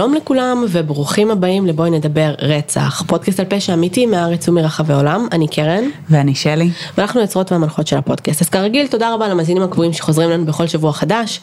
שלום 0.00 0.14
לכולם 0.14 0.64
וברוכים 0.68 1.30
הבאים 1.30 1.66
לבואי 1.66 1.90
נדבר 1.90 2.34
רצח, 2.38 3.02
פודקאסט 3.06 3.40
על 3.40 3.46
פשע 3.48 3.74
אמיתי 3.74 4.06
מהארץ 4.06 4.48
ומרחבי 4.48 4.92
העולם, 4.92 5.28
אני 5.32 5.48
קרן. 5.48 5.84
ואני 6.10 6.34
שלי. 6.34 6.70
ואנחנו 6.98 7.20
יוצרות 7.20 7.52
והמנחות 7.52 7.86
של 7.86 7.96
הפודקאסט. 7.96 8.42
אז 8.42 8.48
כרגיל 8.48 8.86
תודה 8.86 9.14
רבה 9.14 9.28
למאזינים 9.28 9.62
הקבועים 9.62 9.92
שחוזרים 9.92 10.30
לנו 10.30 10.46
בכל 10.46 10.66
שבוע 10.66 10.92
חדש. 10.92 11.40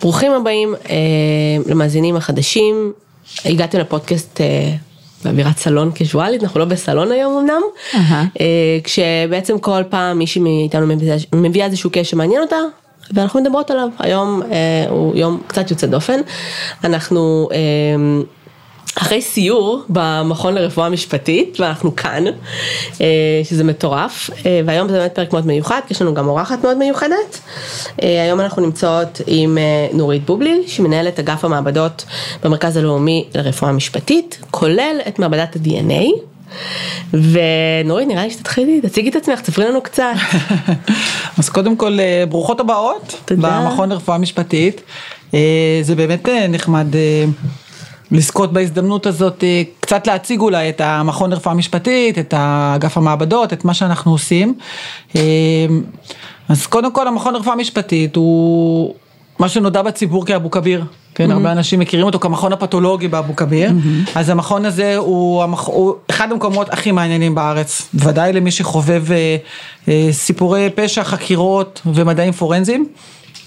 ברוכים 0.00 0.32
הבאים 0.32 0.74
אה, 0.90 0.96
למאזינים 1.66 2.16
החדשים, 2.16 2.92
הגעתם 3.44 3.78
לפודקאסט 3.78 4.40
אה, 4.40 4.72
באווירת 5.24 5.58
סלון 5.58 5.90
קזואלית, 5.94 6.42
אנחנו 6.42 6.60
לא 6.60 6.66
בסלון 6.66 7.12
היום 7.12 7.38
אמנם. 7.38 7.62
אה, 8.40 8.78
כשבעצם 8.84 9.58
כל 9.58 9.82
פעם 9.88 10.18
מישהי 10.18 10.42
מאיתנו 10.42 10.86
מביאה- 10.86 11.16
מביאה 11.34 11.66
איזשהו 11.66 11.90
קשר 11.92 12.02
שמעניין 12.02 12.42
אותה. 12.42 12.56
ואנחנו 13.14 13.40
מדברות 13.40 13.70
עליו, 13.70 13.88
היום 13.98 14.42
אה, 14.42 14.86
הוא 14.88 15.16
יום 15.16 15.40
קצת 15.46 15.70
יוצא 15.70 15.86
דופן, 15.86 16.20
אנחנו 16.84 17.48
אה, 17.52 17.56
אחרי 18.98 19.22
סיור 19.22 19.82
במכון 19.88 20.54
לרפואה 20.54 20.88
משפטית 20.88 21.60
ואנחנו 21.60 21.96
כאן, 21.96 22.24
אה, 23.00 23.06
שזה 23.44 23.64
מטורף, 23.64 24.30
אה, 24.46 24.60
והיום 24.66 24.88
זה 24.88 24.98
באמת 24.98 25.14
פרק 25.14 25.32
מאוד 25.32 25.46
מיוחד, 25.46 25.80
כי 25.86 25.94
יש 25.94 26.02
לנו 26.02 26.14
גם 26.14 26.28
אורחת 26.28 26.62
מאוד 26.64 26.76
מיוחדת. 26.76 27.40
אה, 28.02 28.22
היום 28.22 28.40
אנחנו 28.40 28.62
נמצאות 28.62 29.20
עם 29.26 29.58
אה, 29.58 29.88
נורית 29.92 30.26
בובליל, 30.26 30.62
שהיא 30.66 30.86
מנהלת 30.86 31.18
אגף 31.18 31.44
המעבדות 31.44 32.04
במרכז 32.44 32.76
הלאומי 32.76 33.24
לרפואה 33.34 33.72
משפטית, 33.72 34.38
כולל 34.50 35.00
את 35.08 35.18
מעבדת 35.18 35.56
ה-DNA. 35.56 36.35
ונורית 37.12 38.08
נראה 38.08 38.24
לי 38.24 38.30
שתתחילי, 38.30 38.80
תציגי 38.80 39.08
את 39.08 39.16
עצמך, 39.16 39.40
תספרי 39.40 39.64
לנו 39.68 39.80
קצת. 39.80 40.12
אז 41.38 41.48
קודם 41.48 41.76
כל 41.76 42.00
אה, 42.00 42.24
ברוכות 42.28 42.60
הבאות 42.60 43.20
תודה. 43.24 43.60
במכון 43.60 43.88
לרפואה 43.88 44.18
משפטית. 44.18 44.80
אה, 45.34 45.78
זה 45.82 45.94
באמת 45.94 46.28
אה, 46.28 46.46
נחמד 46.48 46.86
לזכות 48.10 48.52
בהזדמנות 48.52 49.06
הזאת 49.06 49.44
קצת 49.80 50.06
להציג 50.06 50.40
אולי 50.40 50.68
את 50.68 50.80
המכון 50.80 51.30
לרפואה 51.30 51.54
משפטית, 51.54 52.18
את 52.18 52.34
אגף 52.74 52.96
המעבדות, 52.96 53.52
את 53.52 53.64
מה 53.64 53.74
שאנחנו 53.74 54.12
עושים. 54.12 54.54
אז 56.48 56.66
קודם 56.66 56.92
כל 56.92 57.08
המכון 57.08 57.34
לרפואה 57.34 57.56
משפטית 57.56 58.16
הוא 58.16 58.94
מה 59.38 59.48
שנודע 59.48 59.82
בציבור 59.82 60.26
כאבו 60.26 60.50
כביר. 60.50 60.84
כן, 61.16 61.30
הרבה 61.30 61.52
אנשים 61.52 61.80
מכירים 61.80 62.06
אותו 62.06 62.18
כמכון 62.18 62.52
הפתולוגי 62.52 63.08
באבו 63.08 63.36
כביר, 63.36 63.70
אז 64.14 64.28
המכון 64.28 64.64
הזה 64.64 64.96
הוא. 64.96 65.44
הוא 65.66 65.94
אחד 66.10 66.32
המקומות 66.32 66.72
הכי 66.72 66.92
מעניינים 66.92 67.34
בארץ, 67.34 67.88
ודאי 67.94 68.32
למי 68.32 68.50
שחובב 68.50 69.04
אה, 69.12 69.36
אה, 69.88 70.08
סיפורי 70.12 70.70
פשע, 70.74 71.04
חקירות 71.04 71.82
ומדעים 71.86 72.32
פורנזיים, 72.32 72.86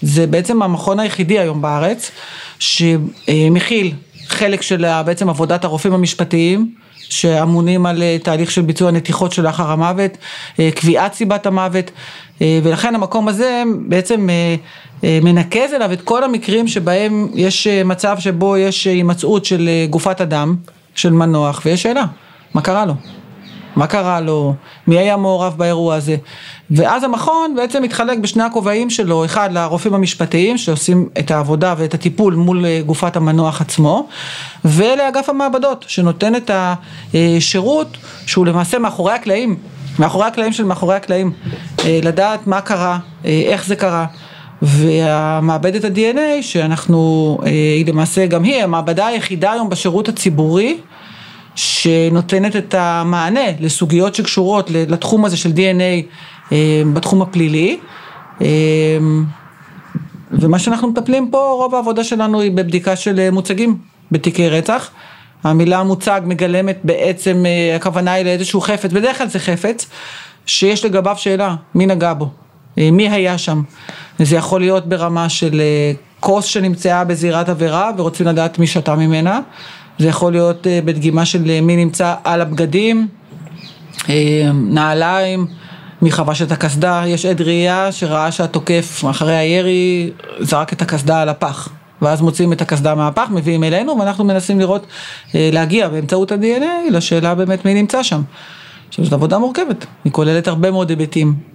זה 0.01 0.27
בעצם 0.27 0.61
המכון 0.61 0.99
היחידי 0.99 1.39
היום 1.39 1.61
בארץ, 1.61 2.11
שמכיל 2.59 3.93
חלק 4.27 4.61
של 4.61 4.85
בעצם 5.05 5.29
עבודת 5.29 5.63
הרופאים 5.63 5.93
המשפטיים, 5.93 6.73
שאמונים 7.09 7.85
על 7.85 8.03
אה, 8.03 8.17
תהליך 8.23 8.51
של 8.51 8.61
ביצוע 8.61 8.91
נתיחות 8.91 9.31
שלאחר 9.31 9.71
המוות, 9.71 10.11
אה, 10.59 10.69
קביעת 10.75 11.13
סיבת 11.13 11.45
המוות, 11.45 11.91
אה, 12.41 12.59
ולכן 12.63 12.95
המקום 12.95 13.27
הזה 13.27 13.63
בעצם 13.87 14.29
מנקז 15.03 15.73
אליו 15.73 15.93
את 15.93 16.01
כל 16.01 16.23
המקרים 16.23 16.67
שבהם 16.67 17.27
יש 17.35 17.67
מצב 17.67 18.19
שבו 18.19 18.57
יש 18.57 18.87
הימצאות 18.87 19.45
של 19.45 19.69
גופת 19.89 20.21
אדם, 20.21 20.55
של 20.95 21.11
מנוח, 21.13 21.61
ויש 21.65 21.83
שאלה, 21.83 22.05
מה 22.53 22.61
קרה 22.61 22.85
לו? 22.85 22.93
מה 23.75 23.87
קרה 23.87 24.21
לו, 24.21 24.53
מי 24.87 24.97
היה 24.97 25.17
מעורב 25.17 25.53
באירוע 25.57 25.95
הזה. 25.95 26.15
ואז 26.71 27.03
המכון 27.03 27.55
בעצם 27.55 27.83
מתחלק 27.83 28.17
בשני 28.17 28.43
הכובעים 28.43 28.89
שלו, 28.89 29.25
אחד 29.25 29.49
לרופאים 29.53 29.93
המשפטיים 29.93 30.57
שעושים 30.57 31.09
את 31.19 31.31
העבודה 31.31 31.73
ואת 31.77 31.93
הטיפול 31.93 32.33
מול 32.33 32.65
אה, 32.65 32.81
גופת 32.85 33.15
המנוח 33.15 33.61
עצמו, 33.61 34.07
ולאגף 34.65 35.29
המעבדות 35.29 35.85
שנותן 35.87 36.35
את 36.35 36.51
השירות 37.13 37.97
שהוא 38.25 38.45
למעשה 38.45 38.79
מאחורי 38.79 39.13
הקלעים, 39.13 39.55
מאחורי 39.99 40.25
הקלעים 40.25 40.53
של 40.53 40.63
מאחורי 40.63 40.95
הקלעים, 40.95 41.31
אה, 41.85 41.99
לדעת 42.03 42.47
מה 42.47 42.61
קרה, 42.61 42.99
אה, 43.25 43.43
איך 43.45 43.65
זה 43.65 43.75
קרה. 43.75 44.05
והמעבדת 44.61 45.83
ה-DNA 45.83 46.41
שאנחנו, 46.41 47.37
היא 47.45 47.85
למעשה 47.85 48.25
גם 48.25 48.43
היא 48.43 48.63
המעבדה 48.63 49.07
היחידה 49.07 49.51
היום 49.51 49.69
בשירות 49.69 50.09
הציבורי 50.09 50.77
שנותנת 51.59 52.55
את 52.55 52.75
המענה 52.77 53.45
לסוגיות 53.59 54.15
שקשורות 54.15 54.69
לתחום 54.71 55.25
הזה 55.25 55.37
של 55.37 55.49
DNA 55.49 56.05
אה, 56.51 56.81
בתחום 56.93 57.21
הפלילי. 57.21 57.79
אה, 58.41 58.47
ומה 60.31 60.59
שאנחנו 60.59 60.87
מטפלים 60.87 61.31
פה, 61.31 61.55
רוב 61.57 61.75
העבודה 61.75 62.03
שלנו 62.03 62.41
היא 62.41 62.51
בבדיקה 62.51 62.95
של 62.95 63.19
אה, 63.19 63.31
מוצגים 63.31 63.77
בתיקי 64.11 64.49
רצח. 64.49 64.89
המילה 65.43 65.83
מוצג 65.83 66.21
מגלמת 66.25 66.79
בעצם, 66.83 67.45
הכוונה 67.75 68.13
היא 68.13 68.25
לאיזשהו 68.25 68.61
חפץ, 68.61 68.91
בדרך 68.91 69.17
כלל 69.17 69.27
זה 69.27 69.39
חפץ, 69.39 69.87
שיש 70.45 70.85
לגביו 70.85 71.15
שאלה, 71.17 71.55
מי 71.75 71.85
נגע 71.85 72.13
בו, 72.13 72.29
מי 72.77 73.09
היה 73.09 73.37
שם. 73.37 73.61
זה 74.19 74.35
יכול 74.35 74.61
להיות 74.61 74.89
ברמה 74.89 75.29
של 75.29 75.61
כוס 76.19 76.45
שנמצאה 76.45 77.03
בזירת 77.03 77.49
עבירה 77.49 77.91
ורוצים 77.97 78.27
לדעת 78.27 78.59
מי 78.59 78.67
שתה 78.67 78.95
ממנה. 78.95 79.39
זה 79.99 80.07
יכול 80.07 80.31
להיות 80.31 80.67
אה, 80.67 80.79
בדגימה 80.85 81.25
של 81.25 81.49
אה, 81.49 81.61
מי 81.61 81.75
נמצא 81.75 82.15
על 82.23 82.41
הבגדים, 82.41 83.07
אה, 84.09 84.51
נעליים, 84.53 85.47
מי 86.01 86.11
חבש 86.11 86.41
את 86.41 86.51
הקסדה, 86.51 87.03
יש 87.07 87.25
עד 87.25 87.41
ראייה 87.41 87.91
שראה 87.91 88.31
שהתוקף 88.31 89.03
אחרי 89.09 89.35
הירי 89.35 90.11
זרק 90.39 90.73
את 90.73 90.81
הקסדה 90.81 91.21
על 91.21 91.29
הפח. 91.29 91.69
ואז 92.01 92.21
מוציאים 92.21 92.53
את 92.53 92.61
הקסדה 92.61 92.95
מהפח, 92.95 93.27
מביאים 93.29 93.63
אלינו 93.63 93.97
ואנחנו 93.99 94.23
מנסים 94.23 94.59
לראות, 94.59 94.87
להגיע 95.33 95.89
באמצעות 95.89 96.31
ה-DNA 96.31 96.91
לשאלה 96.91 97.35
באמת 97.35 97.65
מי 97.65 97.73
נמצא 97.73 98.03
שם. 98.03 98.21
עכשיו 98.89 99.05
זאת 99.05 99.13
עבודה 99.13 99.37
מורכבת, 99.37 99.85
היא 100.03 100.11
כוללת 100.11 100.47
הרבה 100.47 100.71
מאוד 100.71 100.89
היבטים. 100.89 101.48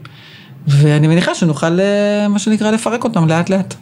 ואני 0.68 1.06
מניחה 1.06 1.34
שנוכל, 1.34 1.80
אה, 1.80 2.28
מה 2.28 2.38
שנקרא, 2.38 2.70
לפרק 2.70 3.04
אותם 3.04 3.28
לאט 3.28 3.50
לאט. 3.50 3.74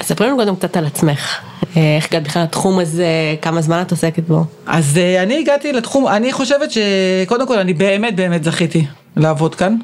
אז 0.00 0.06
ספרי 0.06 0.26
לנו 0.26 0.36
קודם 0.36 0.56
קצת 0.56 0.76
על 0.76 0.86
עצמך, 0.86 1.38
אה, 1.76 1.96
איך 1.96 2.06
הגעת 2.06 2.22
בכלל 2.22 2.42
לתחום 2.42 2.78
הזה, 2.78 3.06
כמה 3.42 3.62
זמן 3.62 3.82
את 3.82 3.90
עוסקת 3.90 4.22
בו. 4.28 4.44
אז 4.66 4.98
אה, 4.98 5.22
אני 5.22 5.38
הגעתי 5.38 5.72
לתחום, 5.72 6.08
אני 6.08 6.32
חושבת 6.32 6.70
שקודם 6.70 7.46
כל 7.46 7.58
אני 7.58 7.74
באמת 7.74 8.16
באמת 8.16 8.44
זכיתי 8.44 8.86
לעבוד 9.16 9.54
כאן. 9.54 9.76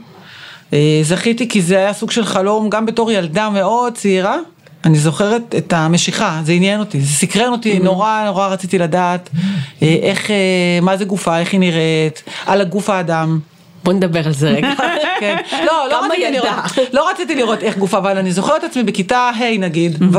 זכיתי 1.03 1.49
כי 1.49 1.63
זה 1.63 1.79
היה 1.79 1.93
סוג 1.93 2.11
של 2.11 2.25
חלום 2.25 2.71
גם 2.71 2.87
בתור 2.87 3.13
ילדה 3.13 3.51
מאוד 3.51 3.95
צעירה. 3.95 4.37
אני 4.85 4.99
זוכרת 4.99 5.55
את 5.59 5.73
המשיכה, 5.73 6.41
זה 6.45 6.53
עניין 6.53 6.81
אותי, 6.81 7.01
זה 7.01 7.13
סקרן 7.13 7.53
אותי, 7.53 7.79
נורא 7.79 8.23
נורא 8.27 8.49
רציתי 8.49 8.79
לדעת 8.79 9.31
אה, 9.83 9.97
איך, 10.03 10.31
מה 10.83 10.97
זה 10.97 11.05
גופה, 11.05 11.39
איך 11.39 11.53
היא 11.53 11.61
נראית, 11.61 12.23
על 12.47 12.61
הגוף 12.61 12.91
האדם. 12.91 13.39
בוא 13.85 13.93
נדבר 13.93 14.27
על 14.27 14.33
זה 14.33 14.51
רגע. 14.51 14.69
כן. 15.21 15.37
לא, 15.67 15.87
לא 15.91 16.07
רציתי. 16.07 16.31
לראות, 16.31 16.49
לא 16.93 17.11
רציתי 17.11 17.35
לראות 17.35 17.63
איך 17.63 17.79
גופה, 17.79 17.99
אבל 17.99 18.19
אני 18.19 18.33
זוכרת 18.33 18.65
את 18.65 18.71
עצמי 18.71 18.83
בכיתה 18.83 19.31
ה' 19.35 19.59
נגיד, 19.59 20.03
ו', 20.13 20.19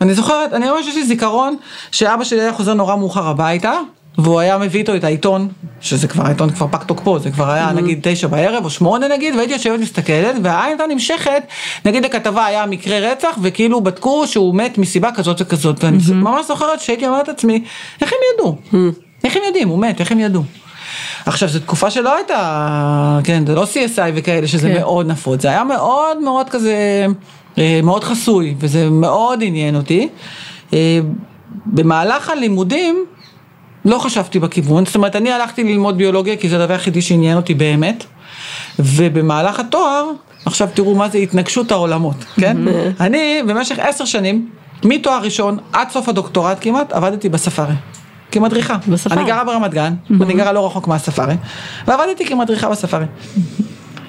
אני 0.00 0.14
זוכרת, 0.14 0.52
אני 0.52 0.70
ממש 0.70 0.86
יש 0.86 0.94
לי 0.94 1.04
זיכרון 1.04 1.56
שאבא 1.92 2.24
שלי 2.24 2.40
היה 2.40 2.52
חוזר 2.52 2.74
נורא 2.74 2.96
מאוחר 2.96 3.28
הביתה, 3.28 3.72
והוא 4.18 4.40
היה 4.40 4.58
מביא 4.58 4.80
איתו 4.80 4.96
את 4.96 5.04
העיתון, 5.04 5.48
שזה 5.80 6.08
כבר, 6.08 6.26
העיתון 6.26 6.50
כבר 6.50 6.66
פג 6.70 6.82
תוקפו, 6.86 7.18
זה 7.18 7.30
כבר 7.30 7.50
היה 7.50 7.72
נגיד 7.72 7.98
תשע 8.02 8.26
בערב 8.26 8.64
או 8.64 8.70
שמונה 8.70 9.08
נגיד, 9.08 9.34
והייתי 9.34 9.52
יושבת 9.52 9.80
מסתכלת, 9.80 10.34
והעין 10.42 10.68
הייתה 10.68 10.86
נמשכת, 10.86 11.42
נגיד 11.84 12.04
לכתבה 12.04 12.46
היה 12.46 12.66
מקרה 12.66 12.98
רצח, 12.98 13.38
וכאילו 13.42 13.80
בדקו 13.80 14.26
שהוא 14.26 14.54
מת 14.54 14.78
מסיבה 14.78 15.12
כזאת 15.12 15.40
וכזאת, 15.40 15.84
ואני 15.84 15.98
ממש 16.14 16.46
זוכרת 16.46 16.80
שהייתי 16.80 17.06
אומרת 17.06 17.28
לעצמי, 17.28 17.64
איך 18.00 18.12
הם 18.12 18.18
ידעו? 18.34 18.56
איך 19.24 19.36
הם 19.36 19.42
יודעים? 19.46 19.68
הוא 19.68 19.78
מת, 19.78 20.00
איך 20.00 20.12
הם 20.12 20.20
ידעו? 20.20 20.42
עכשיו 21.28 21.48
זו 21.48 21.60
תקופה 21.60 21.90
שלא 21.90 22.16
הייתה, 22.16 23.20
כן, 23.24 23.46
זה 23.46 23.54
לא 23.54 23.64
CSI 23.64 24.10
וכאלה 24.14 24.46
שזה 24.48 24.68
כן. 24.68 24.74
מאוד 24.74 25.06
נפוץ, 25.06 25.42
זה 25.42 25.48
היה 25.48 25.64
מאוד 25.64 26.20
מאוד 26.20 26.48
כזה, 26.48 27.06
אה, 27.58 27.80
מאוד 27.82 28.04
חסוי, 28.04 28.54
וזה 28.58 28.90
מאוד 28.90 29.38
עניין 29.42 29.76
אותי. 29.76 30.08
אה, 30.72 31.00
במהלך 31.66 32.30
הלימודים 32.30 33.04
לא 33.84 33.98
חשבתי 33.98 34.38
בכיוון, 34.38 34.86
זאת 34.86 34.94
אומרת 34.94 35.16
אני 35.16 35.32
הלכתי 35.32 35.64
ללמוד 35.64 35.98
ביולוגיה 35.98 36.36
כי 36.36 36.48
זה 36.48 36.56
הדבר 36.56 36.72
היחידי 36.72 37.02
שעניין 37.02 37.36
אותי 37.36 37.54
באמת, 37.54 38.04
ובמהלך 38.78 39.60
התואר, 39.60 40.10
עכשיו 40.44 40.68
תראו 40.74 40.94
מה 40.94 41.08
זה 41.08 41.18
התנגשות 41.18 41.72
העולמות, 41.72 42.24
כן? 42.40 42.56
אני 43.00 43.42
במשך 43.48 43.78
עשר 43.78 44.04
שנים, 44.04 44.48
מתואר 44.84 45.22
ראשון 45.22 45.58
עד 45.72 45.90
סוף 45.90 46.08
הדוקטורט 46.08 46.58
כמעט, 46.60 46.92
עבדתי 46.92 47.28
בספארי. 47.28 47.74
כמדריכה. 48.32 48.76
בספארי. 48.88 49.20
אני 49.20 49.28
גרה 49.28 49.44
ברמת 49.44 49.74
גן, 49.74 49.94
ואני 50.18 50.34
גרה 50.34 50.52
לא 50.52 50.66
רחוק 50.66 50.88
מהספארי, 50.88 51.34
ועבדתי 51.86 52.26
כמדריכה 52.26 52.68
בספארי. 52.68 53.06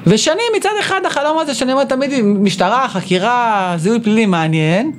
ושנים 0.07 0.45
מצד 0.57 0.69
אחד 0.79 1.01
החלום 1.05 1.39
הזה 1.39 1.53
שאני 1.53 1.73
אומר 1.73 1.83
תמיד 1.83 2.21
משטרה, 2.23 2.87
חקירה, 2.87 3.73
זיהוי 3.77 3.99
פלילי 3.99 4.25
מעניין. 4.25 4.91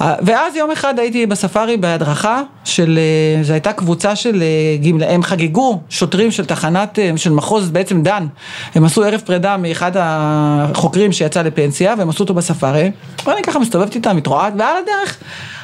ואז 0.00 0.56
יום 0.56 0.70
אחד 0.70 0.98
הייתי 0.98 1.26
בספארי 1.26 1.76
בהדרכה 1.76 2.42
של, 2.64 2.98
אה, 2.98 3.42
זו 3.42 3.52
הייתה 3.52 3.72
קבוצה 3.72 4.16
של 4.16 4.42
אה, 4.42 4.76
גמלאים, 4.88 5.14
הם 5.14 5.22
חגגו 5.22 5.80
שוטרים 5.88 6.30
של 6.30 6.44
תחנת, 6.44 6.98
אה, 6.98 7.10
של 7.16 7.32
מחוז 7.32 7.70
בעצם 7.70 8.02
דן. 8.02 8.26
הם 8.74 8.84
עשו 8.84 9.04
ערב 9.04 9.20
פרידה 9.20 9.56
מאחד 9.56 9.92
החוקרים 9.94 11.12
שיצא 11.12 11.42
לפנסיה 11.42 11.94
והם 11.98 12.08
עשו 12.08 12.22
אותו 12.22 12.34
בספארי. 12.34 12.90
ואני 13.26 13.42
ככה 13.42 13.58
מסתובבת 13.58 13.94
איתם, 13.94 14.16
מתרועעת, 14.16 14.52
ועל 14.58 14.76
הדרך 14.82 15.16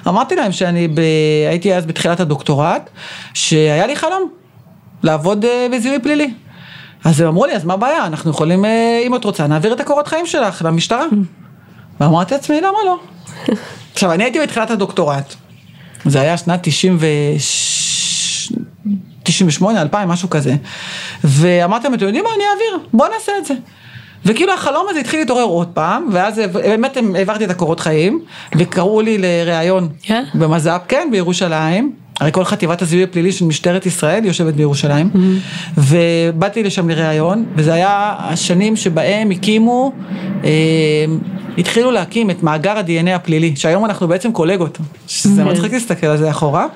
אמרתי 0.09 0.37
להם 0.37 0.53
שאני 0.53 0.89
ב... 0.89 1.01
הייתי 1.49 1.75
אז 1.75 1.87
בתחילת 1.87 2.21
הדוקטורט, 2.21 2.91
שהיה 3.35 3.87
לי 3.87 3.97
חלום 3.97 4.31
לעבוד 5.03 5.45
אה, 5.45 5.67
בזיהוי 5.73 5.99
פלילי. 5.99 6.35
אז 7.05 7.21
הם 7.21 7.27
אמרו 7.27 7.47
לי, 7.47 7.53
אז 7.53 7.65
מה 7.65 7.75
הבעיה, 7.75 8.07
אנחנו 8.07 8.31
יכולים, 8.31 8.65
אה, 8.65 9.03
אם 9.07 9.15
את 9.15 9.25
רוצה, 9.25 9.47
נעביר 9.47 9.73
את 9.73 9.81
הקורות 9.81 10.09
חיים 10.09 10.27
שלך 10.27 10.63
למשטרה. 10.65 11.07
ואמרתי 12.01 12.35
לעצמי, 12.35 12.61
למה 12.61 12.79
לא? 12.87 12.99
עכשיו, 13.93 14.13
אני 14.13 14.25
הייתי 14.25 14.41
בתחילת 14.41 14.71
הדוקטורט, 14.71 15.35
זה 16.05 16.21
היה 16.21 16.37
שנת 16.37 16.61
90 16.63 16.97
ו... 17.01 17.07
98, 19.23 19.83
2000, 19.83 20.09
משהו 20.09 20.31
כזה. 20.31 20.55
ואמרתי 21.25 21.85
להם, 21.85 21.95
אתם 21.95 22.07
יודעים 22.07 22.25
מה, 22.25 22.31
אני 22.37 22.45
אעביר, 22.53 22.89
בואו 22.93 23.13
נעשה 23.13 23.33
את 23.39 23.45
זה. 23.45 23.55
וכאילו 24.27 24.53
החלום 24.53 24.87
הזה 24.91 25.01
התחיל 25.01 25.21
להתעורר 25.21 25.43
עוד 25.43 25.69
פעם, 25.69 26.09
ואז 26.13 26.39
באמת 26.55 26.97
העברתי 27.15 27.45
את 27.45 27.51
הקורות 27.51 27.81
חיים, 27.81 28.21
וקראו 28.59 29.01
לי 29.01 29.19
לראיון 29.19 29.89
Yeah. 30.05 30.13
במז"פ, 30.35 30.81
כן, 30.89 31.09
בירושלים. 31.11 31.93
הרי 32.21 32.33
כל 32.33 32.45
חטיבת 32.45 32.83
הזיהוי 32.83 33.05
הפלילי 33.05 33.33
של 33.33 33.45
משטרת 33.45 33.87
ישראל 33.87 34.25
יושבת 34.25 34.55
בירושלים, 34.55 35.11
Mm-hmm. 35.15 35.79
ובאתי 35.79 36.63
לשם 36.63 36.89
לראיון, 36.89 37.45
וזה 37.57 37.75
היה 37.75 38.15
השנים 38.19 38.77
שבהם 38.77 39.31
הקימו, 39.31 39.93
אה, 40.45 40.51
התחילו 41.59 41.91
להקים 41.91 42.31
את 42.31 42.43
מאגר 42.43 42.79
ה-DNA 42.79 43.11
הפלילי, 43.11 43.57
שהיום 43.57 43.85
אנחנו 43.85 44.09
בעצם 44.09 44.33
קולגות, 44.33 44.79
שזה 45.07 45.43
כן. 45.43 45.49
מצחיק 45.49 45.73
להסתכל 45.73 46.07
על 46.07 46.17
זה 46.17 46.31
אחורה. 46.31 46.67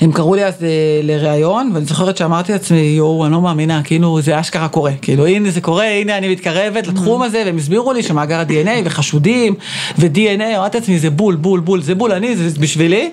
הם 0.00 0.12
קראו 0.12 0.34
לי 0.34 0.44
אז 0.44 0.62
אה, 0.62 0.68
לראיון, 1.02 1.70
ואני 1.74 1.84
זוכרת 1.84 2.16
שאמרתי 2.16 2.52
לעצמי, 2.52 2.78
יואו, 2.78 3.24
אני 3.24 3.32
לא 3.32 3.40
מאמינה, 3.40 3.82
כאילו 3.82 4.20
זה 4.20 4.40
אשכרה 4.40 4.68
קורה, 4.68 4.92
כאילו 5.02 5.26
הנה 5.26 5.50
זה 5.50 5.60
קורה, 5.60 5.84
הנה 5.84 6.18
אני 6.18 6.28
מתקרבת 6.28 6.86
לתחום 6.86 7.22
הזה, 7.22 7.42
והם 7.46 7.56
הסבירו 7.56 7.92
לי 7.92 8.02
שמאגר 8.02 8.38
ה-DNA 8.38 8.82
וחשודים, 8.84 9.54
ו-DNA, 9.98 10.56
אמרתי 10.56 10.78
לעצמי, 10.78 10.98
זה 10.98 11.10
בול, 11.10 11.36
בול, 11.36 11.60
בול, 11.60 11.82
זה 11.82 11.94
בול, 11.94 12.12
אני, 12.12 12.36
זה 12.36 12.60
בשבילי, 12.60 13.10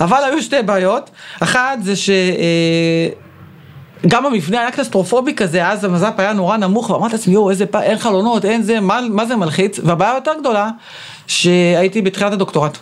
אבל 0.00 0.18
היו 0.24 0.42
שתי 0.42 0.62
בעיות, 0.64 1.10
אחת 1.40 1.78
זה 1.82 1.96
ש... 1.96 2.10
אה, 2.10 3.08
גם 4.06 4.26
המבנה 4.26 4.60
היה 4.60 4.70
קלסטרופובי 4.70 5.34
כזה, 5.34 5.68
אז 5.68 5.84
המז"פ 5.84 6.14
היה 6.18 6.32
נורא 6.32 6.56
נמוך, 6.56 6.90
ואמרתי 6.90 7.12
לעצמי, 7.12 7.34
יואו, 7.34 7.50
איזה 7.50 7.66
פ... 7.66 7.76
אין 7.76 7.98
חלונות, 7.98 8.44
אין 8.44 8.62
זה, 8.62 8.80
מה, 8.80 9.00
מה 9.10 9.26
זה 9.26 9.36
מלחיץ? 9.36 9.80
והבעיה 9.84 10.12
היותר 10.12 10.32
גדולה, 10.40 10.70
שהייתי 11.26 12.02
בתחילת 12.02 12.32
הדוקטורט, 12.32 12.78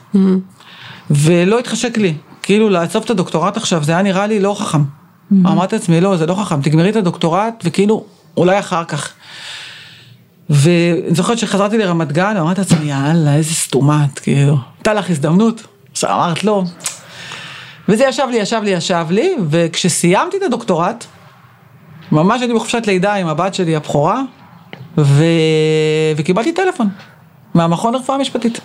ולא 1.11 1.59
התחשק 1.59 1.99
לי, 1.99 2.15
כאילו 2.47 2.69
לעצוב 2.69 3.05
את 3.05 3.11
הדוקטורט 3.11 3.57
עכשיו, 3.57 3.85
זה 3.85 3.93
היה 3.93 4.03
נראה 4.03 4.27
לי 4.27 4.41
לא 4.41 4.57
חכם. 4.59 4.83
אמרתי 5.33 5.77
לעצמי, 5.77 6.01
לא, 6.01 6.17
זה 6.17 6.27
לא 6.27 6.35
חכם, 6.35 6.63
תגמרי 6.63 6.91
את 6.91 6.97
הדוקטורט, 6.97 7.63
וכאילו, 7.65 8.05
אולי 8.37 8.59
אחר 8.59 8.85
כך. 8.85 9.13
ואני 10.51 11.15
זוכרת 11.15 11.39
שחזרתי 11.39 11.79
לרמת 11.79 12.13
גן, 12.13 12.35
ואמרתי 12.37 12.61
לעצמי, 12.61 12.91
יאללה, 12.91 13.35
איזה 13.35 13.55
סתומת, 13.55 14.19
כאילו, 14.19 14.57
הייתה 14.79 14.95
לך 14.95 15.11
הזדמנות. 15.11 15.63
עכשיו 15.93 16.11
אמרת 16.11 16.45
לא. 16.45 16.63
וזה 17.89 18.05
ישב 18.05 18.27
לי, 18.31 18.37
ישב 18.37 18.61
לי, 18.63 18.71
ישב 18.71 19.07
לי, 19.11 19.37
וכשסיימתי 19.51 20.37
את 20.37 20.43
הדוקטורט, 20.43 21.05
ממש 22.13 22.41
הייתי 22.41 22.55
בחופשת 22.55 22.87
לידה 22.87 23.15
עם 23.15 23.29
הבת 23.29 23.55
שלי 23.55 23.77
הבכורה, 23.77 24.23
ו... 24.99 25.25
וקיבלתי 26.17 26.53
טלפון 26.53 26.89
מהמכון 27.55 27.95
לרפואה 27.95 28.19
משפטית, 28.19 28.61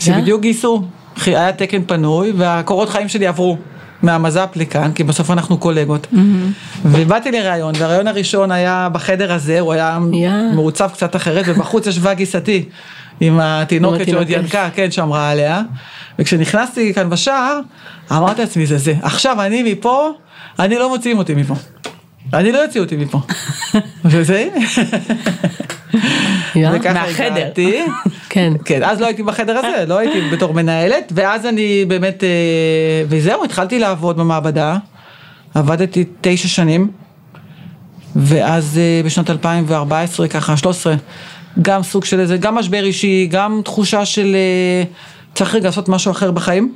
שבדיוק 0.00 0.42
גייסו, 0.42 0.82
היה 1.26 1.52
תקן 1.52 1.82
פנוי, 1.86 2.32
והקורות 2.36 2.88
חיים 2.88 3.08
שלי 3.08 3.26
עברו. 3.26 3.58
מהמז"פ 4.02 4.56
לכאן, 4.56 4.92
כי 4.92 5.04
בסוף 5.04 5.30
אנחנו 5.30 5.58
קולגות. 5.58 6.06
ובאתי 6.84 7.30
לראיון, 7.30 7.74
והראיון 7.78 8.06
הראשון 8.06 8.50
היה 8.50 8.88
בחדר 8.92 9.32
הזה, 9.32 9.60
הוא 9.60 9.72
היה 9.72 9.98
יא. 10.12 10.30
מעוצב 10.54 10.90
קצת 10.92 11.16
אחרת, 11.16 11.44
ובחוץ 11.48 11.86
ישבה 11.86 12.14
גיסתי 12.14 12.64
עם 13.20 13.40
התינוקת 13.40 14.06
שעוד. 14.10 14.30
ינקה, 14.30 14.68
כן, 14.74 14.90
שאמרה 14.90 15.30
עליה. 15.30 15.62
וכשנכנסתי 16.18 16.94
כאן 16.94 17.10
בשער, 17.10 17.60
אמרתי 18.12 18.40
לעצמי, 18.40 18.66
זה 18.66 18.78
זה. 18.78 18.94
עכשיו 19.02 19.42
אני 19.42 19.72
מפה, 19.72 20.10
אני 20.58 20.78
לא 20.78 20.88
מוציאים 20.88 21.18
אותי 21.18 21.34
מפה. 21.34 21.54
אני 22.34 22.52
לא 22.52 22.58
יוציאו 22.58 22.84
אותי 22.84 22.96
מפה. 22.96 23.20
וזה, 24.04 24.48
מהחדר. 26.94 27.50
כן. 28.30 28.52
כן, 28.64 28.82
אז 28.82 29.00
לא 29.00 29.06
הייתי 29.06 29.22
בחדר 29.22 29.58
הזה, 29.58 29.84
לא 29.86 29.98
הייתי 29.98 30.20
בתור 30.32 30.54
מנהלת, 30.54 31.12
ואז 31.14 31.46
אני 31.46 31.84
באמת, 31.88 32.24
אה, 32.24 32.28
וזהו, 33.08 33.44
התחלתי 33.44 33.78
לעבוד 33.78 34.16
במעבדה, 34.16 34.76
עבדתי 35.54 36.04
תשע 36.20 36.48
שנים, 36.48 36.90
ואז 38.16 38.78
אה, 38.78 39.00
בשנת 39.04 39.30
2014, 39.30 40.28
ככה, 40.28 40.56
13, 40.56 40.94
גם 41.62 41.82
סוג 41.82 42.04
של 42.04 42.20
איזה, 42.20 42.36
גם 42.36 42.54
משבר 42.54 42.84
אישי, 42.84 43.28
גם 43.30 43.60
תחושה 43.64 44.04
של 44.04 44.34
אה, 44.34 44.84
צריך 45.34 45.54
רגע 45.54 45.66
לעשות 45.68 45.88
משהו 45.88 46.10
אחר 46.10 46.30
בחיים. 46.30 46.74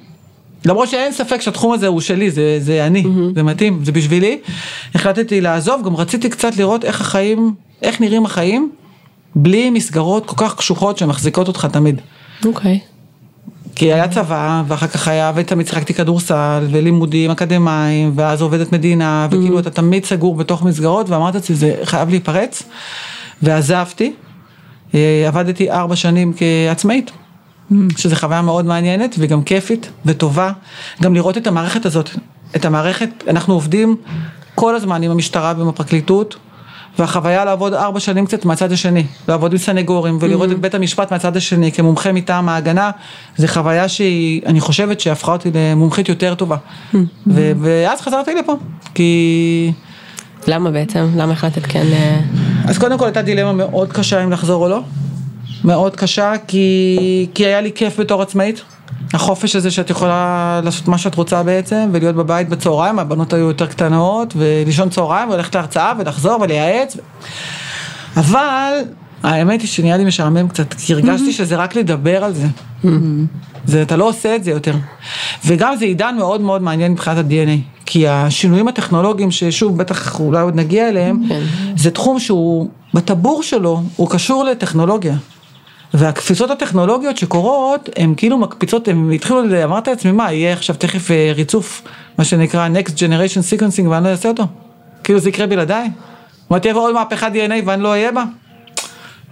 למרות 0.64 0.88
שאין 0.88 1.12
ספק 1.12 1.40
שהתחום 1.40 1.72
הזה 1.72 1.86
הוא 1.86 2.00
שלי, 2.00 2.30
זה, 2.30 2.58
זה 2.60 2.86
אני, 2.86 3.04
זה 3.34 3.42
מתאים, 3.42 3.84
זה 3.84 3.92
בשבילי. 3.92 4.38
החלטתי 4.94 5.40
לעזוב, 5.40 5.82
גם 5.84 5.96
רציתי 5.96 6.28
קצת 6.28 6.56
לראות 6.56 6.84
איך 6.84 7.00
החיים, 7.00 7.54
איך 7.82 8.00
נראים 8.00 8.26
החיים, 8.26 8.70
בלי 9.34 9.70
מסגרות 9.70 10.26
כל 10.26 10.36
כך 10.36 10.56
קשוחות 10.56 10.98
שמחזיקות 10.98 11.48
אותך 11.48 11.66
תמיד. 11.72 12.00
אוקיי. 12.44 12.78
כי 13.74 13.92
היה 13.92 14.08
צבא, 14.08 14.62
ואחר 14.68 14.86
כך 14.86 15.08
היה, 15.08 15.32
ותמיד 15.34 15.66
שיחקתי 15.66 15.94
כדורסל, 15.94 16.66
ולימודים 16.70 17.30
אקדמיים, 17.30 18.12
ואז 18.14 18.42
עובדת 18.42 18.72
מדינה, 18.72 19.28
וכאילו 19.30 19.58
אתה 19.58 19.70
תמיד 19.70 20.04
סגור 20.04 20.34
בתוך 20.34 20.62
מסגרות, 20.62 21.10
ואמרתי 21.10 21.36
לעצמי, 21.36 21.56
זה 21.56 21.74
חייב 21.84 22.08
להיפרץ, 22.08 22.62
ועזבתי. 23.42 24.12
אה, 24.94 25.24
עבדתי 25.28 25.70
ארבע 25.70 25.96
שנים 25.96 26.32
כעצמאית, 26.36 27.10
שזו 27.96 28.16
חוויה 28.16 28.42
מאוד 28.42 28.66
מעניינת, 28.66 29.14
וגם 29.18 29.42
כיפית, 29.42 29.90
וטובה. 30.06 30.52
גם 31.02 31.14
לראות 31.14 31.36
את 31.36 31.46
המערכת 31.46 31.86
הזאת, 31.86 32.10
את 32.56 32.64
המערכת, 32.64 33.08
אנחנו 33.28 33.54
עובדים 33.54 33.96
כל 34.54 34.74
הזמן 34.74 35.02
עם 35.02 35.10
המשטרה 35.10 35.54
ועם 35.56 35.68
הפרקליטות. 35.68 36.36
והחוויה 36.98 37.44
לעבוד 37.44 37.74
ארבע 37.74 38.00
שנים 38.00 38.26
קצת 38.26 38.44
מהצד 38.44 38.72
השני, 38.72 39.04
לעבוד 39.28 39.52
עם 39.52 39.58
סנגורים 39.58 40.18
ולראות 40.20 40.50
את 40.50 40.58
בית 40.58 40.74
המשפט 40.74 41.12
מהצד 41.12 41.36
השני 41.36 41.72
כמומחה 41.72 42.12
מטעם 42.12 42.48
ההגנה, 42.48 42.90
זה 43.36 43.48
חוויה 43.48 43.88
שהיא, 43.88 44.42
אני 44.46 44.60
חושבת 44.60 45.00
שהפכה 45.00 45.32
אותי 45.32 45.50
למומחית 45.54 46.08
יותר 46.08 46.34
טובה. 46.34 46.56
ו- 47.26 47.52
ואז 47.60 48.00
חזרתי 48.00 48.34
לפה, 48.34 48.56
כי... 48.94 49.72
למה 50.46 50.70
בעצם? 50.70 51.08
למה 51.16 51.32
החלטת 51.32 51.66
כן... 51.66 51.86
אה, 51.92 52.20
אז 52.64 52.78
קודם 52.78 52.98
כל 52.98 53.04
הייתה 53.04 53.22
דילמה 53.22 53.52
מאוד 53.52 53.92
קשה 53.92 54.24
אם 54.24 54.32
לחזור 54.32 54.64
או 54.64 54.68
לא. 54.68 54.80
מאוד 55.64 55.96
קשה, 55.96 56.32
כי, 56.46 57.26
כי 57.34 57.46
היה 57.46 57.60
לי 57.60 57.72
כיף 57.74 58.00
בתור 58.00 58.22
עצמאית. 58.22 58.62
החופש 59.14 59.56
הזה 59.56 59.70
שאת 59.70 59.90
יכולה 59.90 60.60
לעשות 60.64 60.88
מה 60.88 60.98
שאת 60.98 61.14
רוצה 61.14 61.42
בעצם, 61.42 61.88
ולהיות 61.92 62.16
בבית 62.16 62.48
בצהריים, 62.48 62.98
הבנות 62.98 63.32
היו 63.32 63.48
יותר 63.48 63.66
קטנות, 63.66 64.34
ולישון 64.36 64.88
צהריים, 64.88 65.30
וללכת 65.30 65.54
להרצאה, 65.54 65.92
ולחזור, 65.98 66.40
ולייעץ. 66.40 66.96
אבל 68.16 68.72
האמת 69.22 69.60
היא 69.60 69.68
שנהיה 69.68 69.96
לי 69.96 70.04
משעמם 70.04 70.48
קצת, 70.48 70.74
כי 70.74 70.92
הרגשתי 70.92 71.32
שזה 71.32 71.56
רק 71.56 71.76
לדבר 71.76 72.24
על 72.24 72.32
זה. 72.34 72.46
זה, 73.64 73.82
אתה 73.82 73.96
לא 73.96 74.08
עושה 74.08 74.36
את 74.36 74.44
זה 74.44 74.50
יותר. 74.50 74.74
וגם 75.46 75.76
זה 75.76 75.84
עידן 75.84 76.14
מאוד 76.18 76.40
מאוד 76.40 76.62
מעניין 76.62 76.92
מבחינת 76.92 77.16
ה-DNA, 77.16 77.80
כי 77.86 78.08
השינויים 78.08 78.68
הטכנולוגיים, 78.68 79.30
ששוב, 79.30 79.78
בטח 79.78 80.20
אולי 80.20 80.42
עוד 80.42 80.56
נגיע 80.56 80.88
אליהם, 80.88 81.22
כן. 81.28 81.40
זה 81.76 81.90
תחום 81.90 82.20
שהוא, 82.20 82.68
בטבור 82.94 83.42
שלו, 83.42 83.82
הוא 83.96 84.10
קשור 84.10 84.44
לטכנולוגיה. 84.44 85.14
והקפיצות 85.94 86.50
הטכנולוגיות 86.50 87.16
שקורות, 87.16 87.88
הן 87.96 88.14
כאילו 88.16 88.38
מקפיצות, 88.38 88.88
הן 88.88 89.12
התחילו, 89.12 89.64
אמרתי 89.64 89.90
לעצמי, 89.90 90.12
מה, 90.12 90.32
יהיה 90.32 90.52
עכשיו 90.52 90.76
תכף 90.76 91.10
אה, 91.10 91.32
ריצוף, 91.34 91.82
מה 92.18 92.24
שנקרא 92.24 92.68
Next 92.68 92.90
Generation 92.90 93.60
Sequencing 93.60 93.88
ואני 93.88 94.04
לא 94.04 94.08
אעשה 94.08 94.28
אותו? 94.28 94.46
כאילו 95.04 95.18
זה 95.18 95.28
יקרה 95.28 95.46
בלעדיי? 95.46 95.90
מה 96.50 96.60
תהיה 96.60 96.74
עוד 96.74 96.94
מהפכת 96.94 97.26
DNA 97.34 97.66
ואני 97.66 97.82
לא 97.82 97.88
אהיה 97.88 98.12
בה? 98.12 98.24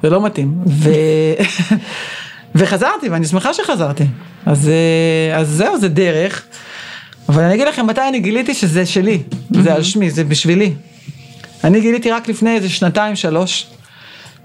זה 0.03 0.11
לא 0.11 0.23
מתאים. 0.23 0.55
ו... 0.67 0.91
וחזרתי, 2.55 3.09
ואני 3.09 3.27
שמחה 3.27 3.55
שחזרתי. 3.55 4.05
אז, 4.47 4.69
אה, 4.69 5.39
אז 5.39 5.49
זהו, 5.49 5.79
זה 5.79 5.89
דרך. 5.89 6.43
אבל 7.29 7.43
אני 7.43 7.55
אגיד 7.55 7.69
לכם 7.69 7.87
מתי 7.87 8.01
אני 8.09 8.21
גיליתי 8.21 8.55
שזה 8.55 8.87
שלי, 8.87 9.23
זה 9.51 9.75
על 9.75 9.83
שמי, 9.83 10.11
זה 10.11 10.25
בשבילי. 10.25 10.73
אני 11.65 11.81
גיליתי 11.81 12.11
רק 12.11 12.29
לפני 12.29 12.57
איזה 12.57 12.69
שנתיים, 12.69 13.17
שלוש, 13.17 13.67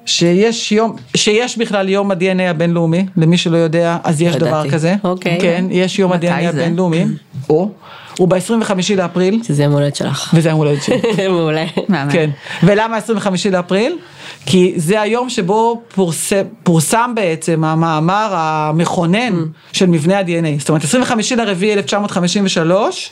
שיש 0.05 0.72
יום, 0.72 0.95
שיש 1.15 1.57
בכלל 1.57 1.89
יום 1.89 2.12
ה-DNA 2.12 2.41
הבינלאומי, 2.41 3.05
למי 3.17 3.38
שלא 3.38 3.57
יודע, 3.57 3.98
אז 4.03 4.22
יש 4.22 4.33
לא 4.33 4.39
דבר 4.39 4.48
ידעתי. 4.48 4.69
כזה. 4.69 4.95
אוקיי. 5.03 5.38
כן, 5.41 5.65
יש 5.72 6.00
יום 6.00 6.12
ה-DNA 6.12 6.41
זה? 6.41 6.50
הבינלאומי, 6.50 7.05
או, 7.50 7.69
הוא 8.17 8.27
ב-25 8.27 8.72
לאפריל, 8.95 9.41
שזה 9.43 9.63
יום 9.63 9.74
הולדת 9.74 9.95
שלך. 9.95 10.33
וזה 10.33 10.50
יום 10.50 10.57
הולדת 10.57 10.83
שלי. 10.83 11.01
מעולה. 11.29 11.65
כן, 12.12 12.29
ולמה 12.63 12.98
25 12.98 13.45
לאפריל? 13.45 13.98
כי 14.45 14.74
זה 14.75 15.01
היום 15.01 15.29
שבו 15.29 15.81
פורסם, 15.95 16.41
פורסם 16.63 17.12
בעצם 17.15 17.63
המאמר 17.63 18.29
המכונן 18.31 19.43
של 19.72 19.86
מבנה 19.86 20.19
ה-DNA. 20.19 20.60
זאת 20.60 20.69
אומרת, 20.69 20.83
25 20.83 21.31
לרביעי 21.31 21.74
1953, 21.74 23.10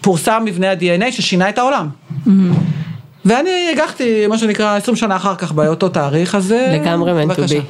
פורסם 0.00 0.42
מבנה 0.44 0.70
ה-DNA 0.70 1.12
ששינה 1.12 1.48
את 1.48 1.58
העולם. 1.58 1.88
ואני 3.24 3.50
הגחתי, 3.72 4.26
מה 4.26 4.38
שנקרא, 4.38 4.76
20 4.76 4.96
שנה 4.96 5.16
אחר 5.16 5.34
כך 5.34 5.52
באותו 5.52 5.88
תאריך, 5.88 6.34
אז... 6.34 6.52
אה, 6.52 6.76
לגמרי 6.76 7.22
to 7.22 7.26
בבקשה. 7.26 7.58
be. 7.58 7.62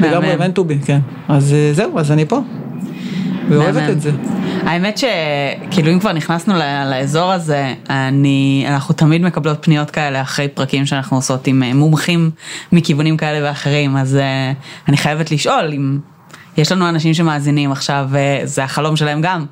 לגמרי 0.00 0.34
meant 0.34 0.58
to 0.58 0.60
be, 0.60 0.86
כן. 0.86 0.98
אז 1.28 1.52
אה, 1.54 1.70
זהו, 1.72 1.98
אז 1.98 2.12
אני 2.12 2.24
פה. 2.24 2.40
ואוהבת. 3.48 3.90
את 3.90 4.00
זה. 4.00 4.10
האמת 4.62 4.98
שכאילו 4.98 5.92
אם 5.92 6.00
כבר 6.00 6.12
נכנסנו 6.12 6.54
לאזור 6.90 7.32
הזה, 7.32 7.74
אני, 7.90 8.64
אנחנו 8.68 8.94
תמיד 8.94 9.22
מקבלות 9.22 9.58
פניות 9.60 9.90
כאלה 9.90 10.22
אחרי 10.22 10.48
פרקים 10.48 10.86
שאנחנו 10.86 11.16
עושות 11.16 11.46
עם 11.46 11.62
אה, 11.62 11.74
מומחים 11.74 12.30
מכיוונים 12.72 13.16
כאלה 13.16 13.48
ואחרים, 13.48 13.96
אז 13.96 14.18
אני 14.88 14.96
חייבת 14.96 15.30
לשאול 15.30 15.70
אם 15.72 15.98
יש 16.56 16.72
לנו 16.72 16.88
אנשים 16.88 17.14
שמאזינים 17.14 17.72
עכשיו, 17.72 18.08
וזה 18.10 18.64
החלום 18.64 18.96
שלהם 18.96 19.20
גם, 19.20 19.44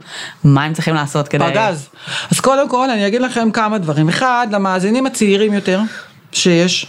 מה 0.44 0.64
הם 0.64 0.72
צריכים 0.72 0.94
לעשות 0.94 1.28
כדי... 1.28 1.44
פגז. 1.44 1.88
אז 2.32 2.40
קודם 2.40 2.68
כל 2.68 2.90
אני 2.90 3.06
אגיד 3.06 3.20
לכם 3.20 3.50
כמה 3.50 3.78
דברים. 3.78 4.08
אחד, 4.08 4.46
למאזינים 4.50 5.06
הצעירים 5.06 5.52
יותר 5.52 5.80
שיש. 6.32 6.86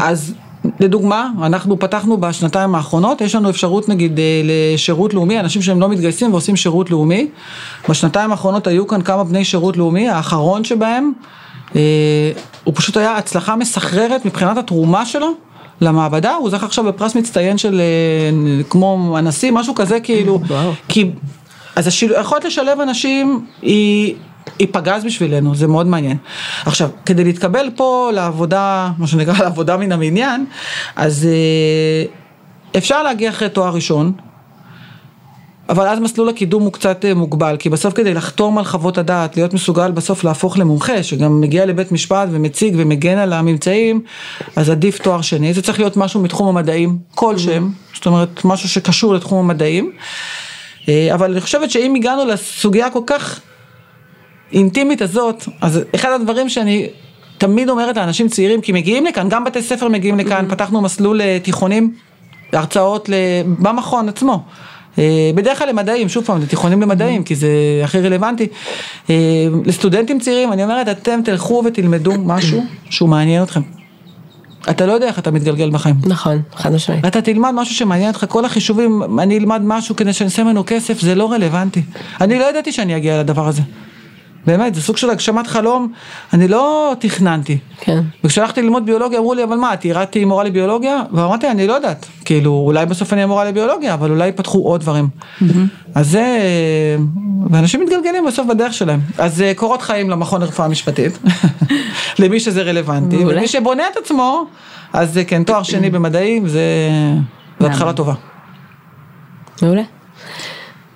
אז 0.00 0.34
לדוגמה, 0.80 1.28
אנחנו 1.42 1.78
פתחנו 1.78 2.16
בשנתיים 2.16 2.74
האחרונות, 2.74 3.20
יש 3.20 3.34
לנו 3.34 3.50
אפשרות 3.50 3.88
נגיד 3.88 4.18
אה, 4.18 4.24
לשירות 4.44 5.14
לאומי, 5.14 5.40
אנשים 5.40 5.62
שהם 5.62 5.80
לא 5.80 5.88
מתגייסים 5.88 6.32
ועושים 6.32 6.56
שירות 6.56 6.90
לאומי. 6.90 7.28
בשנתיים 7.88 8.30
האחרונות 8.30 8.66
היו 8.66 8.86
כאן 8.86 9.02
כמה 9.02 9.24
בני 9.24 9.44
שירות 9.44 9.76
לאומי, 9.76 10.08
האחרון 10.08 10.64
שבהם, 10.64 11.12
אה, 11.76 11.80
הוא 12.64 12.74
פשוט 12.76 12.96
היה 12.96 13.16
הצלחה 13.16 13.56
מסחררת 13.56 14.24
מבחינת 14.24 14.56
התרומה 14.56 15.06
שלו. 15.06 15.34
למעבדה, 15.84 16.34
הוא 16.34 16.50
זכה 16.50 16.66
עכשיו 16.66 16.84
בפרס 16.84 17.14
מצטיין 17.14 17.58
של 17.58 17.80
אה, 17.80 18.64
כמו 18.68 19.14
הנשיא, 19.18 19.50
משהו 19.52 19.74
כזה 19.74 20.00
כאילו. 20.00 20.40
כי 20.88 21.10
אז 21.76 21.86
השיל... 21.86 22.14
היכולת 22.14 22.44
לשלב 22.44 22.80
אנשים 22.80 23.46
היא, 23.62 24.14
היא 24.58 24.68
פגז 24.70 25.04
בשבילנו, 25.04 25.54
זה 25.54 25.66
מאוד 25.66 25.86
מעניין. 25.86 26.16
עכשיו, 26.66 26.90
כדי 27.06 27.24
להתקבל 27.24 27.70
פה 27.76 28.10
לעבודה, 28.14 28.90
מה 28.98 29.06
שנקרא 29.06 29.34
לעבודה 29.44 29.76
מן 29.76 29.92
המניין, 29.92 30.44
אז 30.96 31.28
אה, 31.30 32.04
אפשר 32.78 33.02
להגיע 33.02 33.30
אחרי 33.30 33.48
תואר 33.48 33.74
ראשון, 33.74 34.12
אבל 35.68 35.88
אז 35.88 35.98
מסלול 35.98 36.28
הקידום 36.28 36.62
הוא 36.62 36.72
קצת 36.72 37.04
אה, 37.04 37.14
מוגבל, 37.14 37.56
כי 37.58 37.68
בסוף 37.68 37.94
כדי 37.94 38.14
לחתום 38.14 38.58
על 38.58 38.64
חוות 38.64 38.98
הדעת, 38.98 39.36
להיות 39.36 39.54
מסוגל 39.54 39.90
בסוף 39.92 40.24
להפוך 40.24 40.58
למומחה, 40.58 41.02
שגם 41.02 41.40
מגיע 41.40 41.66
לבית 41.66 41.92
משפט 41.92 42.28
ומציג 42.30 42.74
ומגן 42.76 43.18
על 43.18 43.32
הממצאים, 43.32 44.00
אז 44.56 44.70
עדיף 44.70 44.98
תואר 44.98 45.20
שני, 45.20 45.54
זה 45.54 45.62
צריך 45.62 45.78
להיות 45.78 45.96
משהו 45.96 46.22
מתחום 46.22 46.48
המדעים 46.48 46.98
כלשהם, 47.14 47.70
זאת 47.94 48.06
אומרת 48.06 48.44
משהו 48.44 48.68
שקשור 48.68 49.14
לתחום 49.14 49.38
המדעים. 49.38 49.92
אה, 50.88 51.14
אבל 51.14 51.30
אני 51.30 51.40
חושבת 51.40 51.70
שאם 51.70 51.94
הגענו 51.94 52.24
לסוגיה 52.24 52.90
כל 52.90 53.02
כך 53.06 53.40
אינטימית 54.52 55.02
הזאת, 55.02 55.44
אז 55.60 55.80
אחד 55.94 56.10
הדברים 56.10 56.48
שאני 56.48 56.86
תמיד 57.38 57.68
אומרת 57.68 57.96
לאנשים 57.96 58.28
צעירים, 58.28 58.60
כי 58.60 58.72
מגיעים 58.72 59.06
לכאן, 59.06 59.28
גם 59.28 59.44
בתי 59.44 59.62
ספר 59.62 59.88
מגיעים 59.88 60.18
לכאן, 60.18 60.46
פתחנו 60.48 60.80
מסלול 60.80 61.20
אה, 61.20 61.38
תיכונים, 61.42 61.94
הרצאות 62.52 63.08
במכון 63.58 64.08
עצמו. 64.08 64.44
אה, 64.98 65.30
בדרך 65.34 65.58
כלל 65.58 65.68
למדעים, 65.68 66.08
שוב 66.08 66.24
פעם, 66.24 66.42
לתיכונים 66.42 66.82
למדעים, 66.82 67.24
כי 67.24 67.34
זה 67.34 67.48
הכי 67.84 68.00
רלוונטי. 68.00 68.46
אה, 69.10 69.14
לסטודנטים 69.64 70.20
צעירים, 70.20 70.52
אני 70.52 70.64
אומרת, 70.64 70.88
אתם 70.88 71.20
תלכו 71.24 71.62
ותלמדו 71.66 72.12
משהו 72.34 72.64
שהוא 72.90 73.08
מעניין 73.08 73.42
אתכם. 73.42 73.60
אתה 74.70 74.86
לא 74.86 74.92
יודע 74.92 75.06
איך 75.06 75.18
אתה 75.18 75.30
מתגלגל 75.30 75.70
בחיים. 75.70 75.96
נכון, 76.06 76.42
חד 76.54 76.72
משמעית. 76.72 77.06
אתה 77.06 77.22
תלמד 77.22 77.50
משהו 77.54 77.74
שמעניין 77.74 78.08
אותך, 78.08 78.24
כל 78.28 78.44
החישובים, 78.44 79.02
אני 79.18 79.38
אלמד 79.38 79.60
משהו 79.64 79.96
כדי 79.96 80.12
שאני 80.12 80.26
אעשה 80.26 80.44
ממנו 80.44 80.62
כסף, 80.66 81.00
זה 81.00 81.14
לא 81.14 81.32
רלוונטי. 81.32 81.82
אני 82.20 82.38
לא 82.38 82.50
ידעתי 82.50 82.72
שאני 82.72 82.96
אגיע 82.96 83.20
לדבר 83.20 83.48
הזה. 83.48 83.62
באמת, 84.46 84.74
זה 84.74 84.82
סוג 84.82 84.96
של 84.96 85.10
הגשמת 85.10 85.46
חלום, 85.46 85.92
אני 86.32 86.48
לא 86.48 86.94
תכננתי. 86.98 87.58
כן. 87.80 88.00
וכשהלכתי 88.24 88.62
ללמוד 88.62 88.86
ביולוגיה 88.86 89.18
אמרו 89.18 89.34
לי, 89.34 89.44
אבל 89.44 89.56
מה, 89.56 89.74
את 89.74 89.84
ירדתי 89.84 90.24
מורה 90.24 90.44
לביולוגיה? 90.44 91.02
ואמרתי, 91.12 91.50
אני 91.50 91.66
לא 91.66 91.72
יודעת. 91.72 92.06
כאילו, 92.24 92.62
אולי 92.66 92.86
בסוף 92.86 93.12
אני 93.12 93.18
אהיה 93.18 93.26
מורה 93.26 93.44
לביולוגיה, 93.44 93.94
אבל 93.94 94.10
אולי 94.10 94.28
יפתחו 94.28 94.58
עוד 94.58 94.80
דברים. 94.80 95.08
אז 95.94 96.10
זה, 96.10 96.38
ואנשים 97.50 97.80
מתגלגלים 97.80 98.24
בסוף 98.26 98.46
בדרך 98.46 98.72
שלהם. 98.74 99.00
אז 99.18 99.42
אה, 99.42 99.52
קורות 99.56 99.82
חיים 99.82 100.10
למכון 100.10 100.40
לרפואה 100.40 100.68
משפטית, 100.68 101.18
למי 102.20 102.40
שזה 102.40 102.62
רלוונטי. 102.62 103.24
ומי 103.24 103.48
שבונה 103.48 103.82
את 103.92 103.96
עצמו, 103.96 104.46
אז 104.92 105.18
אה, 105.18 105.24
כן, 105.24 105.44
תואר 105.44 105.62
שני 105.62 105.90
במדעים, 105.90 106.48
זה, 106.48 106.60
זה 107.60 107.66
התחלה 107.66 107.92
טובה. 107.92 108.14
מעולה. 109.62 109.82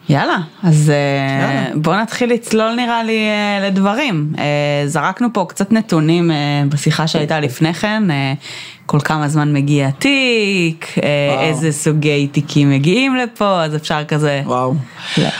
יאללה, 0.08 0.38
אז 0.62 0.90
אה, 0.90 0.94
יאללה. 1.42 1.76
בוא 1.82 1.96
נתחיל 1.96 2.32
לצלול 2.32 2.74
נראה 2.74 3.02
לי 3.02 3.18
אה, 3.18 3.68
לדברים. 3.68 4.32
אה, 4.38 4.44
זרקנו 4.86 5.28
פה 5.32 5.46
קצת 5.48 5.72
נתונים 5.72 6.30
בשיחה 6.68 7.06
שהייתה 7.06 7.40
לפני 7.40 7.74
כן, 7.74 8.02
כל 8.86 9.00
כמה 9.00 9.28
זמן 9.28 9.52
מגיע 9.52 9.90
תיק, 9.90 10.94
וואו. 10.96 11.40
איזה 11.40 11.72
סוגי 11.72 12.26
תיקים 12.26 12.70
מגיעים 12.70 13.16
לפה, 13.16 13.64
אז 13.64 13.76
אפשר 13.76 14.04
כזה. 14.04 14.42
וואו. 14.44 14.74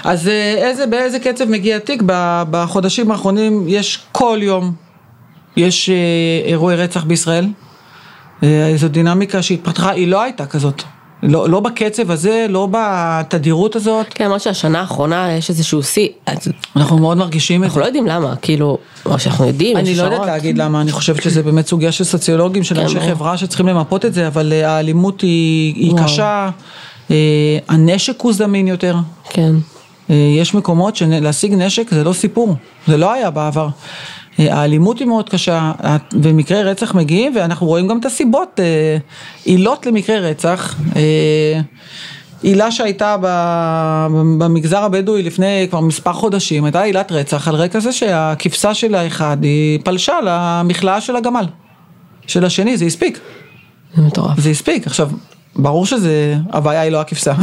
אז 0.04 0.28
אה, 0.28 0.54
איזה, 0.56 0.86
באיזה 0.86 1.18
קצב 1.18 1.50
מגיע 1.50 1.78
תיק? 1.78 2.02
בחודשים 2.50 3.10
האחרונים 3.10 3.64
יש 3.68 4.06
כל 4.12 4.38
יום, 4.42 4.72
יש 5.56 5.90
אירועי 6.46 6.76
רצח 6.76 7.04
בישראל. 7.04 7.46
זו 8.76 8.88
דינמיקה 8.88 9.42
שהתפתחה, 9.42 9.90
היא 9.90 10.08
לא 10.08 10.22
הייתה 10.22 10.46
כזאת. 10.46 10.82
לא, 11.22 11.50
לא 11.50 11.60
בקצב 11.60 12.10
הזה, 12.10 12.46
לא 12.48 12.68
בתדירות 12.70 13.76
הזאת. 13.76 14.06
כן, 14.10 14.24
למרות 14.24 14.40
שהשנה 14.40 14.80
האחרונה 14.80 15.32
יש 15.32 15.50
איזשהו 15.50 15.82
שיא, 15.82 16.08
אז 16.26 16.48
אנחנו 16.76 16.98
מאוד 16.98 17.16
מרגישים 17.16 17.60
את 17.60 17.64
אנחנו 17.64 17.74
זה. 17.74 17.80
לא 17.80 17.86
יודעים 17.86 18.06
למה, 18.06 18.36
כאילו, 18.36 18.78
או 19.06 19.18
שאנחנו 19.18 19.46
יודעים, 19.46 19.76
אני 19.76 19.94
לא 19.94 20.02
יודעת. 20.02 20.26
להגיד 20.26 20.58
למה, 20.58 20.80
אני 20.80 20.92
חושבת 20.92 21.22
שזה 21.22 21.42
באמת 21.42 21.66
סוגיה 21.66 21.92
של 21.92 22.04
סוציולוגים, 22.04 22.64
של 22.64 22.74
כן, 22.74 22.80
אנשי 22.80 22.94
ברור. 22.94 23.08
חברה 23.08 23.36
שצריכים 23.38 23.66
למפות 23.66 24.04
את 24.04 24.14
זה, 24.14 24.26
אבל 24.26 24.52
אה, 24.52 24.70
האלימות 24.70 25.20
היא, 25.20 25.74
היא. 25.74 26.04
קשה, 26.04 26.50
אה, 27.10 27.58
הנשק 27.68 28.20
הוא 28.20 28.32
זמין 28.32 28.68
יותר. 28.68 28.96
כן. 29.30 29.52
אה, 30.10 30.14
יש 30.38 30.54
מקומות 30.54 30.96
שלהשיג 30.96 31.54
נשק 31.54 31.90
זה 31.90 32.04
לא 32.04 32.12
סיפור, 32.12 32.54
זה 32.86 32.96
לא 32.96 33.12
היה 33.12 33.30
בעבר. 33.30 33.68
האלימות 34.38 34.98
היא 34.98 35.06
מאוד 35.06 35.28
קשה, 35.28 35.72
ומקרי 36.12 36.62
רצח 36.62 36.94
מגיעים, 36.94 37.32
ואנחנו 37.36 37.66
רואים 37.66 37.88
גם 37.88 37.98
את 37.98 38.06
הסיבות, 38.06 38.60
אה, 38.60 38.96
עילות 39.44 39.86
למקרי 39.86 40.18
רצח. 40.18 40.76
אה, 40.96 41.60
עילה 42.42 42.70
שהייתה 42.70 43.16
במגזר 44.38 44.78
הבדואי 44.78 45.22
לפני 45.22 45.66
כבר 45.70 45.80
מספר 45.80 46.12
חודשים, 46.12 46.64
הייתה 46.64 46.82
עילת 46.82 47.12
רצח 47.12 47.48
על 47.48 47.54
רקע 47.54 47.80
זה 47.80 47.92
שהכבשה 47.92 48.74
של 48.74 48.94
האחד 48.94 49.36
היא 49.42 49.78
פלשה 49.84 50.18
למכלאה 50.24 51.00
של 51.00 51.16
הגמל. 51.16 51.44
של 52.26 52.44
השני, 52.44 52.76
זה 52.76 52.84
הספיק, 52.84 53.18
זה 53.96 54.02
מטורף. 54.02 54.40
זה 54.40 54.50
הספיק. 54.50 54.86
עכשיו, 54.86 55.10
ברור 55.58 55.86
שזה, 55.86 56.36
הבעיה 56.50 56.80
היא 56.80 56.92
לא 56.92 57.00
הכבשה. 57.00 57.34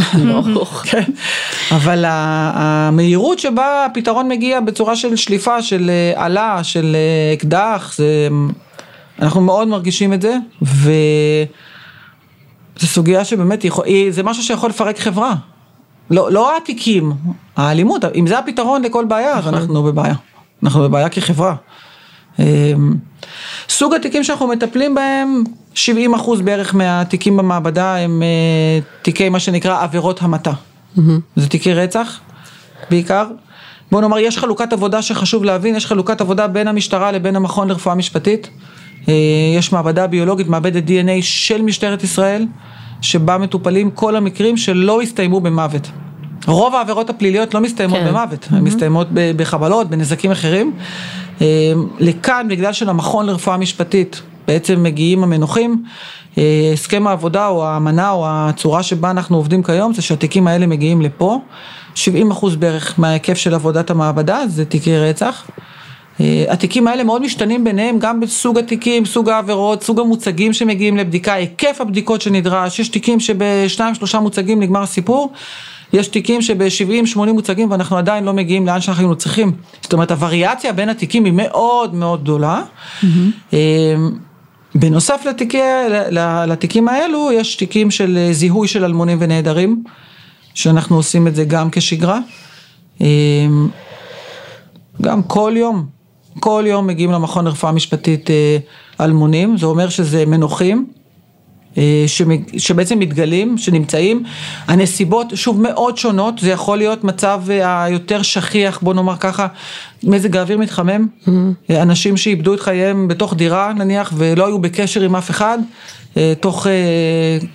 כן, 0.92 1.04
אבל 1.72 2.04
המהירות 2.08 3.40
שבה 3.40 3.86
הפתרון 3.86 4.28
מגיע 4.28 4.60
בצורה 4.60 4.96
של 4.96 5.16
שליפה, 5.16 5.62
של 5.62 5.90
אה, 5.90 6.26
עלה, 6.26 6.64
של 6.64 6.96
אה, 6.96 7.34
אקדח, 7.34 7.94
זה, 7.98 8.28
אנחנו 9.22 9.42
מאוד 9.42 9.68
מרגישים 9.68 10.14
את 10.14 10.22
זה, 10.22 10.38
וזו 10.62 10.88
סוגיה 12.78 13.26
שבאמת, 13.26 13.66
יכול, 13.66 13.86
זה 14.10 14.24
משהו 14.24 14.44
שיכול 14.44 14.70
לפרק 14.70 15.00
חברה. 15.00 15.36
לא, 16.12 16.32
לא 16.32 16.58
התיקים, 16.58 17.14
האלימות, 17.58 18.06
אם 18.16 18.28
זה 18.28 18.40
הפתרון 18.40 18.82
לכל 18.82 19.06
בעיה, 19.06 19.38
אז 19.38 19.48
אנחנו 19.48 19.84
בבעיה. 19.84 20.16
אנחנו 20.64 20.82
בבעיה 20.82 21.10
כחברה. 21.10 21.56
אמ, 22.40 22.96
סוג 23.70 23.94
התיקים 23.94 24.24
שאנחנו 24.24 24.48
מטפלים 24.48 24.96
בהם, 24.96 25.44
70 25.76 26.14
אחוז 26.14 26.42
בערך 26.42 26.76
מהתיקים 26.76 27.38
במעבדה 27.38 27.98
הם 27.98 28.24
אה, 28.24 28.80
תיקי 29.02 29.30
מה 29.30 29.40
שנקרא 29.40 29.84
עבירות 29.84 30.22
המתה. 30.22 30.52
זה 31.36 31.50
תיקי 31.50 31.74
רצח 31.74 32.20
בעיקר. 32.90 33.28
בוא 33.92 34.02
נאמר, 34.02 34.20
יש 34.20 34.38
חלוקת 34.38 34.74
עבודה 34.74 35.02
שחשוב 35.02 35.44
להבין, 35.44 35.76
יש 35.76 35.86
חלוקת 35.86 36.22
עבודה 36.22 36.48
בין 36.48 36.68
המשטרה 36.68 37.12
לבין 37.12 37.36
המכון 37.36 37.68
לרפואה 37.68 37.96
משפטית. 37.96 38.50
אה, 39.10 39.14
יש 39.58 39.72
מעבדה 39.72 40.08
ביולוגית, 40.08 40.48
מעבדת 40.48 40.84
DNA 40.88 41.22
של 41.22 41.62
משטרת 41.62 42.04
ישראל, 42.04 42.46
שבה 43.02 43.38
מטופלים 43.38 43.92
כל 43.92 44.16
המקרים 44.16 44.58
שלא 44.58 45.02
הסתיימו 45.02 45.42
במוות. 45.42 45.88
רוב 46.48 46.76
העבירות 46.76 47.10
הפליליות 47.10 47.54
לא 47.54 47.62
מסתיימות 47.62 48.00
כן. 48.00 48.08
במוות, 48.08 48.48
הן 48.52 48.64
מסתיימות 48.64 49.08
בחבלות, 49.12 49.90
בנזקים 49.90 50.32
אחרים. 50.32 50.74
אה, 51.42 51.74
לכאן, 52.00 52.48
בגלל 52.50 52.74
שלמכון 52.74 53.26
לרפואה 53.26 53.58
משפטית 53.58 54.22
בעצם 54.48 54.84
מגיעים 54.84 55.24
המנוחים, 55.24 55.84
אה, 56.38 56.70
הסכם 56.74 57.08
העבודה 57.08 57.48
או 57.48 57.66
האמנה 57.66 58.12
או 58.12 58.26
הצורה 58.28 58.84
שבה 58.84 59.12
אנחנו 59.12 59.38
עובדים 59.38 59.64
כיום 59.64 59.94
זה 59.94 60.02
שהתיקים 60.02 60.48
האלה 60.48 60.68
מגיעים 60.68 61.02
לפה, 61.02 61.40
70 61.96 62.32
אחוז 62.32 62.56
בערך 62.56 63.00
מההיקף 63.00 63.38
של 63.38 63.54
עבודת 63.54 63.90
המעבדה 63.90 64.48
זה 64.48 64.66
תיקי 64.66 64.98
רצח. 64.98 65.48
אה, 66.22 66.46
התיקים 66.50 66.88
האלה 66.88 67.04
מאוד 67.04 67.22
משתנים 67.22 67.64
ביניהם 67.64 68.00
גם 68.00 68.20
בסוג 68.20 68.58
התיקים, 68.58 69.06
סוג 69.06 69.30
העבירות, 69.30 69.84
סוג 69.84 70.00
המוצגים 70.00 70.54
שמגיעים 70.54 70.98
לבדיקה, 70.98 71.34
היקף 71.34 71.82
הבדיקות 71.82 72.22
שנדרש, 72.22 72.80
יש 72.80 72.90
תיקים 72.90 73.20
שבשניים 73.20 73.96
שלושה 73.96 74.20
מוצגים 74.20 74.60
נגמר 74.60 74.82
הסיפור, 74.82 75.32
יש 75.96 76.08
תיקים 76.08 76.42
שב-70-80 76.42 77.18
מוצגים 77.18 77.72
ואנחנו 77.72 77.98
עדיין 77.98 78.24
לא 78.24 78.34
מגיעים 78.34 78.66
לאן 78.66 78.82
שאנחנו 78.82 79.16
צריכים. 79.16 79.52
זאת 79.82 79.94
אומרת 79.94 80.12
הווריאציה 80.12 80.74
בין 80.74 80.90
התיקים 80.90 81.26
היא 81.26 81.34
מאוד 81.36 81.96
מאוד 81.96 82.24
גדולה. 82.24 82.62
אה, 83.54 83.96
בנוסף 84.76 85.22
לתיקי, 85.30 85.62
לתיקים 86.48 86.88
האלו 86.88 87.30
יש 87.32 87.56
תיקים 87.56 87.92
של 87.92 88.18
אה, 88.18 88.34
זיהוי 88.34 88.68
של 88.68 88.84
אלמונים 88.84 89.18
ונעדרים. 89.22 89.84
שאנחנו 90.56 90.96
עושים 90.96 91.28
את 91.28 91.36
זה 91.36 91.46
גם 91.46 91.70
כשגרה. 91.72 92.20
אה, 93.02 93.08
גם 95.02 95.24
כל 95.24 95.54
יום, 95.56 95.86
כל 96.40 96.64
יום 96.68 96.88
מגיעים 96.88 97.12
למכון 97.12 97.46
לרפואה 97.46 97.72
משפטית 97.72 98.30
אה, 98.30 98.58
אלמונים, 99.02 99.58
זה 99.58 99.66
אומר 99.66 99.90
שזה 99.90 100.26
מנוחים. 100.26 100.88
אה, 101.78 102.06
שבעצם 102.58 103.00
מתגלים, 103.00 103.58
שנמצאים, 103.58 104.24
הנסיבות 104.68 105.28
שוב 105.36 105.62
מאוד 105.62 105.98
שונות, 105.98 106.40
זה 106.40 106.50
יכול 106.50 106.78
להיות 106.78 107.04
מצב 107.04 107.42
אה, 107.50 107.84
היותר 107.84 108.22
שכיח, 108.22 108.80
בוא 108.82 108.94
נאמר 108.94 109.18
ככה, 109.18 109.48
מזג 110.04 110.38
האוויר 110.38 110.58
מתחמם, 110.58 111.08
mm-hmm. 111.08 111.30
אנשים 111.72 112.18
שאיבדו 112.18 112.54
את 112.54 112.60
חייהם 112.60 113.08
בתוך 113.08 113.34
דירה 113.34 113.74
נניח 113.74 114.14
ולא 114.18 114.46
היו 114.46 114.60
בקשר 114.60 115.02
עם 115.02 115.16
אף 115.16 115.30
אחד, 115.30 115.58
תוך 116.40 116.68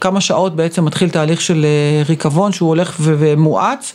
כמה 0.00 0.20
שעות 0.20 0.56
בעצם 0.56 0.84
מתחיל 0.84 1.10
תהליך 1.10 1.40
של 1.40 1.66
ריקבון 2.08 2.52
שהוא 2.52 2.68
הולך 2.68 2.96
ומואץ, 3.00 3.92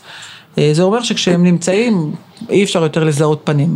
זה 0.58 0.84
אומר 0.84 1.04
שכשהם 1.04 1.44
נמצאים 1.44 2.12
אי 2.50 2.64
אפשר 2.64 2.84
יותר 2.84 3.04
לזהות 3.04 3.42
פנים. 3.44 3.76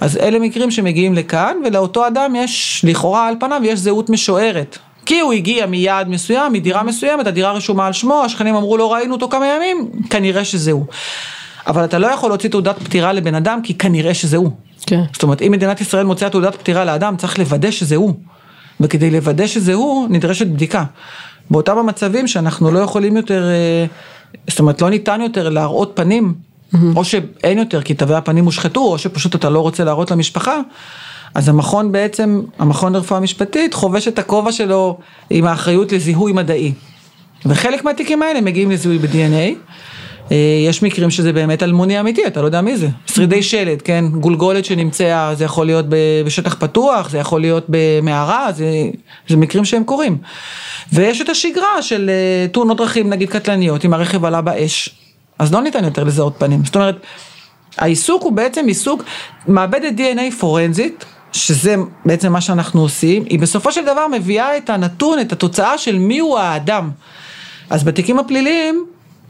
אז 0.00 0.16
אלה 0.16 0.38
מקרים 0.38 0.70
שמגיעים 0.70 1.14
לכאן 1.14 1.56
ולאותו 1.64 2.06
אדם 2.06 2.36
יש 2.36 2.84
לכאורה 2.88 3.28
על 3.28 3.34
פניו 3.40 3.60
יש 3.64 3.78
זהות 3.78 4.10
משוערת. 4.10 4.78
כי 5.06 5.20
הוא 5.20 5.32
הגיע 5.32 5.66
מיעד 5.66 6.08
מסוים, 6.08 6.52
מדירה 6.52 6.82
מסוימת, 6.82 7.26
הדירה 7.26 7.52
רשומה 7.52 7.86
על 7.86 7.92
שמו, 7.92 8.22
השכנים 8.24 8.54
אמרו 8.54 8.76
לא 8.76 8.92
ראינו 8.92 9.14
אותו 9.14 9.28
כמה 9.28 9.46
ימים, 9.46 9.90
כנראה 10.10 10.44
שזה 10.44 10.72
הוא. 10.72 10.86
אבל 11.66 11.84
אתה 11.84 11.98
לא 11.98 12.06
יכול 12.06 12.30
להוציא 12.30 12.50
תעודת 12.50 12.78
פטירה 12.78 13.12
לבן 13.12 13.34
אדם 13.34 13.60
כי 13.62 13.74
כנראה 13.74 14.14
שזה 14.14 14.36
הוא. 14.36 14.50
כן. 14.86 15.02
זאת 15.12 15.22
אומרת, 15.22 15.42
אם 15.42 15.52
מדינת 15.52 15.80
ישראל 15.80 16.06
מוציאה 16.06 16.30
תעודת 16.30 16.54
פטירה 16.54 16.84
לאדם, 16.84 17.16
צריך 17.16 17.38
לוודא 17.38 17.70
שזה 17.70 17.96
הוא. 17.96 18.14
וכדי 18.80 19.10
לוודא 19.10 19.46
שזה 19.46 19.74
הוא, 19.74 20.08
נדרשת 20.10 20.46
בדיקה. 20.46 20.84
באותם 21.50 21.78
המצבים 21.78 22.26
שאנחנו 22.26 22.70
לא 22.70 22.78
יכולים 22.78 23.16
יותר, 23.16 23.44
אה, 23.44 23.86
זאת 24.48 24.58
אומרת, 24.58 24.82
לא 24.82 24.90
ניתן 24.90 25.20
יותר 25.20 25.48
להראות 25.48 25.92
פנים, 25.94 26.34
mm-hmm. 26.34 26.76
או 26.96 27.04
שאין 27.04 27.58
יותר 27.58 27.82
כי 27.82 27.94
תווי 27.94 28.14
הפנים 28.14 28.44
הושחתו, 28.44 28.80
או 28.80 28.98
שפשוט 28.98 29.34
אתה 29.34 29.50
לא 29.50 29.60
רוצה 29.60 29.84
להראות 29.84 30.10
למשפחה, 30.10 30.60
אז 31.36 31.48
המכון 31.48 31.92
בעצם, 31.92 32.40
המכון 32.58 32.92
לרפואה 32.92 33.20
משפטית, 33.20 33.74
חובש 33.74 34.08
את 34.08 34.18
הכובע 34.18 34.52
שלו 34.52 34.98
עם 35.30 35.46
האחריות 35.46 35.92
לזיהוי 35.92 36.32
מדעי. 36.32 36.72
וחלק 37.46 37.84
מהתיקים 37.84 38.22
האלה 38.22 38.40
מגיעים 38.40 38.70
לזיהוי 38.70 38.98
ב-DNA. 38.98 39.74
אה, 40.32 40.36
יש 40.68 40.82
מקרים 40.82 41.10
שזה 41.10 41.32
באמת 41.32 41.62
אלמוני 41.62 42.00
אמיתי, 42.00 42.26
אתה 42.26 42.40
לא 42.40 42.46
יודע 42.46 42.60
מי 42.60 42.76
זה. 42.76 42.88
שרידי 43.06 43.42
שלד, 43.42 43.82
כן? 43.82 44.04
גולגולת 44.20 44.64
שנמצאה, 44.64 45.34
זה 45.34 45.44
יכול 45.44 45.66
להיות 45.66 45.86
בשטח 46.24 46.54
פתוח, 46.54 47.10
זה 47.10 47.18
יכול 47.18 47.40
להיות 47.40 47.64
במערה, 47.68 48.52
זה, 48.52 48.66
זה 49.28 49.36
מקרים 49.36 49.64
שהם 49.64 49.84
קורים. 49.84 50.18
ויש 50.92 51.20
את 51.20 51.28
השגרה 51.28 51.82
של 51.82 52.10
אה, 52.10 52.48
תאונות 52.48 52.76
דרכים 52.76 53.10
נגיד 53.10 53.30
קטלניות, 53.30 53.84
אם 53.84 53.94
הרכב 53.94 54.24
עלה 54.24 54.40
באש, 54.40 54.88
אז 55.38 55.52
לא 55.52 55.62
ניתן 55.62 55.84
יותר 55.84 56.04
לזהות 56.04 56.34
פנים. 56.38 56.64
זאת 56.64 56.74
אומרת, 56.74 56.96
העיסוק 57.78 58.22
הוא 58.22 58.32
בעצם 58.32 58.66
עיסוק, 58.66 59.02
מעבדת 59.46 59.92
DNA 59.98 60.34
פורנזית, 60.38 61.04
שזה 61.36 61.74
בעצם 62.04 62.32
מה 62.32 62.40
שאנחנו 62.40 62.80
עושים, 62.80 63.24
היא 63.28 63.38
בסופו 63.38 63.72
של 63.72 63.84
דבר 63.84 64.06
מביאה 64.12 64.56
את 64.56 64.70
הנתון, 64.70 65.20
את 65.20 65.32
התוצאה 65.32 65.78
של 65.78 65.98
מיהו 65.98 66.38
האדם. 66.38 66.90
אז 67.70 67.84
בתיקים 67.84 68.18
הפליליים, 68.18 68.86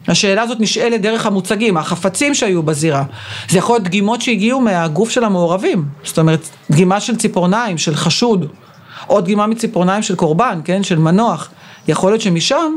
השאלה 0.09 0.43
הזאת 0.43 0.61
נשאלת 0.61 1.03
דרך 1.03 1.27
המוצגים, 1.27 1.77
החפצים 1.77 2.35
שהיו 2.35 2.63
בזירה. 2.63 3.05
זה 3.49 3.59
יכול 3.59 3.75
להיות 3.75 3.85
דגימות 3.85 4.23
שהגיעו 4.23 4.61
מהגוף 4.61 5.11
של 5.11 5.25
המעורבים, 5.25 5.85
זאת 6.05 6.19
אומרת, 6.19 6.49
דגימה 6.71 7.01
של 7.01 7.17
ציפורניים, 7.17 7.79
של 7.79 7.95
חשוד, 7.95 8.47
או 9.09 9.21
דגימה 9.21 9.47
מציפורניים 9.47 10.03
של 10.03 10.15
קורבן, 10.15 10.61
כן, 10.65 10.83
של 10.83 10.99
מנוח. 10.99 11.51
יכול 11.89 12.11
להיות 12.11 12.23
שמשם 12.23 12.77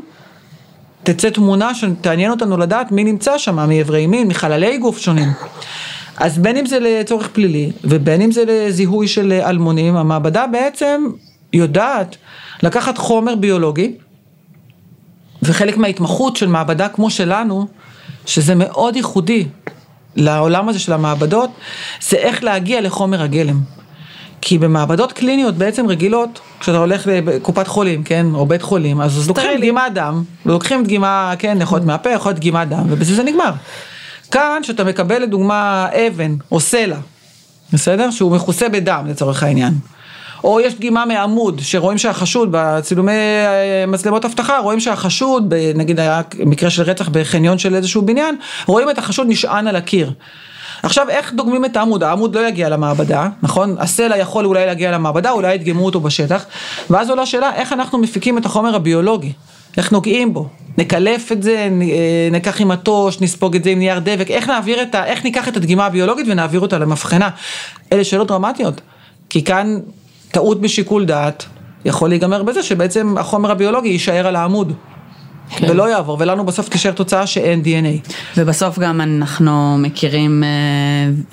תצא 1.04 1.30
תמונה 1.30 1.76
שתעניין 1.76 2.32
אותנו 2.32 2.58
לדעת 2.58 2.92
מי 2.92 3.04
נמצא 3.04 3.38
שם, 3.38 3.68
מאיברי 3.68 4.08
מין, 4.08 4.28
מחללי 4.28 4.78
גוף 4.78 5.00
שונים. 5.00 5.30
אז 6.20 6.38
בין 6.38 6.58
אם 6.58 6.66
זה 6.66 6.80
לצורך 6.80 7.28
פלילי 7.28 7.72
ובין 7.84 8.22
אם 8.22 8.32
זה 8.32 8.44
לזיהוי 8.48 9.08
של 9.08 9.32
אלמונים, 9.46 9.96
המעבדה 9.96 10.48
בעצם 10.48 11.04
יודעת 11.54 12.16
לקחת 12.64 12.98
חומר 12.98 13.36
ביולוגי, 13.36 13.94
וחלק 15.44 15.78
מההתמחות 15.78 16.36
של 16.36 16.48
מעבדה 16.48 16.90
כמו 16.90 17.10
שלנו, 17.10 17.68
שזה 18.26 18.56
מאוד 18.56 18.96
ייחודי 18.96 19.46
לעולם 20.16 20.70
הזה 20.70 20.80
של 20.80 20.94
המעבדות, 20.94 21.50
זה 22.02 22.18
איך 22.18 22.44
להגיע 22.44 22.82
לחומר 22.82 23.22
הגלם. 23.22 23.60
כי 24.42 24.58
במעבדות 24.58 25.12
קליניות 25.12 25.56
בעצם 25.56 25.88
רגילות, 25.88 26.40
כשאתה 26.60 26.78
הולך 26.78 27.08
לקופת 27.08 27.68
חולים, 27.68 28.04
כן, 28.04 28.26
או 28.34 28.46
בית 28.46 28.62
חולים, 28.62 29.02
אז 29.02 29.28
לוקחים 29.28 29.58
דגימת 29.58 29.94
דם, 29.94 30.24
ולוקחים 30.46 30.84
דגימה, 30.84 31.34
כן, 31.40 31.58
יכול 31.62 31.78
להיות 31.78 31.88
מהפה, 31.88 32.10
יכול 32.10 32.30
להיות 32.30 32.40
דגימת 32.40 32.68
דם, 32.70 32.84
ובזה 32.90 33.16
זה 33.16 33.24
נגמר. 33.24 33.52
כאן, 34.32 34.63
שאתה 34.63 34.84
מקבל 34.84 35.22
לדוגמה 35.22 35.88
אבן 36.08 36.36
או 36.52 36.60
סלע, 36.60 36.98
בסדר? 37.74 38.12
שהוא 38.12 38.32
מכוסה 38.32 38.70
בדם 38.70 39.06
לצורך 39.10 39.44
העניין. 39.44 39.74
או 40.44 40.60
יש 40.60 40.76
דגימה 40.76 41.06
מעמוד, 41.06 41.60
שרואים 41.63 41.98
שהחשוד 41.98 42.50
בצילומי 42.52 43.12
אה, 43.12 43.86
מצלמות 43.88 44.26
אבטחה, 44.26 44.60
רואים 44.60 44.80
שהחשוד, 44.80 45.54
נגיד 45.76 46.00
היה 46.00 46.22
מקרה 46.46 46.70
של 46.70 46.84
רצח 46.84 47.10
בחניון 47.10 47.58
של 47.58 47.76
איזשהו 47.76 48.02
בניין, 48.02 48.36
רואים 48.65 48.89
את 48.89 48.98
החשוד 48.98 49.28
נשען 49.30 49.68
על 49.68 49.76
הקיר. 49.76 50.12
עכשיו 50.84 51.10
איך 51.10 51.34
דוגמים 51.34 51.65
את 51.65 51.78
העמוד? 51.78 52.04
העמוד 52.04 52.36
לא 52.36 52.48
יגיע 52.48 52.70
למעבדה, 52.70 53.28
נכון? 53.42 53.76
הסלע 53.80 54.18
יכול 54.18 54.46
אולי 54.46 54.65
להגיע 54.65 54.92
למעבדה, 54.92 55.32
אולי 55.32 55.54
ידגמו 55.54 55.86
אותו 55.86 56.00
בשטח, 56.00 56.46
ואז 56.89 57.10
עולה 57.10 57.22
השאלה 57.22 57.56
איך 57.56 57.74
אנחנו 57.74 57.98
מפיקים 57.98 58.38
את 58.38 58.46
החומר 58.46 58.76
הביולוגי, 58.76 59.34
איך 59.78 59.92
נוגעים 59.92 60.34
בו, 60.34 60.48
נקלף 60.78 61.32
את 61.32 61.44
זה, 61.44 61.70
אה, 61.82 62.28
ניקח 62.32 62.62
עם 62.62 62.68
מטוש, 62.68 63.22
נספוג 63.22 63.56
את 63.56 63.64
זה 63.64 63.70
עם 63.70 63.80
נייר 63.80 64.00
דבק, 64.00 64.32
איך 64.32 64.50
נעביר 64.50 64.82
את 64.82 64.96
ה... 64.96 65.06
איך 65.06 65.24
ניקח 65.24 65.48
את 65.48 65.58
הדגימה 65.58 65.86
הביולוגית 65.86 66.26
ונעביר 66.30 66.60
אותה 66.60 66.78
למבחנה. 66.78 67.30
אלה 67.94 68.04
שאלות 68.04 68.28
דרמטיות, 68.28 68.82
כי 69.30 69.44
כאן 69.44 69.80
טעות 70.32 70.62
בשיקול 70.62 71.06
דעת 71.06 71.46
יכול 71.86 72.10
להיגמר 72.10 72.44
בזה 72.44 72.64
שבעצם 72.64 73.18
החומר 73.18 73.52
הביולוגי 73.52 73.90
יישאר 73.90 74.28
על 74.28 74.36
העמוד. 74.36 74.74
כן. 75.50 75.70
ולא 75.70 75.90
יעבור, 75.90 76.18
ולנו 76.20 76.46
בסוף 76.46 76.70
תישאר 76.70 76.92
תוצאה 76.92 77.28
שאין 77.28 77.62
DNA. 77.66 78.12
ובסוף 78.38 78.80
גם 78.80 79.02
אנחנו 79.02 79.78
מכירים, 79.80 80.44
אה, 80.44 80.50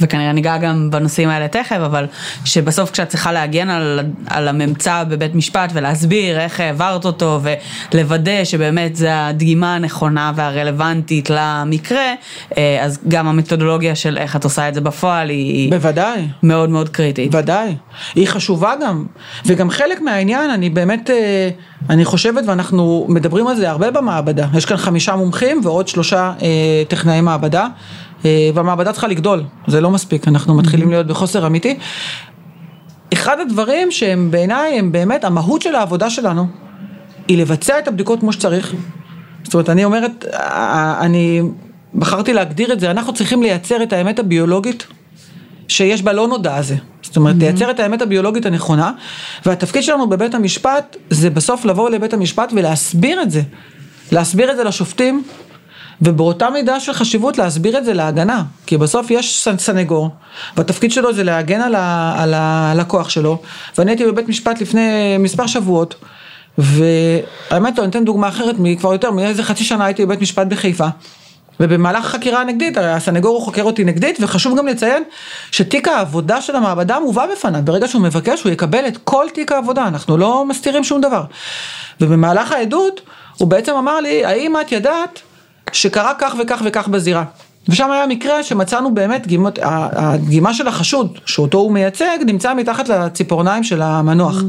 וכנראה 0.01 0.33
ניגע 0.33 0.57
גם 0.57 0.91
בנושאים 0.91 1.29
האלה 1.29 1.49
תכף, 1.49 1.77
אבל 1.87 2.07
שבסוף 2.45 2.91
כשאת 2.91 3.09
צריכה 3.09 3.33
להגן 3.33 3.69
על, 3.69 4.01
על 4.27 4.49
הממצא 4.49 5.05
בבית 5.09 5.35
משפט 5.35 5.71
ולהסביר 5.75 6.41
איך 6.41 6.61
העברת 6.61 7.05
אותו 7.05 7.41
ולוודא 7.93 8.45
שבאמת 8.45 8.97
זה 8.97 9.27
הדגימה 9.27 9.75
הנכונה 9.75 10.33
והרלוונטית 10.37 11.31
למקרה, 11.31 12.13
אה, 12.59 12.79
אז 12.83 12.99
גם 13.09 13.29
המתודולוגיה 13.29 13.95
של 13.95 14.19
איך 14.19 14.37
את 14.37 14.45
עושה 14.45 14.69
את 14.69 14.75
זה 14.75 14.81
בפועל 14.81 15.29
היא 15.29 15.71
בוודאי. 15.71 16.29
מאוד 16.43 16.71
מאוד 16.71 16.89
קריטית. 16.89 17.31
בוודאי. 17.31 17.77
היא 18.15 18.29
חשובה 18.29 18.73
גם, 18.83 19.05
וגם 19.47 19.71
חלק 19.71 20.01
מהעניין, 20.01 20.51
אני 20.51 20.71
באמת... 20.71 21.11
אה, 21.91 21.95
אני 21.95 22.05
חושבת, 22.05 22.45
ואנחנו 22.47 23.07
מדברים 23.09 23.47
על 23.47 23.57
זה 23.57 23.71
הרבה 23.71 23.91
במעבדה, 23.91 24.47
יש 24.55 24.65
כאן 24.65 24.77
חמישה 24.77 25.17
מומחים 25.17 25.61
ועוד 25.63 25.89
שלושה 25.89 26.33
אה, 26.43 26.83
טכנאי 26.89 27.21
מעבדה, 27.21 27.67
אה, 28.25 28.51
והמעבדה 28.55 28.93
צריכה 28.93 29.09
לגדול, 29.09 29.43
זה 29.67 29.81
לא 29.81 29.91
מספיק, 29.91 30.29
אנחנו 30.29 30.55
מתחילים 30.55 30.91
להיות 30.91 31.07
בחוסר 31.07 31.47
אמיתי. 31.47 31.79
אחד 33.13 33.41
הדברים 33.41 33.91
שהם 33.91 34.31
בעיניי, 34.31 34.79
הם 34.79 34.93
באמת, 34.93 35.25
המהות 35.25 35.63
של 35.63 35.75
העבודה 35.75 36.11
שלנו, 36.11 36.47
היא 37.29 37.39
לבצע 37.39 37.79
את 37.79 37.89
הבדיקות 37.89 38.21
כמו 38.21 38.33
שצריך. 38.33 38.75
זאת 39.45 39.55
אומרת, 39.55 39.71
אני 39.71 39.85
אומרת, 39.85 40.25
אה, 40.33 40.97
אני 41.01 41.43
בחרתי 41.95 42.33
להגדיר 42.33 42.73
את 42.73 42.81
זה, 42.81 42.91
אנחנו 42.91 43.15
צריכים 43.15 43.43
לייצר 43.43 43.83
את 43.83 43.93
האמת 43.93 44.19
הביולוגית 44.19 44.87
שיש 45.69 46.03
בלא 46.03 46.29
נודע 46.29 46.57
הזה. 46.57 46.77
זאת 47.17 47.21
אומרת, 47.21 47.37
תייצר 47.39 47.71
את 47.71 47.81
האמת 47.81 48.03
הביולוגית 48.03 48.47
הנכונה, 48.47 48.93
והתפקיד 49.47 49.83
שלנו 49.83 50.09
בבית 50.09 50.35
המשפט 50.35 50.97
זה 51.11 51.31
בסוף 51.31 51.65
לבוא 51.65 51.91
לבית 51.91 52.13
המשפט 52.13 52.53
ולהסביר 52.57 53.23
את 53.23 53.31
זה. 53.31 53.43
להסביר 54.13 54.51
את 54.51 54.57
זה 54.57 54.65
לשופטים, 54.65 55.23
ובאותה 56.03 56.51
מידה 56.51 56.81
של 56.81 56.93
חשיבות 56.93 57.39
להסביר 57.39 57.79
את 57.79 57.85
זה 57.85 57.95
להגנה, 57.95 58.43
כי 58.67 58.77
בסוף 58.77 59.11
יש 59.11 59.49
סנגור, 59.59 60.11
והתפקיד 60.57 60.93
שלו 60.93 61.15
זה 61.15 61.25
להגן 61.25 61.61
על, 61.61 61.75
ה, 61.75 62.15
על 62.23 62.35
הלקוח 62.35 63.09
שלו, 63.09 63.43
ואני 63.79 63.91
הייתי 63.91 64.07
בבית 64.07 64.29
משפט 64.29 64.61
לפני 64.61 65.17
מספר 65.19 65.47
שבועות, 65.47 65.95
והאמת, 66.59 67.79
אני 67.79 67.89
אתן 67.89 68.05
דוגמה 68.05 68.29
אחרת, 68.29 68.57
כבר 68.79 68.93
יותר 68.93 69.11
מאיזה 69.11 69.43
חצי 69.43 69.65
שנה 69.65 69.85
הייתי 69.85 70.07
בבית 70.07 70.21
משפט 70.21 70.47
בחיפה. 70.47 70.89
ובמהלך 71.61 72.05
החקירה 72.05 72.41
הנגדית, 72.41 72.77
הסנגור 72.81 73.37
הוא 73.37 73.45
חוקר 73.45 73.63
אותי 73.63 73.85
נגדית, 73.85 74.19
וחשוב 74.21 74.59
גם 74.59 74.67
לציין 74.67 75.03
שתיק 75.51 75.89
העבודה 75.89 76.41
של 76.41 76.57
המעבדה 76.57 77.01
מובא 77.01 77.27
בפניו, 77.33 77.61
ברגע 77.65 77.89
שהוא 77.89 78.03
מבקש 78.03 78.43
הוא 78.43 78.53
יקבל 78.53 78.89
את 78.89 78.99
כל 79.05 79.27
תיק 79.35 79.53
העבודה, 79.53 79.87
אנחנו 79.89 80.17
לא 80.17 80.45
מסתירים 80.45 80.85
שום 80.85 81.01
דבר. 81.01 81.25
ובמהלך 82.01 82.53
העדות, 82.53 83.01
הוא 83.37 83.49
בעצם 83.49 83.75
אמר 83.75 84.01
לי, 84.01 84.25
האם 84.25 84.61
את 84.61 84.73
ידעת 84.73 85.21
שקרה 85.73 86.13
כך 86.19 86.35
וכך 86.39 86.63
וכך 86.65 86.89
בזירה? 86.89 87.25
ושם 87.69 87.91
היה 87.91 88.07
מקרה 88.07 88.43
שמצאנו 88.43 88.95
באמת 88.95 89.23
דגימות, 89.23 89.59
הדגימה 89.63 90.55
של 90.55 90.69
החשוד, 90.69 91.19
שאותו 91.27 91.59
הוא 91.59 91.73
מייצג, 91.73 92.19
נמצא 92.27 92.55
מתחת 92.55 92.89
לציפורניים 92.89 93.65
של 93.65 93.83
המנוח. 93.83 94.43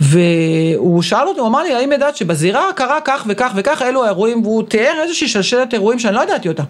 והוא 0.00 1.02
שאל 1.02 1.28
אותי, 1.28 1.40
הוא 1.40 1.48
אמר 1.48 1.62
לי, 1.62 1.74
האם 1.74 1.92
ידעת 1.92 2.16
שבזירה 2.16 2.62
קרה 2.76 2.98
כך 3.04 3.24
וכך 3.26 3.52
וכך, 3.56 3.82
אלו 3.82 4.04
האירועים, 4.04 4.42
והוא 4.42 4.62
תיאר 4.62 4.94
איזושהי 5.02 5.28
שלשלת 5.28 5.74
אירועים 5.74 5.98
שאני 5.98 6.14
לא 6.14 6.22
ידעתי 6.22 6.48
אותה. 6.48 6.62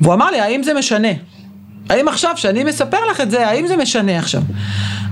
והוא 0.00 0.14
אמר 0.14 0.30
לי, 0.30 0.40
האם 0.40 0.62
זה 0.62 0.74
משנה? 0.74 1.08
האם 1.88 2.08
עכשיו, 2.08 2.32
שאני 2.36 2.64
מספר 2.64 2.98
לך 3.10 3.20
את 3.20 3.30
זה, 3.30 3.48
האם 3.48 3.66
זה 3.66 3.76
משנה 3.76 4.18
עכשיו? 4.18 4.42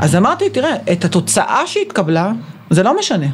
אז 0.00 0.16
אמרתי, 0.16 0.50
תראה, 0.50 0.76
את 0.92 1.04
התוצאה 1.04 1.66
שהתקבלה, 1.66 2.32
זה 2.70 2.82
לא 2.82 2.98
משנה. 2.98 3.26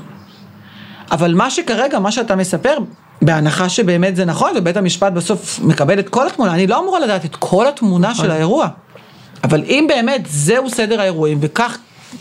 אבל 1.11 1.35
מה 1.35 1.51
שכרגע, 1.51 1.99
מה 1.99 2.13
שאתה 2.13 2.37
מספר, 2.37 2.77
בהנחה 3.23 3.69
שבאמת 3.69 4.17
זה 4.17 4.25
נכון, 4.25 4.51
ובית 4.57 4.77
המשפט 4.77 5.13
בסוף 5.13 5.61
מקבל 5.63 5.99
את 5.99 6.09
כל 6.09 6.27
התמונה, 6.27 6.55
אני 6.55 6.67
לא 6.67 6.81
אמורה 6.81 7.01
לדעת 7.01 7.25
את 7.25 7.37
כל 7.37 7.67
התמונה 7.69 8.15
של 8.15 8.31
האירוע. 8.31 8.69
אבל 9.45 9.63
אם 9.65 9.85
באמת 9.89 10.21
זהו 10.29 10.71
סדר 10.71 11.01
האירועים, 11.01 11.39
וכך, 11.41 11.79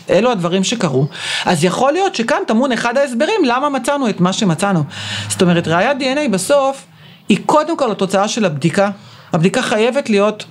אלו 0.09 0.31
הדברים 0.31 0.63
שקרו, 0.63 1.07
אז 1.45 1.63
יכול 1.63 1.93
להיות 1.93 2.15
שכאן 2.15 2.37
טמון 2.47 2.71
אחד 2.71 2.97
ההסברים 2.97 3.45
למה 3.45 3.69
מצאנו 3.69 4.09
את 4.09 4.19
מה 4.19 4.33
שמצאנו. 4.33 4.83
זאת 5.29 5.41
אומרת, 5.41 5.67
ראיית 5.67 5.97
DNA 5.97 6.29
בסוף, 6.31 6.85
היא 7.29 7.37
קודם 7.45 7.77
כל 7.77 7.91
התוצאה 7.91 8.27
של 8.27 8.45
הבדיקה. 8.45 8.89
הבדיקה 9.33 9.61
חייבת 9.61 10.09
להיות 10.09 10.45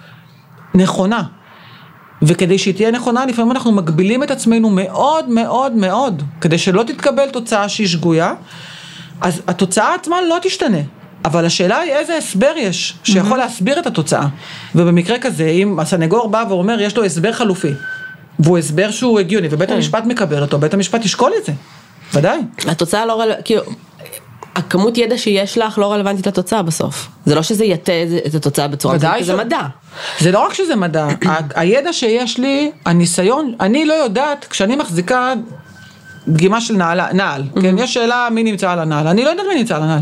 נכונה. 0.74 1.22
וכדי 2.22 2.58
שהיא 2.58 2.74
תהיה 2.74 2.90
נכונה, 2.90 3.26
לפעמים 3.26 3.50
אנחנו 3.50 3.72
מגבילים 3.72 4.22
את 4.22 4.30
עצמנו 4.30 4.70
מאוד 4.70 5.28
מאוד 5.28 5.72
מאוד, 5.72 6.22
כדי 6.40 6.58
שלא 6.58 6.82
תתקבל 6.82 7.30
תוצאה 7.30 7.68
שהיא 7.68 7.86
שגויה, 7.86 8.32
אז 9.20 9.42
התוצאה 9.46 9.94
עצמה 9.94 10.16
לא 10.22 10.36
תשתנה. 10.42 10.78
אבל 11.24 11.46
השאלה 11.46 11.78
היא 11.78 11.92
איזה 11.92 12.16
הסבר 12.16 12.52
יש 12.56 12.94
שיכול 13.04 13.38
להסביר 13.38 13.78
את 13.78 13.86
התוצאה. 13.86 14.26
ובמקרה 14.74 15.18
כזה, 15.18 15.46
אם 15.46 15.80
הסנגור 15.80 16.28
בא 16.28 16.44
ואומר 16.48 16.80
יש 16.80 16.96
לו 16.96 17.04
הסבר 17.04 17.32
חלופי, 17.32 17.72
והוא 18.38 18.58
הסבר 18.58 18.90
שהוא 18.90 19.20
הגיוני, 19.20 19.48
ובית 19.50 19.70
המשפט 19.70 20.04
מקבל 20.04 20.42
אותו, 20.42 20.58
בית 20.58 20.74
המשפט 20.74 21.04
ישקול 21.04 21.32
את 21.40 21.44
זה. 21.44 21.52
ודאי. 22.14 22.38
התוצאה 22.68 23.06
לא 23.06 23.20
רלוונטית, 23.20 23.46
כאילו, 23.46 23.62
הכמות 24.54 24.98
ידע 24.98 25.18
שיש 25.18 25.58
לך 25.58 25.78
לא 25.78 25.92
רלוונטית 25.92 26.26
לתוצאה 26.26 26.62
בסוף. 26.62 27.08
זה 27.26 27.34
לא 27.34 27.42
שזה 27.42 27.64
יטה 27.64 27.92
את 28.26 28.34
התוצאה 28.34 28.68
בצורה 28.68 28.94
כזאת, 28.94 29.10
כי 29.18 29.24
זה 29.24 29.36
מדע. 29.36 29.62
זה 30.20 30.32
לא 30.32 30.46
רק 30.46 30.54
שזה 30.54 30.76
מדע, 30.76 31.08
הידע 31.54 31.92
שיש 31.92 32.38
לי, 32.38 32.70
הניסיון, 32.86 33.54
אני 33.60 33.86
לא 33.86 33.94
יודעת, 33.94 34.46
כשאני 34.50 34.76
מחזיקה 34.76 35.32
דגימה 36.28 36.60
של 36.60 36.74
נעל, 36.74 37.00
נעל, 37.12 37.42
כן, 37.62 37.78
יש 37.78 37.94
שאלה 37.94 38.28
מי 38.30 38.42
נמצא 38.42 38.70
על 38.70 38.78
הנעל, 38.78 39.06
אני 39.08 39.24
לא 39.24 39.30
יודעת 39.30 39.46
מי 39.48 39.54
נמצא 39.54 39.76
על 39.76 39.82
הנעל. 39.82 40.00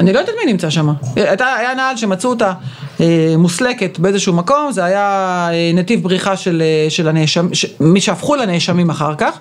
אני 0.00 0.12
לא 0.12 0.18
יודעת 0.18 0.34
מי 0.44 0.52
נמצא 0.52 0.70
שם. 0.70 0.88
היה 1.16 1.74
נעל 1.74 1.96
שמצאו 1.96 2.30
אותה 2.30 2.52
אה, 3.00 3.34
מוסלקת 3.38 3.98
באיזשהו 3.98 4.32
מקום, 4.32 4.72
זה 4.72 4.84
היה 4.84 5.48
אה, 5.52 5.70
נתיב 5.74 6.02
בריחה 6.02 6.36
של, 6.36 6.62
אה, 6.62 6.90
של 6.90 7.08
הנאשם, 7.08 7.54
ש, 7.54 7.66
מי 7.80 8.00
שהפכו 8.00 8.36
לנאשמים 8.36 8.90
אחר 8.90 9.14
כך, 9.14 9.38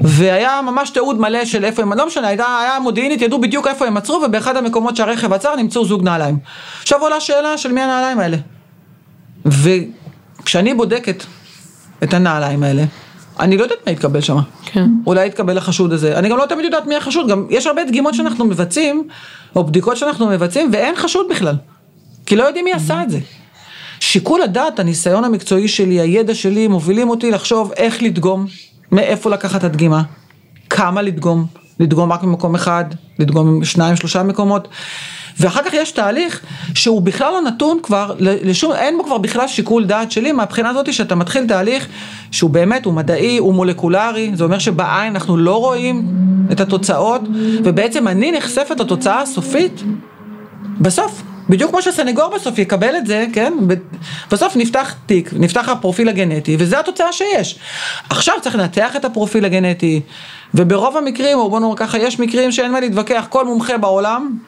והיה 0.00 0.60
ממש 0.62 0.90
תיעוד 0.90 1.20
מלא 1.20 1.44
של 1.44 1.64
איפה 1.64 1.82
הם, 1.82 1.92
לא 1.92 2.06
משנה, 2.06 2.28
הייתה, 2.28 2.58
היה 2.62 2.80
מודיעינית, 2.80 3.22
ידעו 3.22 3.40
בדיוק 3.40 3.66
איפה 3.66 3.86
הם 3.86 3.96
עצרו, 3.96 4.22
ובאחד 4.26 4.56
המקומות 4.56 4.96
שהרכב 4.96 5.32
עצר 5.32 5.56
נמצאו 5.56 5.84
זוג 5.84 6.02
נעליים. 6.02 6.38
עכשיו 6.82 7.00
עולה 7.00 7.20
שאלה 7.20 7.58
של 7.58 7.72
מי 7.72 7.80
הנעליים 7.80 8.18
האלה. 8.18 8.36
וכשאני 10.42 10.74
בודקת 10.74 11.24
את 12.02 12.14
הנעליים 12.14 12.62
האלה, 12.62 12.84
אני 13.40 13.56
לא 13.56 13.62
יודעת 13.62 13.78
מה 13.86 13.92
יתקבל 13.92 14.20
שם. 14.20 14.38
כן. 14.66 14.90
אולי 15.06 15.26
יתקבל 15.26 15.58
החשוד 15.58 15.92
הזה. 15.92 16.18
אני 16.18 16.28
גם 16.28 16.36
לא 16.36 16.46
תמיד 16.46 16.64
יודעת 16.64 16.86
מי 16.86 16.96
החשוד, 16.96 17.28
גם 17.28 17.46
יש 17.50 17.66
הרבה 17.66 17.84
דגימות 17.84 18.14
שאנחנו 18.14 18.44
מבצעים, 18.44 19.08
או 19.56 19.64
בדיקות 19.64 19.96
שאנחנו 19.96 20.26
מבצעים, 20.26 20.70
ואין 20.72 20.96
חשוד 20.96 21.26
בכלל. 21.30 21.56
כי 22.26 22.36
לא 22.36 22.44
יודעים 22.44 22.64
מי 22.64 22.72
עשה 22.72 23.02
את 23.02 23.10
זה. 23.10 23.18
שיקול 24.00 24.42
הדעת, 24.42 24.78
הניסיון 24.78 25.24
המקצועי 25.24 25.68
שלי, 25.68 26.00
הידע 26.00 26.34
שלי, 26.34 26.68
מובילים 26.68 27.10
אותי 27.10 27.30
לחשוב 27.30 27.72
איך 27.76 28.02
לדגום, 28.02 28.46
מאיפה 28.92 29.30
לקחת 29.30 29.58
את 29.58 29.64
הדגימה, 29.64 30.02
כמה 30.70 31.02
לדגום, 31.02 31.46
לדגום 31.80 32.12
רק 32.12 32.22
ממקום 32.22 32.54
אחד, 32.54 32.84
לדגום 33.18 33.60
משניים, 33.60 33.96
שלושה 33.96 34.22
מקומות. 34.22 34.68
ואחר 35.40 35.62
כך 35.62 35.74
יש 35.74 35.90
תהליך 35.90 36.40
שהוא 36.74 37.02
בכלל 37.02 37.32
לא 37.32 37.40
נתון 37.42 37.78
כבר 37.82 38.14
לשום, 38.18 38.72
אין 38.72 38.98
בו 38.98 39.04
כבר 39.04 39.18
בכלל 39.18 39.48
שיקול 39.48 39.84
דעת 39.84 40.12
שלי 40.12 40.32
מהבחינה 40.32 40.68
הזאת 40.70 40.92
שאתה 40.92 41.14
מתחיל 41.14 41.46
תהליך 41.46 41.88
שהוא 42.30 42.50
באמת, 42.50 42.84
הוא 42.84 42.94
מדעי, 42.94 43.38
הוא 43.38 43.54
מולקולרי, 43.54 44.30
זה 44.34 44.44
אומר 44.44 44.58
שבעין 44.58 45.14
אנחנו 45.14 45.36
לא 45.36 45.56
רואים 45.56 46.06
את 46.52 46.60
התוצאות, 46.60 47.20
ובעצם 47.64 48.08
אני 48.08 48.32
נחשפת 48.32 48.80
לתוצאה 48.80 49.20
הסופית 49.20 49.82
בסוף, 50.80 51.22
בדיוק 51.48 51.70
כמו 51.70 51.82
שהסנגור 51.82 52.28
בסוף 52.34 52.58
יקבל 52.58 52.96
את 52.96 53.06
זה, 53.06 53.26
כן? 53.32 53.52
בסוף 54.30 54.56
נפתח 54.56 54.94
תיק, 55.06 55.30
נפתח 55.36 55.68
הפרופיל 55.68 56.08
הגנטי, 56.08 56.56
וזה 56.58 56.80
התוצאה 56.80 57.12
שיש. 57.12 57.58
עכשיו 58.10 58.34
צריך 58.42 58.56
לנתח 58.56 58.96
את 58.96 59.04
הפרופיל 59.04 59.44
הגנטי, 59.44 60.00
וברוב 60.54 60.96
המקרים, 60.96 61.38
או 61.38 61.50
בוא 61.50 61.60
נאמר 61.60 61.76
ככה, 61.76 61.98
יש 61.98 62.20
מקרים 62.20 62.52
שאין 62.52 62.72
מה 62.72 62.80
להתווכח, 62.80 63.26
כל 63.28 63.44
מומחה 63.44 63.78
בעולם 63.78 64.38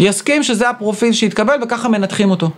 יסכים 0.00 0.42
שזה 0.42 0.68
הפרופיל 0.68 1.12
שהתקבל, 1.12 1.54
וככה 1.62 1.88
מנתחים 1.88 2.30
אותו. 2.30 2.50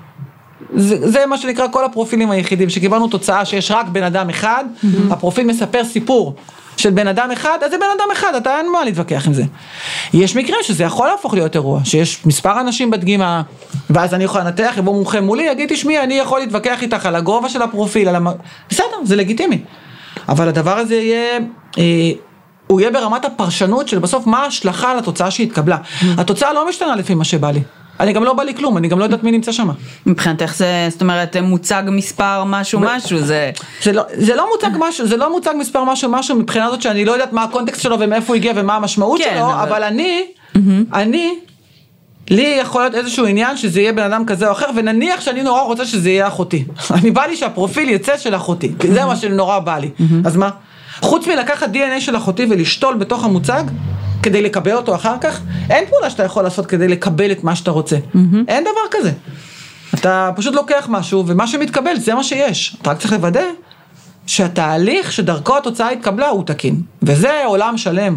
זה, 0.75 1.11
זה 1.11 1.27
מה 1.27 1.39
שנקרא 1.39 1.67
כל 1.71 1.85
הפרופילים 1.85 2.31
היחידים, 2.31 2.71
שקיבלנו 2.71 3.09
תוצאה 3.09 3.45
שיש 3.45 3.71
רק 3.71 3.87
בן 3.87 4.03
אדם 4.03 4.31
אחד, 4.31 4.65
הפרופיל 5.11 5.47
מספר 5.47 5.85
סיפור 5.85 6.35
של 6.77 6.91
בן 6.91 7.07
אדם 7.07 7.31
אחד, 7.31 7.59
אז 7.65 7.71
זה 7.71 7.77
בן 7.79 7.87
אדם 7.97 8.09
אחד, 8.13 8.35
אתה 8.35 8.59
אין 8.59 8.73
מה 8.73 8.85
להתווכח 8.85 9.27
עם 9.27 9.33
זה. 9.33 9.43
יש 10.15 10.37
מקרים 10.37 10.59
שזה 10.63 10.85
יכול 10.85 11.09
להפוך 11.09 11.35
להיות 11.35 11.55
אירוע, 11.55 11.81
שיש 11.85 12.27
מספר 12.27 12.61
אנשים 12.61 12.91
בדגימה, 12.91 13.43
ואז 13.91 14.15
אני 14.15 14.25
יכול 14.25 14.41
לנתח, 14.41 14.75
יבוא 14.77 14.95
מומחה 14.95 15.21
מולי, 15.21 15.43
יגיד, 15.43 15.69
תשמעי, 15.69 16.01
אני 16.01 16.15
יכול 16.15 16.41
להתווכח 16.41 16.83
איתך 16.83 17.07
על 17.07 17.17
הגובה 17.17 17.49
של 17.49 17.63
הפרופיל, 17.63 18.09
על 18.09 18.17
המ... 18.17 18.27
בסדר, 18.71 18.97
זה 19.05 19.17
לגיטימי. 19.17 19.59
אבל 20.29 20.49
הדבר 20.49 20.79
הזה 20.79 20.95
יהיה... 20.95 21.39
אה, 21.79 22.11
הוא 22.73 22.81
יהיה 22.81 22.91
ברמת 22.91 23.25
הפרשנות 23.25 23.89
של 23.89 23.99
בסוף 23.99 24.27
מה 24.27 24.39
ההשלכה 24.39 24.91
על 24.91 24.99
התוצאה 24.99 25.31
שהתקבלה. 25.31 25.77
התוצאה 26.19 26.53
לא 26.53 26.69
משתנה 26.69 26.97
לפי 26.97 27.15
מה 27.15 27.25
שבא 27.25 27.51
לי. 27.51 27.61
אני 28.01 28.13
גם 28.13 28.25
לא 28.25 28.33
בא 28.33 28.43
לי 28.43 28.55
כלום, 28.55 28.77
אני 28.77 28.89
גם 28.89 28.99
לא 28.99 29.05
יודעת 29.05 29.23
מי 29.23 29.31
נמצא 29.31 29.53
שם. 29.53 29.69
מבחינתך 30.07 30.55
זה, 30.57 30.87
זאת 30.91 31.01
אומרת, 31.01 31.37
מוצג 31.37 31.83
מספר 31.87 32.45
משהו 32.45 32.81
משהו, 32.81 33.19
זה... 33.21 33.51
זה 33.83 33.93
לא, 33.93 34.03
זה 34.15 34.35
לא 34.35 34.49
מוצג 34.53 34.77
משהו, 34.79 35.07
זה 35.07 35.17
לא 35.17 35.33
מוצג 35.33 35.53
מספר 35.59 35.85
משהו 35.85 36.11
משהו 36.11 36.37
מבחינה 36.37 36.71
זאת 36.71 36.83
שאני 36.83 37.05
לא 37.05 37.13
יודעת 37.13 37.33
מה 37.33 37.43
הקונטקסט 37.43 37.81
שלו 37.81 38.01
ומאיפה 38.01 38.27
הוא 38.27 38.37
הגיע 38.37 38.53
ומה 38.57 38.77
המשמעות 38.77 39.21
כן, 39.21 39.35
שלו, 39.35 39.47
אבל- 39.53 39.69
אבל 39.69 39.83
אני, 39.85 40.25
אני, 40.95 41.35
לי 42.31 42.57
יכול 42.61 42.83
להיות 42.83 42.95
איזשהו 42.95 43.27
עניין 43.27 43.57
שזה 43.57 43.81
יהיה 43.81 43.93
בן 43.93 44.03
אדם 44.03 44.27
כזה 44.27 44.47
או 44.47 44.53
אחר, 44.53 44.67
ונניח 44.77 45.21
שאני 45.21 45.43
נורא 45.43 45.63
רוצה 45.63 45.85
שזה 45.85 46.11
יהיה 46.11 46.29
אחותי. 46.29 46.65
אני 47.01 47.11
בא 47.11 47.23
לי 47.23 47.37
שהפרופיל 47.37 47.89
יצא 47.89 48.17
של 48.19 48.35
אחותי, 48.37 48.73
כי 48.79 48.93
זה 48.93 49.05
מה 49.05 49.17
שנורא 49.17 49.59
בא 49.59 49.79
לי. 49.79 49.91
אז 50.25 50.37
מה? 50.37 50.51
חוץ 51.03 51.27
מלקחת 51.27 51.69
DNA 51.75 52.01
של 52.01 52.17
אחותי 52.17 52.47
ולשתול 52.51 52.95
בתוך 52.95 53.25
המוצג, 53.25 53.63
כדי 54.23 54.43
לקבל 54.43 54.73
אותו 54.77 54.95
אחר 54.95 55.15
כך, 55.21 55.41
אין 55.71 55.85
פעולה 55.87 56.11
שאתה 56.11 56.23
יכול 56.25 56.45
לעשות 56.45 56.67
כדי 56.67 56.89
לקבל 56.89 57.33
את 57.33 57.45
מה 57.45 57.57
שאתה 57.57 57.71
רוצה. 57.71 57.97
אין 58.49 58.65
דבר 58.65 58.99
כזה. 58.99 59.13
אתה 59.95 60.31
פשוט 60.37 60.55
לוקח 60.55 60.87
משהו, 60.91 61.25
ומה 61.27 61.47
שמתקבל 61.47 61.99
זה 61.99 62.15
מה 62.15 62.25
שיש. 62.25 62.77
אתה 62.83 62.91
רק 62.91 62.99
צריך 62.99 63.13
לוודא 63.13 63.45
שהתהליך 64.27 65.13
שדרכו 65.13 65.57
התוצאה 65.57 65.91
התקבלה 65.91 66.29
הוא 66.29 66.45
תקין. 66.45 66.83
וזה 67.03 67.45
עולם 67.45 67.77
שלם. 67.77 68.17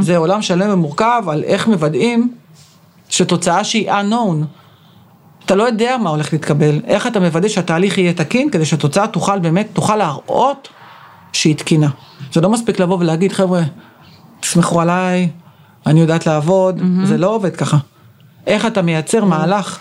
זה 0.00 0.16
עולם 0.16 0.42
שלם 0.42 0.70
ומורכב 0.72 1.22
על 1.28 1.42
איך 1.44 1.68
מוודאים 1.68 2.34
שתוצאה 3.08 3.64
שהיא 3.64 3.92
unknown. 3.92 4.44
אתה 5.46 5.54
לא 5.54 5.62
יודע 5.62 5.96
מה 5.96 6.10
הולך 6.10 6.32
להתקבל, 6.32 6.80
איך 6.86 7.06
אתה 7.06 7.20
מוודא 7.20 7.48
שהתהליך 7.48 7.98
יהיה 7.98 8.12
תקין, 8.12 8.50
כדי 8.50 8.64
שהתוצאה 8.64 9.06
תוכל 9.06 9.38
באמת, 9.38 9.68
תוכל 9.72 9.96
להראות 9.96 10.68
שהיא 11.34 11.56
תקינה. 11.56 11.88
זה 12.32 12.40
לא 12.40 12.50
מספיק 12.50 12.80
לבוא 12.80 12.98
ולהגיד, 13.00 13.32
חבר'ה, 13.32 13.62
תסמכו 14.40 14.80
עליי, 14.80 15.28
אני 15.86 16.00
יודעת 16.00 16.26
לעבוד, 16.26 16.80
זה 17.04 17.18
לא 17.18 17.34
עובד 17.34 17.56
ככה. 17.56 17.76
איך 18.46 18.66
אתה 18.66 18.82
מייצר 18.82 19.24
מהלך 19.24 19.78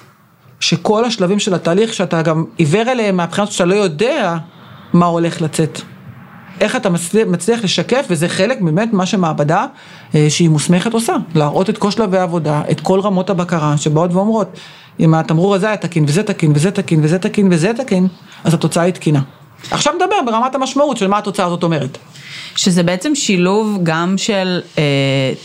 שכל 0.59 1.05
השלבים 1.05 1.39
של 1.39 1.53
התהליך, 1.53 1.93
שאתה 1.93 2.21
גם 2.21 2.45
עיוור 2.57 2.81
אליהם 2.81 3.17
מהבחינה 3.17 3.47
שאתה 3.47 3.65
לא 3.65 3.75
יודע 3.75 4.37
מה 4.93 5.05
הולך 5.05 5.41
לצאת. 5.41 5.81
איך 6.61 6.75
אתה 6.75 6.89
מצליח, 6.89 7.27
מצליח 7.27 7.63
לשקף, 7.63 8.05
וזה 8.09 8.29
חלק 8.29 8.61
באמת 8.61 8.93
מה 8.93 9.05
שמעבדה 9.05 9.65
אה, 10.15 10.25
שהיא 10.29 10.49
מוסמכת 10.49 10.93
עושה, 10.93 11.15
להראות 11.35 11.69
את 11.69 11.77
כל 11.77 11.91
שלבי 11.91 12.17
העבודה, 12.17 12.61
את 12.71 12.79
כל 12.79 12.99
רמות 12.99 13.29
הבקרה 13.29 13.77
שבאות 13.77 14.13
ואומרות, 14.13 14.59
אם 14.99 15.13
התמרור 15.13 15.55
הזה 15.55 15.67
היה 15.67 15.77
תקין, 15.77 16.03
וזה 16.07 16.23
תקין, 16.23 16.51
וזה 16.55 16.71
תקין, 16.71 16.99
וזה 17.03 17.19
תקין, 17.19 17.47
וזה 17.51 17.71
תקין, 17.77 18.07
אז 18.43 18.53
התוצאה 18.53 18.83
היא 18.83 18.93
תקינה. 18.93 19.21
עכשיו 19.71 19.93
נדבר 19.93 20.15
ברמת 20.25 20.55
המשמעות 20.55 20.97
של 20.97 21.07
מה 21.07 21.17
התוצאה 21.17 21.45
הזאת 21.45 21.63
אומרת. 21.63 21.97
שזה 22.55 22.83
בעצם 22.83 23.15
שילוב 23.15 23.79
גם 23.83 24.17
של 24.17 24.61
אה, 24.77 24.83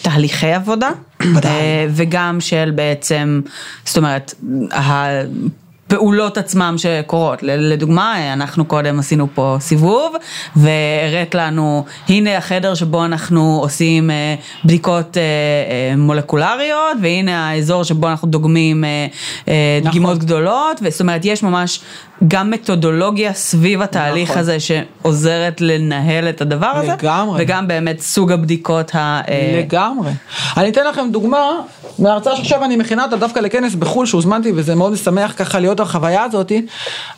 תהליכי 0.03 0.53
עבודה. 0.53 0.91
אה, 1.45 1.87
וגם 1.91 2.41
של 2.41 2.73
בעצם, 2.75 3.41
זאת 3.85 3.97
אומרת, 3.97 4.35
הפעולות 4.71 6.39
עצמם 6.39 6.75
שקורות. 6.77 7.43
לדוגמה, 7.43 8.33
אנחנו 8.33 8.65
קודם 8.65 8.99
עשינו 8.99 9.29
פה 9.35 9.57
סיבוב, 9.61 10.17
והראית 10.57 11.35
לנו, 11.35 11.85
הנה 12.09 12.37
החדר 12.37 12.75
שבו 12.75 13.05
אנחנו 13.05 13.59
עושים 13.63 14.11
אה, 14.11 14.35
בדיקות 14.65 15.17
אה, 15.17 15.23
אה, 15.23 15.97
מולקולריות, 15.97 16.97
והנה 17.03 17.51
האזור 17.51 17.83
שבו 17.83 18.09
אנחנו 18.09 18.29
דוגמים 18.29 18.85
אה, 18.85 19.07
אה, 19.49 19.55
נכון. 19.81 19.91
דגימות 19.91 20.19
גדולות, 20.19 20.81
זאת 20.89 21.01
אומרת, 21.01 21.25
יש 21.25 21.43
ממש 21.43 21.81
גם 22.29 22.51
מתודולוגיה 22.51 23.33
סביב 23.33 23.83
התהליך 23.83 24.31
נכון. 24.31 24.41
הזה 24.41 24.57
שעוזרת 24.61 25.61
לנהל 25.61 26.29
את 26.29 26.41
הדבר 26.41 26.67
הזה, 26.67 26.93
לגמרי. 26.93 27.43
וגם 27.43 27.69
באמת 27.69 28.01
סוג 28.01 28.33
הבדיקות 28.33 28.95
ה... 28.95 29.21
אה, 29.29 29.61
לגמרי. 29.63 30.11
אני 30.57 30.69
אתן 30.69 30.87
לכם 30.87 31.09
דוגמה 31.13 31.51
מההרצאה 31.99 32.37
שעכשיו 32.37 32.65
אני 32.65 32.77
מכינה 32.77 33.05
אותה 33.05 33.17
דווקא 33.17 33.41
לכנס 33.41 33.75
בחו"ל 33.75 34.07
שהוזמנתי 34.07 34.53
וזה 34.55 34.75
מאוד 34.75 34.93
משמח 34.93 35.35
ככה 35.37 35.61
להיות 35.61 35.81
החוויה 35.81 36.23
הזאתי. 36.23 36.67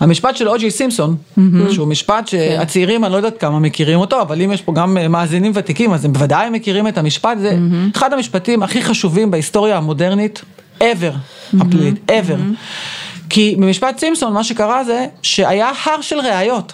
המשפט 0.00 0.36
של 0.36 0.48
אוג'י 0.48 0.70
סימפסון, 0.70 1.16
שהוא 1.70 1.88
משפט 1.88 2.28
שהצעירים 2.28 3.04
אני 3.04 3.12
לא 3.12 3.16
יודעת 3.16 3.40
כמה 3.40 3.58
מכירים 3.58 3.98
אותו, 3.98 4.22
אבל 4.22 4.42
אם 4.42 4.52
יש 4.52 4.62
פה 4.62 4.72
גם 4.72 4.98
אה, 4.98 5.08
מאזינים 5.08 5.52
ותיקים 5.54 5.92
אז 5.92 6.04
הם 6.04 6.12
בוודאי 6.12 6.50
מכירים 6.50 6.88
את 6.88 6.98
המשפט, 6.98 7.38
זה 7.38 7.56
אחד 7.96 8.12
המשפטים 8.12 8.62
הכי 8.62 8.82
חשובים 8.82 9.30
בהיסטוריה 9.30 9.76
המודרנית 9.76 10.42
ever, 10.80 11.14
הפלילית, 11.60 12.10
ever. 12.10 12.38
כי 13.30 13.56
במשפט 13.58 13.98
סימפסון 13.98 14.32
מה 14.32 14.44
שקרה 14.44 14.84
זה 14.84 15.06
שהיה 15.22 15.70
הר 15.84 16.00
של 16.00 16.18
ראיות. 16.18 16.72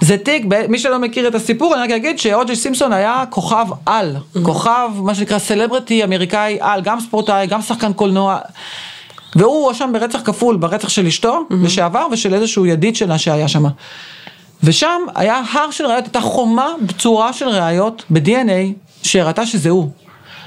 זה 0.00 0.18
תיק, 0.18 0.44
מי 0.68 0.78
שלא 0.78 0.98
מכיר 0.98 1.28
את 1.28 1.34
הסיפור, 1.34 1.74
אני 1.74 1.82
רק 1.82 1.90
אגיד 1.90 2.18
שאוג'י 2.18 2.56
סימפסון 2.56 2.92
היה 2.92 3.24
כוכב 3.30 3.66
על, 3.86 4.16
כוכב, 4.42 4.90
מה 4.96 5.14
שנקרא 5.14 5.38
סלבריטי 5.38 6.04
אמריקאי 6.04 6.58
על, 6.60 6.80
גם 6.80 7.00
ספורטאי, 7.00 7.46
גם 7.46 7.62
שחקן 7.62 7.92
קולנוע, 7.92 8.38
והוא 9.36 9.64
הואשם 9.64 9.90
ברצח 9.92 10.20
כפול, 10.24 10.56
ברצח 10.56 10.88
של 10.88 11.06
אשתו 11.06 11.40
לשעבר 11.50 12.06
ושל 12.12 12.34
איזשהו 12.34 12.66
ידיד 12.66 12.96
שלה 12.96 13.18
שהיה 13.18 13.48
שם. 13.48 13.64
ושם 14.62 15.00
היה 15.14 15.42
הר 15.52 15.70
של 15.70 15.86
ראיות, 15.86 16.04
הייתה 16.04 16.20
חומה 16.20 16.68
בצורה 16.82 17.32
של 17.32 17.48
ראיות 17.48 18.04
ב-DNA 18.10 18.92
שהראתה 19.02 19.46
שזה 19.46 19.70
הוא. 19.70 19.90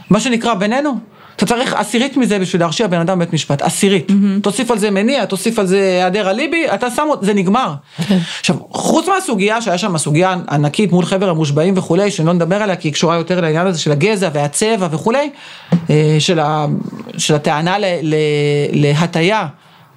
מה 0.09 0.19
שנקרא 0.19 0.53
בינינו, 0.53 0.99
אתה 1.35 1.45
צריך 1.45 1.73
עשירית 1.73 2.17
מזה 2.17 2.39
בשביל 2.39 2.61
להרשיע 2.61 2.87
בן 2.87 2.99
אדם 2.99 3.19
בבית 3.19 3.33
משפט, 3.33 3.61
עשירית. 3.61 4.11
תוסיף 4.41 4.71
על 4.71 4.77
זה 4.77 4.91
מניע, 4.91 5.25
תוסיף 5.25 5.59
על 5.59 5.65
זה 5.67 5.77
היעדר 5.79 6.29
אליבי, 6.29 6.65
אתה 6.73 6.87
שם, 6.95 7.07
זה 7.21 7.33
נגמר. 7.33 7.73
עכשיו, 8.39 8.55
חוץ 8.71 9.07
מהסוגיה 9.07 9.61
שהיה 9.61 9.77
שם 9.77 9.97
סוגיה 9.97 10.35
ענקית 10.51 10.91
מול 10.91 11.05
חבר 11.05 11.29
המושבעים 11.29 11.73
וכולי, 11.77 12.11
שאני 12.11 12.27
לא 12.27 12.33
נדבר 12.33 12.55
עליה 12.55 12.75
כי 12.75 12.87
היא 12.87 12.93
קשורה 12.93 13.15
יותר 13.15 13.41
לעניין 13.41 13.67
הזה 13.67 13.79
של 13.79 13.91
הגזע 13.91 14.29
והצבע 14.33 14.87
וכולי, 14.91 15.29
אה, 15.89 16.15
של, 16.19 16.39
ה, 16.39 16.65
של 17.17 17.35
הטענה 17.35 17.77
ל- 17.79 17.85
ל- 18.01 18.15
להטיה. 18.73 19.47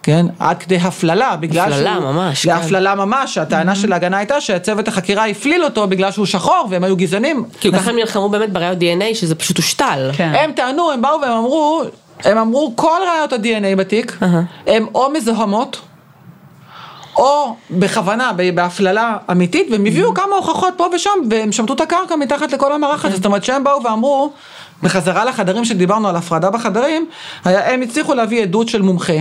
כן, 0.03 0.27
עד 0.39 0.59
כדי 0.59 0.77
הפללה, 0.77 1.37
בגלל 1.37 1.73
הפללה 1.73 1.95
שהוא, 1.95 2.13
ממש, 2.13 2.43
כן. 2.47 2.49
להפללה 2.49 2.95
ממש, 2.95 3.39
הטענה 3.39 3.75
של 3.75 3.93
ההגנה 3.93 4.19
הייתה 4.19 4.41
שהצוות 4.41 4.89
החקירה 4.89 5.27
הפליל 5.27 5.65
אותו 5.65 5.87
בגלל 5.87 6.11
שהוא 6.11 6.27
שחור 6.27 6.67
והם 6.71 6.85
היו 6.85 6.97
גזענים. 6.97 7.45
כאילו 7.61 7.79
ככה 7.79 7.91
הם 7.91 7.97
נלחמו 7.97 8.29
באמת 8.29 8.53
בראיות 8.53 8.79
DNA 8.79 9.15
שזה 9.15 9.35
פשוט 9.35 9.57
הושתל. 9.57 10.11
כן. 10.17 10.33
הם 10.35 10.53
טענו, 10.53 10.91
הם 10.93 11.03
באו 11.03 11.21
והם 11.23 11.33
אמרו, 11.33 11.83
הם 12.25 12.39
אמרו 12.39 12.73
כל 12.77 13.01
ראיות 13.13 13.33
ה-DNA 13.33 13.77
בתיק, 13.77 14.17
אהה. 14.23 14.43
הם 14.67 14.87
או 14.95 15.11
מזוהמות, 15.11 15.81
או 17.17 17.55
בכוונה, 17.71 18.33
ב- 18.37 18.55
בהפללה 18.55 19.17
אמיתית, 19.31 19.67
והם 19.71 19.87
הביאו 19.87 20.15
כמה 20.15 20.37
הוכחות 20.37 20.75
פה 20.77 20.87
ושם, 20.95 21.11
והם 21.31 21.53
שמטו 21.53 21.73
את 21.73 21.81
הקרקע 21.81 22.17
מתחת 22.17 22.53
לכל 22.53 22.73
המערך 22.73 23.05
הזה, 23.05 23.17
זאת 23.17 23.27
אומרת 23.27 23.45
שהם 23.45 23.65
באו 23.65 23.83
ואמרו, 23.85 24.33
בחזרה 24.83 25.25
לחדרים 25.25 25.65
שדיברנו 25.65 26.09
על 26.09 26.17
הפרדה 26.17 26.51
בחדרים, 26.51 27.07
היה, 27.45 27.73
הם 27.73 27.83
הצליחו 27.83 28.15
להביא 28.15 28.43
עדות 28.43 28.69
של 28.69 28.83
מומחה, 28.83 29.13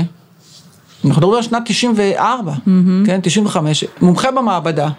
אנחנו 1.05 1.19
מדברים 1.19 1.36
על 1.36 1.41
שנת 1.41 1.63
94, 1.65 2.53
כן, 3.05 3.19
95, 3.23 3.83
מומחה 4.01 4.31
במעבדה, 4.31 4.89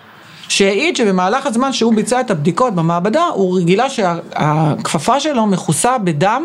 שהעיד 0.49 0.97
שבמהלך 0.97 1.47
הזמן 1.47 1.73
שהוא 1.73 1.95
ביצע 1.95 2.21
את 2.21 2.31
הבדיקות 2.31 2.75
במעבדה, 2.75 3.23
הוא 3.25 3.61
גילה 3.61 3.91
שהכפפה 3.91 5.21
שלו 5.21 5.47
מכוסה 5.47 5.99
בדם 5.99 6.43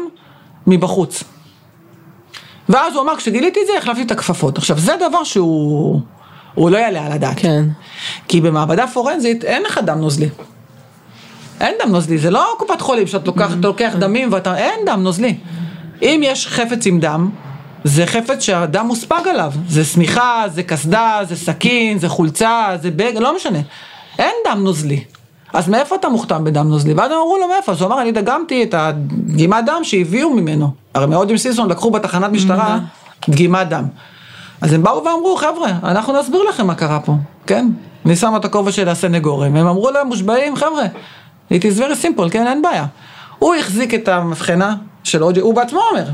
מבחוץ. 0.68 1.24
ואז 2.70 2.94
הוא 2.94 3.04
אמר, 3.04 3.16
כשגיליתי 3.16 3.60
את 3.62 3.68
זה, 3.68 3.74
החלפתי 3.78 4.02
את 4.02 4.12
הכפפות. 4.12 4.58
עכשיו, 4.58 4.80
זה 4.80 4.94
דבר 5.10 5.24
שהוא... 5.24 6.02
הוא 6.54 6.70
לא 6.70 6.78
יעלה 6.78 7.06
על 7.06 7.12
הדעת. 7.12 7.40
כן. 7.40 7.66
כי 8.28 8.42
במעבדה 8.42 8.88
פורנזית 8.88 9.44
אין 9.44 9.64
לך 9.64 9.80
דם 9.86 10.00
נוזלי. 10.00 10.30
אין 11.60 11.76
דם 11.84 11.92
נוזלי, 11.92 12.18
זה 12.18 12.30
לא 12.32 12.56
קופת 12.58 12.82
חולים 12.82 13.08
שאתה 13.08 13.26
לוקח, 13.26 13.52
אתה 13.60 13.68
לוקח 13.68 13.94
דמים 14.00 14.34
ואתה, 14.34 14.58
אין 14.58 14.80
דם 14.86 15.00
נוזלי. 15.04 15.36
אם 16.02 16.22
יש 16.24 16.48
חפץ 16.48 16.86
עם 16.86 17.00
דם, 17.00 17.30
זה 17.84 18.06
חפץ 18.06 18.44
שהדם 18.44 18.88
מוספג 18.88 19.28
עליו. 19.30 19.52
זה 19.68 19.86
שמיכה, 19.86 20.44
זה 20.54 20.64
קסדה, 20.64 21.20
זה 21.24 21.36
סכין, 21.36 22.00
זה 22.00 22.10
חולצה, 22.10 22.68
זה 22.82 22.92
בג, 22.92 23.14
לא 23.20 23.36
משנה. 23.36 23.60
אין 24.20 24.34
דם 24.48 24.60
נוזלי. 24.64 25.04
אז 25.54 25.70
מאיפה 25.70 25.96
אתה 25.96 26.10
מוכתם 26.10 26.44
בדם 26.44 26.70
נוזלי? 26.70 26.94
ואז 26.94 27.12
הם 27.12 27.18
אמרו 27.18 27.38
לו 27.38 27.48
מאיפה? 27.48 27.72
אז 27.72 27.82
הוא 27.82 27.88
אמר, 27.88 28.02
אני 28.02 28.12
דגמתי 28.12 28.64
את 28.64 28.74
הדגימת 28.74 29.66
דם 29.66 29.80
שהביאו 29.84 30.30
ממנו. 30.30 30.72
הרי 30.94 31.08
מאודים 31.08 31.38
סיסון 31.38 31.70
לקחו 31.70 31.92
בתחנת 31.92 32.32
משטרה 32.32 32.80
דגימת 33.30 33.70
דם. 33.70 33.84
אז 34.62 34.74
הם 34.74 34.84
באו 34.84 35.04
ואמרו, 35.06 35.36
חבר'ה, 35.36 35.72
אנחנו 35.84 36.20
נסביר 36.20 36.44
לכם 36.50 36.68
מה 36.68 36.76
קרה 36.76 37.00
פה, 37.00 37.16
כן? 37.48 37.68
אני 38.06 38.16
שם 38.16 38.34
את 38.36 38.46
הכובע 38.46 38.72
של 38.72 38.90
הסנגורים, 38.90 39.56
הם 39.56 39.68
אמרו 39.68 39.92
להם 39.92 40.08
מושבעים, 40.08 40.56
חבר'ה, 40.56 40.86
it 41.54 41.62
is 41.62 41.80
very 41.80 42.04
simple, 42.04 42.30
כן, 42.32 42.48
אין 42.48 42.62
בעיה. 42.62 42.86
הוא 43.40 43.56
החזיק 43.56 43.94
את 43.94 44.08
המבחנה 44.08 44.76
של 45.04 45.24
אוג'י, 45.24 45.40
הוא 45.40 45.54
בעצמו 45.54 45.80
אומר, 45.92 46.06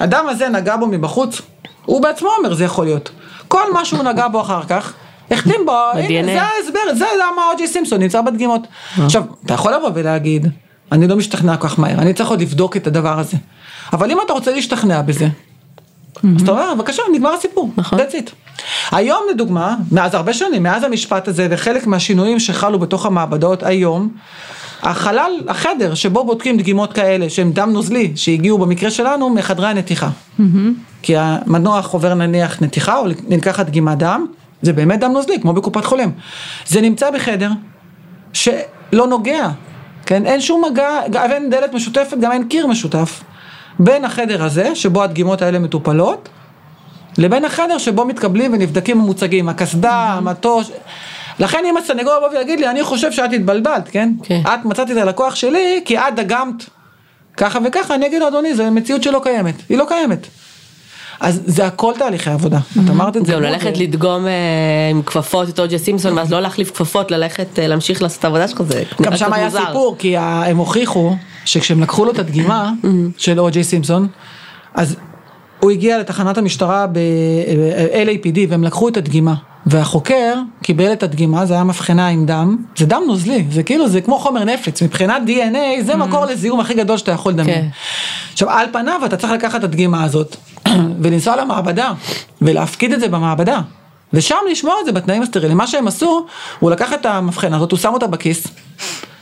הדם 0.00 0.24
הזה 0.28 0.48
נגע 0.48 0.76
בו 0.76 0.86
מבחוץ, 0.86 1.40
הוא 1.84 2.02
בעצמו 2.02 2.28
אומר, 2.38 2.54
זה 2.54 2.64
יכול 2.64 2.84
להיות. 2.84 3.10
כל 3.48 3.72
מה 3.72 3.84
שהוא 3.84 4.02
נגע 4.02 4.28
בו 4.28 4.40
אחר 4.40 4.62
כך, 4.62 4.92
החתים 5.30 5.60
בו, 5.66 5.72
הנה. 5.94 6.32
זה 6.32 6.42
ההסבר, 6.42 6.94
זה 6.94 7.06
למה 7.16 7.42
אוג'י 7.52 7.68
סימפסון 7.68 8.00
נמצא 8.00 8.20
בדגימות. 8.20 8.60
עכשיו, 9.04 9.22
אתה 9.44 9.54
יכול 9.54 9.74
לבוא 9.74 9.90
ולהגיד, 9.94 10.46
אני 10.92 11.08
לא 11.08 11.16
משתכנע 11.16 11.56
כל 11.56 11.68
כך 11.68 11.78
מהר, 11.78 11.98
אני 11.98 12.14
צריך 12.14 12.28
עוד 12.28 12.40
לבדוק 12.40 12.76
את 12.76 12.86
הדבר 12.86 13.18
הזה. 13.18 13.36
אבל 13.92 14.10
אם 14.10 14.18
אתה 14.24 14.32
רוצה 14.32 14.50
להשתכנע 14.52 15.02
בזה, 15.02 15.28
אז 16.36 16.42
אתה 16.42 16.50
אומר, 16.50 16.74
בבקשה, 16.74 17.02
נגמר 17.14 17.34
הסיפור, 17.34 17.70
נכון. 17.76 17.98
that's 18.00 18.12
it. 18.12 18.30
היום 18.92 19.22
לדוגמה, 19.30 19.76
מאז 19.92 20.14
הרבה 20.14 20.32
שנים, 20.32 20.62
מאז 20.62 20.84
המשפט 20.84 21.28
הזה 21.28 21.48
וחלק 21.50 21.86
מהשינויים 21.86 22.40
שחלו 22.40 22.78
בתוך 22.78 23.06
המעבדות 23.06 23.62
היום, 23.62 24.08
החלל, 24.86 25.32
החדר 25.48 25.94
שבו 25.94 26.24
בודקים 26.24 26.56
דגימות 26.56 26.92
כאלה 26.92 27.30
שהם 27.30 27.52
דם 27.52 27.70
נוזלי, 27.72 28.12
שהגיעו 28.16 28.58
במקרה 28.58 28.90
שלנו 28.90 29.30
מחדרי 29.30 29.66
הנתיחה. 29.68 30.08
כי 31.02 31.14
המנוח 31.16 31.92
עובר 31.92 32.14
נניח 32.14 32.62
נתיחה 32.62 32.98
או 32.98 33.04
נלקחת 33.28 33.66
דגימת 33.66 33.98
דם, 33.98 34.26
זה 34.62 34.72
באמת 34.72 35.00
דם 35.00 35.12
נוזלי, 35.12 35.40
כמו 35.40 35.52
בקופת 35.52 35.84
חולים. 35.84 36.12
זה 36.66 36.80
נמצא 36.80 37.10
בחדר 37.10 37.50
שלא 38.32 39.06
נוגע, 39.06 39.48
כן? 40.06 40.26
אין 40.26 40.40
שום 40.40 40.64
מגע, 40.70 40.88
גם 41.10 41.30
אין 41.30 41.50
דלת 41.50 41.74
משותפת, 41.74 42.16
גם 42.20 42.32
אין 42.32 42.48
קיר 42.48 42.66
משותף. 42.66 43.22
בין 43.78 44.04
החדר 44.04 44.44
הזה, 44.44 44.74
שבו 44.74 45.02
הדגימות 45.02 45.42
האלה 45.42 45.58
מטופלות, 45.58 46.28
לבין 47.18 47.44
החדר 47.44 47.78
שבו 47.78 48.04
מתקבלים 48.04 48.52
ונבדקים 48.52 49.00
המוצגים, 49.00 49.48
הקסדה, 49.48 49.92
המטוש. 49.94 50.70
לכן 51.38 51.58
אם 51.70 51.76
הסנגור 51.76 52.12
יבוא 52.16 52.38
ויגיד 52.38 52.60
לי, 52.60 52.70
אני 52.70 52.84
חושב 52.84 53.12
שאת 53.12 53.32
התבלבלת, 53.32 53.88
כן? 53.90 54.12
כן. 54.22 54.40
את 54.46 54.64
מצאת 54.64 54.90
את 54.90 54.96
הלקוח 54.96 55.34
שלי, 55.34 55.80
כי 55.84 55.98
את 55.98 56.14
דגמת 56.16 56.64
ככה 57.36 57.58
וככה, 57.66 57.94
אני 57.94 58.06
אגיד 58.06 58.20
לו, 58.20 58.28
אדוני, 58.28 58.54
זו 58.54 58.70
מציאות 58.70 59.02
שלא 59.02 59.20
קיימת, 59.24 59.54
היא 59.68 59.78
לא 59.78 59.84
קיימת. 59.88 60.26
אז 61.20 61.42
זה 61.46 61.66
הכל 61.66 61.92
תהליכי 61.98 62.30
עבודה, 62.30 62.58
את 62.58 62.90
אמרת 62.90 63.16
את 63.16 63.26
זה. 63.26 63.32
גם 63.32 63.42
ללכת 63.42 63.72
ו- 63.76 63.82
לדגום 63.82 64.26
אה, 64.26 64.32
עם 64.90 65.02
כפפות 65.02 65.48
את 65.48 65.60
אוג'ה 65.60 65.78
סימפסון 65.78 66.18
ואז 66.18 66.32
לא 66.32 66.40
להחליף 66.40 66.70
כפפות 66.70 67.10
ללכת 67.10 67.58
אה, 67.58 67.66
להמשיך 67.66 68.02
לעשות 68.02 68.18
את 68.18 68.24
העבודה 68.24 68.48
שלך 68.48 68.62
זה 68.62 68.82
גם 69.02 69.16
שם 69.16 69.32
היה. 69.32 69.50
סיפור, 69.50 69.96
כי 69.98 70.16
הם 70.18 70.56
הוכיחו 70.56 71.16
שכשהם 71.44 71.82
לקחו 71.82 72.04
לו 72.04 72.12
את 72.12 72.18
הדגימה 72.18 72.72
של 73.16 73.40
או.ג'יי 73.40 73.64
סימפסון, 73.64 74.08
אז 74.74 74.96
הוא 75.60 75.70
הגיע 75.70 75.98
לתחנת 75.98 76.38
המשטרה 76.38 76.86
ב-LAPD 76.86 78.38
והם 78.48 78.64
לקחו 78.64 78.88
את 78.88 78.96
הדגימה. 78.96 79.34
והחוקר 79.66 80.34
קיבל 80.62 80.92
את 80.92 81.02
הדגימה, 81.02 81.46
זה 81.46 81.54
היה 81.54 81.64
מבחנה 81.64 82.08
עם 82.08 82.26
דם, 82.26 82.56
זה 82.76 82.86
דם 82.86 83.02
נוזלי, 83.06 83.44
זה 83.50 83.62
כאילו, 83.62 83.88
זה 83.88 84.00
כמו 84.00 84.18
חומר 84.18 84.44
נפץ, 84.44 84.82
מבחינת 84.82 85.22
DNA 85.26 85.82
זה 85.82 85.96
מקור 85.96 86.24
לזיהום 86.24 86.60
הכי 86.60 86.74
גדול 86.74 86.98
שאתה 86.98 87.12
יכול 87.12 87.32
לדמיין. 87.32 87.62
כן. 87.62 87.68
עכשיו 88.32 88.50
על 88.50 88.66
פניו 88.72 89.00
אתה 89.04 89.16
צריך 89.16 89.32
לקחת 89.32 89.58
את 89.58 89.64
הדגימה 89.64 90.04
הזאת 90.04 90.36
ולנסוע 91.02 91.36
למעבדה 91.36 91.92
ולהפקיד 92.42 92.92
את 92.92 93.00
זה 93.00 93.08
במעבדה 93.08 93.60
ושם 94.12 94.36
לשמור 94.50 94.76
את 94.80 94.86
זה 94.86 94.92
בתנאים 94.92 95.22
הסטריליים. 95.22 95.58
מה 95.58 95.66
שהם 95.66 95.88
עשו, 95.88 96.26
הוא 96.58 96.70
לקח 96.70 96.92
את 96.92 97.06
המבחנה 97.06 97.56
הזאת, 97.56 97.70
הוא 97.70 97.78
שם 97.78 97.94
אותה 97.94 98.06
בכיס, 98.06 98.46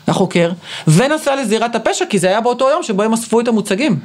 החוקר, 0.08 0.50
ונסע 0.88 1.36
לזירת 1.36 1.74
הפשע 1.74 2.04
כי 2.10 2.18
זה 2.18 2.28
היה 2.28 2.40
באותו 2.40 2.70
יום 2.70 2.82
שבו 2.82 3.02
הם 3.02 3.12
אספו 3.12 3.40
את 3.40 3.48
המוצגים. 3.48 3.98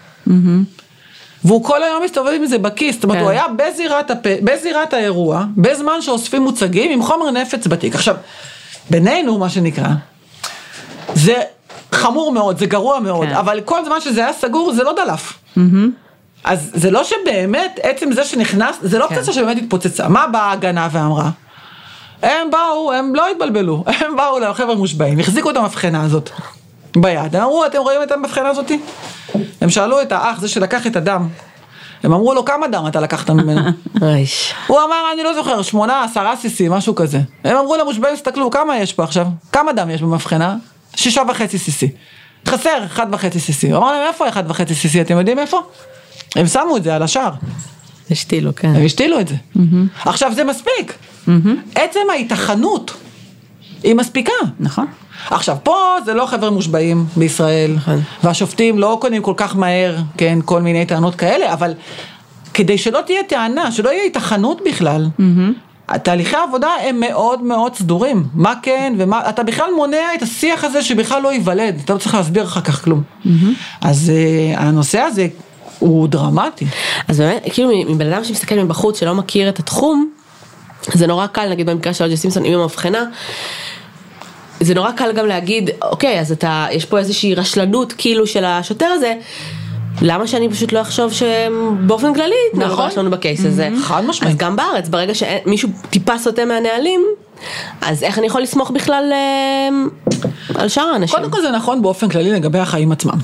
והוא 1.43 1.63
כל 1.63 1.83
היום 1.83 2.03
מסתובב 2.03 2.31
עם 2.35 2.45
זה 2.45 2.57
בכיס, 2.57 2.95
זאת 2.95 3.03
אומרת 3.03 3.17
כן. 3.17 3.23
הוא 3.23 3.31
היה 3.31 3.45
בזירת, 3.47 4.11
הפ... 4.11 4.27
בזירת 4.43 4.93
האירוע, 4.93 5.43
בזמן 5.57 6.01
שאוספים 6.01 6.41
מוצגים 6.41 6.91
עם 6.91 7.03
חומר 7.03 7.31
נפץ 7.31 7.67
בתיק. 7.67 7.95
עכשיו, 7.95 8.15
בינינו 8.89 9.37
מה 9.37 9.49
שנקרא, 9.49 9.87
זה 11.13 11.41
חמור 11.91 12.31
מאוד, 12.31 12.59
זה 12.59 12.65
גרוע 12.65 12.99
מאוד, 12.99 13.27
כן. 13.27 13.35
אבל 13.35 13.61
כל 13.65 13.85
זמן 13.85 14.01
שזה 14.01 14.23
היה 14.23 14.33
סגור 14.33 14.73
זה 14.73 14.83
לא 14.83 14.93
דלף. 14.93 15.33
אז 16.43 16.71
זה 16.73 16.91
לא 16.91 17.03
שבאמת, 17.03 17.79
עצם 17.83 18.11
זה 18.11 18.23
שנכנס, 18.23 18.77
זה 18.81 18.99
לא 18.99 19.07
כן. 19.09 19.15
פצצה 19.15 19.33
שבאמת 19.33 19.57
התפוצצה. 19.57 20.07
מה 20.07 20.27
באה 20.27 20.41
ההגנה 20.41 20.87
ואמרה? 20.91 21.29
הם 22.21 22.51
באו, 22.51 22.93
הם 22.93 23.15
לא 23.15 23.27
התבלבלו, 23.29 23.83
הם 23.99 24.15
באו 24.15 24.39
לחבר'ה 24.39 24.75
מושבעים, 24.75 25.19
החזיקו 25.19 25.49
את 25.49 25.55
המבחנה 25.55 26.03
הזאת 26.03 26.29
ביד, 26.95 27.35
אמרו, 27.35 27.65
אתם 27.65 27.79
רואים 27.79 28.03
את 28.03 28.11
המבחנה 28.11 28.49
הזאתי? 28.49 28.79
הם 29.61 29.69
שאלו 29.69 30.01
את 30.01 30.11
האח, 30.11 30.39
זה 30.39 30.47
שלקח 30.47 30.87
את 30.87 30.95
הדם, 30.95 31.27
הם 32.03 32.13
אמרו 32.13 32.33
לו, 32.33 32.45
כמה 32.45 32.67
דם 32.67 32.83
אתה 32.87 32.99
לקחת 32.99 33.29
ממנו? 33.29 33.61
הוא 34.67 34.77
אמר, 34.77 35.03
אני 35.13 35.23
לא 35.23 35.33
זוכר, 35.33 35.61
שמונה, 35.61 36.03
עשרה 36.03 36.35
סיסי, 36.35 36.67
משהו 36.69 36.95
כזה. 36.95 37.19
הם 37.43 37.57
אמרו 37.57 37.75
למושבעים, 37.77 38.15
תסתכלו, 38.15 38.51
כמה 38.51 38.77
יש 38.77 38.93
פה 38.93 39.03
עכשיו? 39.03 39.27
כמה 39.51 39.73
דם 39.73 39.89
יש 39.89 40.01
במבחנה? 40.01 40.55
שישה 40.95 41.21
וחצי 41.29 41.57
סיסי. 41.57 41.89
חסר, 42.47 42.85
אחד 42.85 43.07
וחצי 43.11 43.39
סיסי. 43.39 43.71
הוא 43.71 43.77
אמר 43.77 43.91
להם, 43.91 44.07
איפה 44.07 44.29
אחד 44.29 44.51
וחצי 44.51 44.75
סיסי? 44.75 45.01
אתם 45.01 45.17
יודעים 45.17 45.39
איפה? 45.39 45.61
הם 46.35 46.47
שמו 46.47 46.77
את 46.77 46.83
זה 46.83 46.95
על 46.95 47.03
השער. 47.03 47.31
השתילו, 48.11 48.55
כן. 48.55 48.75
הם 48.75 48.85
השתילו 48.85 49.19
את 49.19 49.27
זה. 49.27 49.35
עכשיו 50.05 50.31
זה 50.35 50.43
מספיק. 50.43 50.93
עצם 51.75 51.99
ההיתכנות 52.11 52.93
היא 53.83 53.95
מספיקה. 53.95 54.33
נכון. 54.59 54.85
עכשיו 55.29 55.57
פה 55.63 55.75
זה 56.05 56.13
לא 56.13 56.25
חבר'ה 56.25 56.49
מושבעים 56.49 57.05
בישראל, 57.15 57.73
נכון. 57.75 58.01
והשופטים 58.23 58.79
לא 58.79 58.97
קונים 59.01 59.21
כל 59.21 59.33
כך 59.37 59.55
מהר, 59.55 59.95
כן, 60.17 60.39
כל 60.45 60.61
מיני 60.61 60.85
טענות 60.85 61.15
כאלה, 61.15 61.53
אבל 61.53 61.73
כדי 62.53 62.77
שלא 62.77 62.99
תהיה 63.05 63.23
טענה, 63.23 63.71
שלא 63.71 63.89
יהיה 63.89 64.03
היתכנות 64.03 64.61
בכלל, 64.65 65.07
תהליכי 66.03 66.35
העבודה 66.35 66.67
הם 66.83 66.99
מאוד 66.99 67.43
מאוד 67.43 67.75
סדורים, 67.75 68.23
מה 68.33 68.53
כן 68.61 68.93
ומה, 68.97 69.29
אתה 69.29 69.43
בכלל 69.43 69.69
מונע 69.75 70.13
את 70.17 70.21
השיח 70.21 70.63
הזה 70.63 70.83
שבכלל 70.83 71.21
לא 71.21 71.33
ייוולד, 71.33 71.81
אתה 71.85 71.93
לא 71.93 71.97
צריך 71.97 72.15
להסביר 72.15 72.43
אחר 72.43 72.61
כך 72.61 72.83
כלום. 72.83 73.01
אז 73.81 74.11
uh, 74.11 74.59
הנושא 74.59 74.99
הזה 74.99 75.27
הוא 75.79 76.07
דרמטי. 76.07 76.65
אז 77.07 77.19
באמת, 77.19 77.47
כאילו 77.53 77.69
מבן 77.89 78.13
אדם 78.13 78.23
שמסתכל 78.23 78.55
מבחוץ 78.55 78.99
שלא 78.99 79.15
מכיר 79.15 79.49
את 79.49 79.59
התחום, 79.59 80.09
זה 80.93 81.07
נורא 81.07 81.27
קל, 81.27 81.49
נגיד 81.49 81.69
במקרה 81.69 81.93
של 81.93 82.03
אוג'ה 82.03 82.15
סימפסון 82.15 82.45
עם 82.45 82.59
המבחנה, 82.59 83.03
זה 84.59 84.73
נורא 84.73 84.91
קל 84.91 85.11
גם 85.11 85.27
להגיד, 85.27 85.69
אוקיי, 85.81 86.19
אז 86.19 86.31
אתה, 86.31 86.65
יש 86.71 86.85
פה 86.85 86.97
איזושהי 86.99 87.35
רשלנות 87.35 87.93
כאילו 87.97 88.27
של 88.27 88.45
השוטר 88.45 88.85
הזה, 88.85 89.13
למה 90.01 90.27
שאני 90.27 90.49
פשוט 90.49 90.71
לא 90.71 90.81
אחשוב 90.81 91.13
שבאופן 91.13 92.13
כללי 92.13 92.35
נכון. 92.53 92.85
רשלנות 92.85 93.11
בקייס 93.11 93.45
הזה? 93.45 93.69
חד 93.81 94.05
משמעית. 94.05 94.33
אז 94.33 94.37
גם 94.37 94.55
בארץ, 94.55 94.89
ברגע 94.89 95.13
שמישהו 95.15 95.69
טיפה 95.89 96.17
סוטה 96.17 96.45
מהנהלים, 96.45 97.01
אז 97.81 98.03
איך 98.03 98.19
אני 98.19 98.27
יכול 98.27 98.41
לסמוך 98.41 98.71
בכלל 98.71 99.09
אה, 99.11 99.69
על 100.55 100.67
שאר 100.67 100.83
האנשים? 100.83 101.19
קודם 101.19 101.31
כל 101.31 101.41
זה 101.41 101.51
נכון 101.51 101.81
באופן 101.81 102.09
כללי 102.09 102.31
לגבי 102.31 102.59
החיים 102.59 102.91
עצמם. 102.91 103.17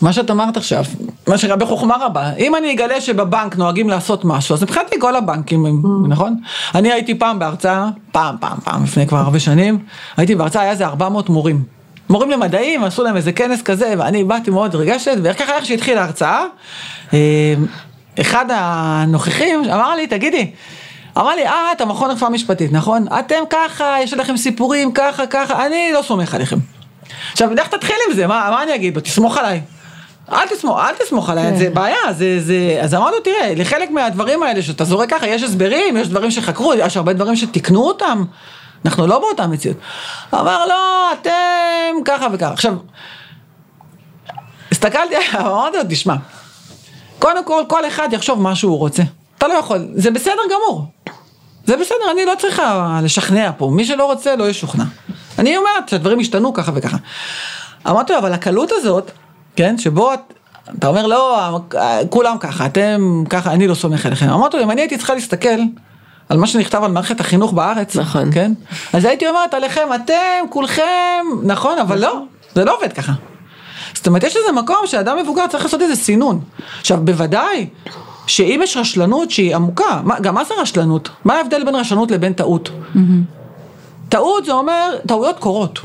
מה 0.00 0.12
שאת 0.12 0.30
אמרת 0.30 0.56
עכשיו, 0.56 0.84
מה 1.28 1.38
שקרה 1.38 1.56
בחוכמה 1.56 1.96
רבה, 2.00 2.32
אם 2.38 2.56
אני 2.56 2.72
אגלה 2.72 3.00
שבבנק 3.00 3.56
נוהגים 3.56 3.88
לעשות 3.88 4.24
משהו, 4.24 4.54
אז 4.54 4.62
מבחינתי 4.62 4.96
כל 5.00 5.16
הבנקים, 5.16 5.66
הם- 5.66 5.82
נכון? 6.08 6.36
אני 6.74 6.92
הייתי 6.92 7.14
פעם 7.14 7.38
בהרצאה, 7.38 7.88
פעם, 8.12 8.36
פעם, 8.40 8.58
פעם, 8.64 8.84
לפני 8.84 9.06
כבר 9.06 9.18
הרבה 9.18 9.40
שנים, 9.40 9.78
הייתי 10.16 10.34
בהרצאה, 10.34 10.62
היה 10.62 10.70
איזה 10.70 10.86
400 10.86 11.28
מורים. 11.28 11.62
מורים 12.10 12.30
למדעים, 12.30 12.84
עשו 12.84 13.02
להם 13.04 13.16
איזה 13.16 13.32
כנס 13.32 13.62
כזה, 13.62 13.94
ואני 13.98 14.24
באתי 14.24 14.50
מאוד 14.50 14.74
רגשת, 14.74 15.16
וככה 15.22 15.56
איך 15.56 15.66
שהתחילה 15.66 16.00
ההרצאה, 16.02 16.44
אה, 17.14 17.54
אחד 18.20 18.44
הנוכחים 18.50 19.62
אמר 19.64 19.94
לי, 19.94 20.06
תגידי, 20.06 20.50
אמר 21.18 21.34
לי, 21.34 21.46
אה, 21.46 21.72
את 21.72 21.80
המכון 21.80 22.10
לרפואה 22.10 22.30
משפטית, 22.30 22.72
נכון? 22.72 23.06
אתם 23.18 23.34
ככה, 23.50 23.96
יש 24.02 24.12
לכם 24.12 24.36
סיפורים, 24.36 24.92
ככה, 24.92 25.26
ככה, 25.26 25.66
אני 25.66 25.90
לא 25.94 26.02
סומך 26.02 26.34
עליכם. 26.34 26.56
עכשיו, 27.32 27.54
לך 27.54 27.68
תתחיל 27.68 27.96
עם 28.08 28.14
זה, 28.14 28.26
מה, 28.26 28.48
מה 28.50 28.62
אני 28.62 28.74
אגיד? 28.74 28.98
תסמוך 28.98 29.36
עליי. 29.38 29.60
אל 30.32 30.48
תסמוך, 30.48 30.78
אל 30.78 30.94
תסמוך 30.94 31.30
עליי, 31.30 31.58
זה 31.58 31.70
בעיה, 31.70 32.12
זה, 32.12 32.40
זה, 32.40 32.78
אז 32.82 32.94
אמרנו, 32.94 33.16
תראה, 33.24 33.54
לחלק 33.56 33.90
מהדברים 33.90 34.42
האלה 34.42 34.62
שאתה 34.62 34.84
זורק 34.84 35.10
ככה, 35.10 35.26
יש 35.26 35.42
הסברים, 35.42 35.96
יש 35.96 36.08
דברים 36.08 36.30
שחקרו, 36.30 36.74
יש 36.74 36.96
הרבה 36.96 37.12
דברים 37.12 37.36
שתיקנו 37.36 37.82
אותם, 37.82 38.24
אנחנו 38.84 39.06
לא 39.06 39.18
באותה 39.18 39.46
מציאות. 39.46 39.76
אמר, 40.34 40.66
לא, 40.66 41.12
אתם 41.12 42.02
ככה 42.04 42.26
וככה. 42.32 42.52
עכשיו, 42.52 42.74
הסתכלתי 44.72 45.14
אמרתי 45.40 45.76
לו, 45.76 45.82
תשמע, 45.88 46.14
קודם 47.18 47.44
כל, 47.44 47.62
כל 47.68 47.86
אחד 47.86 48.08
יחשוב 48.12 48.40
מה 48.40 48.54
שהוא 48.54 48.78
רוצה. 48.78 49.02
אתה 49.38 49.48
לא 49.48 49.54
יכול, 49.54 49.88
זה 49.94 50.10
בסדר 50.10 50.42
גמור. 50.50 50.86
זה 51.66 51.76
בסדר, 51.76 52.10
אני 52.10 52.24
לא 52.24 52.32
צריכה 52.38 53.00
לשכנע 53.02 53.50
פה, 53.58 53.70
מי 53.72 53.84
שלא 53.84 54.04
רוצה 54.04 54.36
לא 54.36 54.48
ישוכנע. 54.48 54.84
אני 55.38 55.56
אומרת 55.56 55.88
שהדברים 55.88 56.20
השתנו 56.20 56.52
ככה 56.52 56.72
וככה. 56.74 56.96
אמרתי 57.88 58.12
לו, 58.12 58.18
אבל 58.18 58.32
הקלות 58.32 58.72
הזאת, 58.72 59.10
כן, 59.56 59.78
שבו 59.78 60.14
את, 60.14 60.20
אתה 60.78 60.86
אומר, 60.86 61.06
לא, 61.06 61.58
כולם 62.10 62.36
ככה, 62.40 62.66
אתם 62.66 63.24
ככה, 63.30 63.52
אני 63.52 63.68
לא 63.68 63.74
סומך 63.74 64.06
עליכם. 64.06 64.28
אמרתי 64.28 64.56
לו, 64.56 64.62
אם 64.62 64.70
אני 64.70 64.80
הייתי 64.80 64.96
צריכה 64.96 65.14
להסתכל 65.14 65.60
על 66.28 66.38
מה 66.38 66.46
שנכתב 66.46 66.80
על 66.82 66.92
מערכת 66.92 67.20
החינוך 67.20 67.52
בארץ, 67.52 67.96
נכון. 67.96 68.32
כן, 68.32 68.52
אז 68.92 69.04
הייתי 69.04 69.28
אומרת 69.28 69.54
עליכם, 69.54 69.88
אתם, 69.94 70.48
כולכם, 70.50 71.26
נכון, 71.42 71.78
אבל 71.78 71.98
לא, 71.98 72.22
זה 72.54 72.64
לא 72.64 72.76
עובד 72.76 72.92
ככה. 72.92 73.12
זאת 73.94 74.06
אומרת, 74.06 74.22
יש 74.22 74.36
איזה 74.36 74.52
מקום 74.52 74.76
שאדם 74.86 75.18
מבוגר 75.18 75.46
צריך 75.46 75.64
לעשות 75.64 75.82
איזה 75.82 75.96
סינון. 75.96 76.40
עכשיו, 76.80 76.98
בוודאי, 77.04 77.66
שאם 78.26 78.60
יש 78.62 78.76
רשלנות 78.76 79.30
שהיא 79.30 79.56
עמוקה, 79.56 80.00
מה, 80.04 80.20
גם 80.20 80.34
מה 80.34 80.44
זה 80.44 80.54
רשלנות? 80.60 81.08
מה 81.24 81.34
ההבדל 81.34 81.64
בין 81.64 81.74
רשלנות 81.74 82.10
לבין 82.10 82.32
טעות? 82.32 82.70
טעות 84.10 84.44
זה 84.44 84.52
אומר, 84.52 84.96
טעויות 85.06 85.38
קורות. 85.38 85.80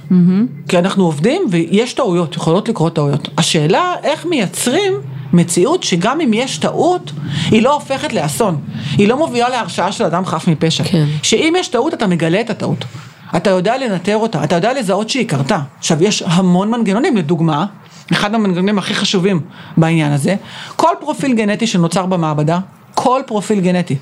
כי 0.68 0.80
אנחנו 0.80 1.06
עובדים 1.06 1.42
ויש 1.50 1.94
טעויות, 1.94 2.36
יכולות 2.36 2.70
לקרות 2.70 2.96
טעויות. 2.96 3.30
השאלה 3.38 3.94
איך 4.04 4.26
מייצרים 4.26 4.94
מציאות 5.34 5.84
שגם 5.84 6.22
אם 6.22 6.34
יש 6.34 6.58
טעות, 6.58 7.12
היא 7.52 7.62
לא 7.62 7.74
הופכת 7.74 8.14
לאסון. 8.14 8.62
היא 8.98 9.08
לא 9.08 9.18
מובילה 9.18 9.50
להרשעה 9.50 9.92
של 9.92 10.04
אדם 10.04 10.26
חף 10.26 10.48
מפשע. 10.48 10.84
כן. 10.84 11.06
שאם 11.24 11.54
יש 11.58 11.68
טעות, 11.68 11.94
אתה 11.94 12.08
מגלה 12.08 12.42
את 12.42 12.50
הטעות. 12.50 12.86
אתה 13.36 13.50
יודע 13.50 13.78
לנטר 13.78 14.18
אותה, 14.18 14.44
אתה 14.44 14.56
יודע 14.56 14.74
לזהות 14.74 15.10
שהיא 15.10 15.28
קרתה. 15.28 15.60
עכשיו, 15.78 16.04
יש 16.04 16.24
המון 16.26 16.72
מנגנונים, 16.72 17.18
לדוגמה, 17.18 17.66
אחד 18.12 18.36
המנגנונים 18.36 18.78
הכי 18.78 18.94
חשובים 18.94 19.42
בעניין 19.78 20.12
הזה, 20.12 20.36
כל 20.76 20.92
פרופיל 21.00 21.34
גנטי 21.34 21.68
שנוצר 21.68 22.06
במעבדה, 22.06 22.60
כל 22.94 23.22
פרופיל 23.26 23.60
גנטי, 23.60 23.96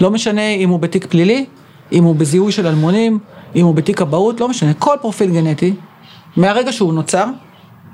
לא 0.00 0.10
משנה 0.10 0.48
אם 0.48 0.68
הוא 0.68 0.78
בתיק 0.78 1.06
פלילי, 1.06 1.44
אם 1.92 2.04
הוא 2.04 2.16
בזיהוי 2.16 2.52
של 2.52 2.66
אלמונים, 2.66 3.18
אם 3.56 3.64
הוא 3.64 3.74
בתיק 3.74 4.00
אבהות, 4.00 4.40
לא 4.40 4.48
משנה, 4.48 4.74
כל 4.74 4.96
פרופיל 5.00 5.30
גנטי, 5.30 5.74
מהרגע 6.36 6.72
שהוא 6.72 6.94
נוצר, 6.94 7.24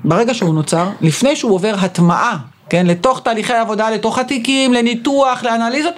ברגע 0.03 0.33
שהוא 0.33 0.53
נוצר, 0.53 0.89
לפני 1.01 1.35
שהוא 1.35 1.53
עובר 1.53 1.75
הטמעה, 1.79 2.37
כן, 2.69 2.87
לתוך 2.87 3.19
תהליכי 3.19 3.53
עבודה, 3.53 3.89
לתוך 3.89 4.19
התיקים, 4.19 4.73
לניתוח, 4.73 5.43
לאנליזות, 5.43 5.93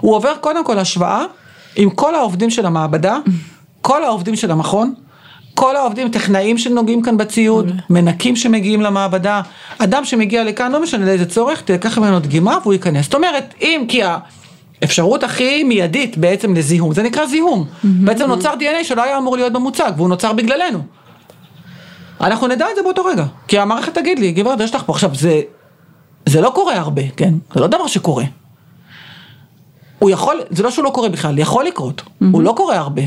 הוא 0.00 0.14
עובר 0.14 0.32
קודם 0.40 0.64
כל 0.64 0.78
השוואה 0.78 1.24
עם 1.76 1.90
כל 1.90 2.14
העובדים 2.14 2.50
של 2.50 2.66
המעבדה, 2.66 3.18
כל 3.80 4.04
העובדים 4.04 4.36
של 4.36 4.50
המכון, 4.50 4.94
כל 5.54 5.76
העובדים, 5.76 6.08
טכנאים 6.08 6.58
שנוגעים 6.58 7.02
כאן 7.02 7.16
בציוד, 7.16 7.72
מנקים 7.90 8.36
שמגיעים 8.36 8.80
למעבדה, 8.80 9.40
אדם 9.78 10.04
שמגיע 10.04 10.44
לכאן, 10.44 10.72
לא 10.72 10.82
משנה 10.82 11.04
לאיזה 11.04 11.26
צורך, 11.26 11.60
תיקח 11.60 11.98
ממנו 11.98 12.20
דגימה 12.20 12.58
והוא 12.62 12.72
ייכנס. 12.72 13.04
זאת 13.04 13.14
אומרת, 13.14 13.54
אם 13.60 13.84
כי 13.88 14.02
האפשרות 14.84 15.22
הכי 15.22 15.62
מיידית 15.62 16.16
בעצם 16.18 16.54
לזיהום, 16.54 16.94
זה 16.94 17.02
נקרא 17.02 17.26
זיהום. 17.26 17.66
בעצם 17.84 18.26
נוצר 18.26 18.54
DNA 18.54 18.84
שלא 18.84 19.02
היה 19.02 19.18
אמור 19.18 19.36
להיות 19.36 19.52
במוצג, 19.52 19.92
והוא 19.96 20.08
נוצר 20.08 20.32
בגללנו. 20.32 20.78
אנחנו 22.20 22.46
נדע 22.46 22.66
את 22.70 22.76
זה 22.76 22.82
באותו 22.82 23.04
רגע, 23.04 23.24
כי 23.48 23.58
המערכת 23.58 23.94
תגיד 23.94 24.18
לי, 24.18 24.32
גברת, 24.32 24.60
יש 24.60 24.74
לך 24.74 24.82
פה. 24.86 24.92
עכשיו, 24.92 25.14
זה, 25.14 25.40
זה 26.26 26.40
לא 26.40 26.50
קורה 26.54 26.76
הרבה, 26.76 27.02
כן? 27.16 27.34
זה 27.54 27.60
לא 27.60 27.66
דבר 27.66 27.86
שקורה. 27.86 28.24
הוא 29.98 30.10
יכול, 30.10 30.40
זה 30.50 30.62
לא 30.62 30.70
שהוא 30.70 30.84
לא 30.84 30.90
קורה 30.90 31.08
בכלל, 31.08 31.38
יכול 31.38 31.64
לקרות, 31.64 32.02
הוא 32.32 32.42
לא 32.42 32.54
קורה 32.56 32.76
הרבה. 32.76 33.02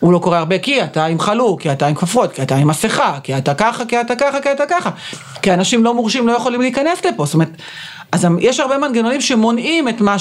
הוא 0.00 0.12
לא 0.12 0.18
קורה 0.18 0.38
הרבה 0.38 0.58
כי 0.58 0.84
אתה 0.84 1.04
עם 1.04 1.20
חלוק, 1.20 1.60
כי 1.60 1.72
אתה 1.72 1.86
עם 1.86 1.94
כפפות, 1.94 2.32
כי 2.32 2.42
אתה 2.42 2.56
עם 2.56 2.68
מסכה, 2.68 3.18
כי 3.22 3.38
אתה 3.38 3.54
ככה, 3.54 3.84
כי 3.84 4.00
אתה 4.00 4.16
ככה, 4.16 4.40
כי 4.40 4.52
אתה 4.52 4.64
ככה. 4.68 4.90
כי 5.42 5.54
אנשים 5.54 5.84
לא 5.84 5.94
מורשים 5.94 6.28
לא 6.28 6.32
יכולים 6.32 6.60
להיכנס 6.60 7.04
לפה, 7.04 7.24
זאת 7.24 7.34
אומרת, 7.34 7.50
אז 8.12 8.26
יש 8.40 8.60
הרבה 8.60 8.78
מנגנונים 8.78 9.20
שמונעים 9.20 9.88
את 9.88 10.00
מה 10.00 10.18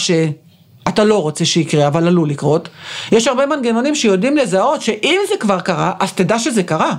שאתה 0.90 1.04
לא 1.04 1.22
רוצה 1.22 1.46
שיקרה, 1.46 1.88
אבל 1.88 2.08
עלול 2.08 2.30
לקרות. 2.30 2.70
יש 3.12 3.28
הרבה 3.28 3.46
מנגנונים 3.46 3.96
שיודעים 3.96 4.38
לזהות 4.38 4.82
שאם 4.82 5.20
זה 5.30 5.36
כבר 5.40 5.60
קרה, 5.60 5.94
אז 6.00 6.14
תדע 6.14 6.40
שזה 6.40 6.64
קרה. 6.64 6.94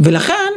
ולכן, 0.00 0.52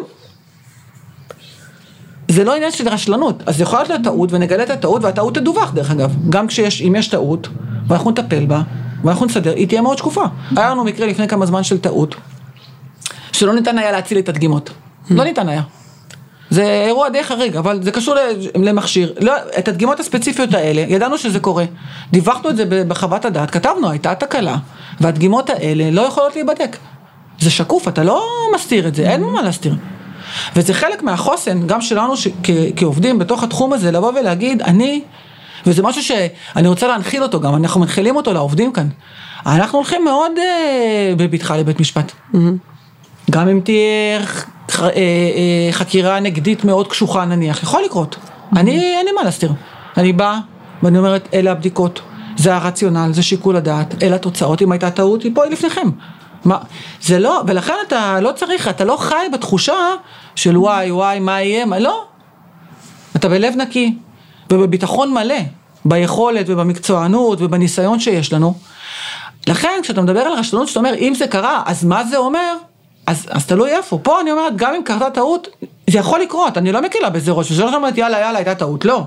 זה 2.28 2.43
לא 2.43 2.55
עניין 2.55 2.72
של 2.72 2.89
רשלנות, 2.89 3.43
אז 3.45 3.62
יכולה 3.62 3.84
להיות 3.84 4.01
טעות 4.03 4.32
ונגלה 4.32 4.64
את 4.64 4.70
הטעות 4.70 5.03
והטעות 5.03 5.36
תדווח 5.36 5.72
דרך 5.72 5.91
אגב, 5.91 6.16
גם 6.30 6.47
כשיש, 6.47 6.82
אם 6.82 6.95
יש 6.95 7.07
טעות 7.07 7.47
ואנחנו 7.88 8.12
נטפל 8.12 8.45
בה 8.45 8.62
ואנחנו 9.03 9.26
נסדר, 9.26 9.53
היא 9.55 9.68
תהיה 9.68 9.82
מאוד 9.82 9.97
שקופה. 9.97 10.24
היה 10.57 10.70
לנו 10.70 10.84
מקרה 10.84 11.07
לפני 11.07 11.28
כמה 11.28 11.45
זמן 11.45 11.64
של 11.64 11.78
טעות, 11.78 12.16
שלא 13.32 13.53
ניתן 13.53 13.78
היה 13.78 13.91
להציל 13.91 14.18
את 14.18 14.30
הדגימות, 14.30 14.70
לא 15.09 15.24
ניתן 15.24 15.49
היה. 15.49 15.62
זה 16.52 16.84
אירוע 16.88 17.10
די 17.10 17.24
חריג, 17.24 17.58
אבל 17.58 17.84
זה 17.84 17.91
קשור 17.91 18.16
למכשיר. 18.56 19.14
לא, 19.20 19.34
את 19.60 19.68
הדגימות 19.68 19.99
הספציפיות 19.99 20.54
האלה, 20.54 20.82
ידענו 20.82 21.18
שזה 21.18 21.39
קורה. 21.39 21.66
דיווחנו 22.12 22.49
את 22.49 22.58
זה 22.58 22.66
בחוות 22.88 23.26
הדעת, 23.26 23.52
כתבנו, 23.52 23.89
הייתה 23.89 24.16
תקלה, 24.16 24.58
והדגימות 25.02 25.49
האלה 25.49 25.91
לא 25.91 26.02
יכולות 26.02 26.36
להיבדק. 26.36 26.78
זה 27.39 27.52
שקוף, 27.52 27.88
אתה 27.88 28.04
לא 28.04 28.26
מסתיר 28.56 28.88
את 28.88 28.95
זה, 28.95 29.10
אין 29.10 29.24
מה 29.24 29.41
להסתיר. 29.41 29.76
וזה 30.56 30.74
חלק 30.74 31.04
מהחוסן, 31.04 31.68
גם 31.68 31.82
שלנו 31.82 32.18
ש- 32.18 32.28
כ- 32.43 32.49
כעובדים 32.76 33.20
בתוך 33.20 33.43
התחום 33.43 33.74
הזה, 33.74 33.91
לבוא 33.91 34.12
ולהגיד, 34.20 34.62
אני, 34.62 35.02
וזה 35.66 35.84
משהו 35.84 36.04
שאני 36.04 36.68
רוצה 36.68 36.88
להנחיל 36.88 37.24
אותו 37.24 37.39
גם, 37.39 37.56
אנחנו 37.56 37.80
מנחילים 37.82 38.16
אותו 38.16 38.34
לעובדים 38.34 38.74
כאן. 38.74 38.88
אנחנו 39.45 39.78
הולכים 39.78 40.04
מאוד 40.06 40.32
אה, 40.38 41.14
בבטחה 41.18 41.58
לבית 41.58 41.80
משפט. 41.80 42.12
גם 43.32 43.49
אם 43.49 43.59
תהיה 43.63 44.26
ח- 44.26 44.45
אה, 44.84 44.88
אה, 44.89 44.91
חקירה 45.72 46.19
נגדית 46.19 46.65
מאוד 46.65 46.88
קשוחה 46.88 47.26
נניח, 47.26 47.63
יכול 47.63 47.82
לקרות. 47.86 48.15
אני, 48.55 48.72
אין 48.97 49.05
לי 49.05 49.11
מה 49.11 49.24
להסתיר. 49.24 49.53
אני 49.97 50.13
באה 50.13 50.39
ואני 50.84 50.97
אומרת, 50.97 51.28
אלה 51.34 51.51
הבדיקות, 51.51 52.01
זה 52.38 52.55
הרציונל, 52.55 53.09
זה 53.13 53.24
שיקול 53.24 53.55
הדעת, 53.55 54.03
אלה 54.03 54.15
התוצאות, 54.15 54.61
אם 54.61 54.72
הייתה 54.72 54.91
טעות, 54.91 55.24
היא 55.24 55.32
פה 55.36 55.43
היא 55.43 55.51
לפניכם. 55.51 55.89
מה, 56.45 56.57
זה 57.01 57.19
לא, 57.19 57.41
ולכן 57.47 57.74
אתה 57.88 58.19
לא 58.22 58.32
צריך, 58.32 58.67
אתה 58.67 58.86
לא 58.86 58.97
חי 58.99 59.26
בתחושה 59.34 59.74
של 60.36 60.57
וואי 60.57 60.91
וואי 60.91 61.19
מה 61.19 61.41
יהיה, 61.41 61.65
מה, 61.65 61.80
לא. 61.80 62.03
אתה 63.15 63.30
בלב 63.30 63.53
נקי 63.57 63.95
ובביטחון 64.51 65.13
מלא, 65.13 65.36
ביכולת 65.86 66.45
ובמקצוענות 66.49 67.41
ובניסיון 67.41 67.99
שיש 67.99 68.34
לנו. 68.34 68.53
לכן 69.47 69.80
כשאתה 69.84 70.01
מדבר 70.01 70.19
על 70.19 70.34
רשלנות, 70.34 70.67
שאתה 70.67 70.80
אומר 70.80 70.93
אם 70.97 71.13
זה 71.17 71.28
קרה, 71.28 71.61
אז 71.65 71.84
מה 71.86 72.03
זה 72.03 72.17
אומר? 72.17 72.55
אז, 73.08 73.28
אז 73.30 73.45
תלוי 73.45 73.72
איפה. 73.72 73.99
פה 74.04 74.22
אני 74.22 74.32
אומרת, 74.32 74.56
גם 74.56 74.74
אם 74.74 74.84
קרתה 74.84 75.10
טעות, 75.10 75.47
זה 75.89 75.99
יכול 75.99 76.20
לקרות, 76.20 76.58
אני 76.58 76.72
לא 76.72 76.82
מקלה 76.82 77.10
בזה 77.10 77.32
ראש, 77.32 77.52
וזה 77.52 77.64
לא 77.64 77.76
אומרת 77.76 77.97
יאללה 77.97 78.20
יאללה 78.20 78.38
הייתה 78.38 78.56
טעות, 78.56 78.86
לא. 78.86 79.04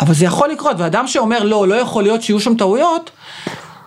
אבל 0.00 0.14
זה 0.14 0.24
יכול 0.24 0.48
לקרות, 0.48 0.76
ואדם 0.78 1.06
שאומר 1.06 1.42
לא, 1.42 1.68
לא 1.68 1.74
יכול 1.74 2.02
להיות 2.02 2.22
שיהיו 2.22 2.40
שם 2.40 2.54
טעויות, 2.54 3.10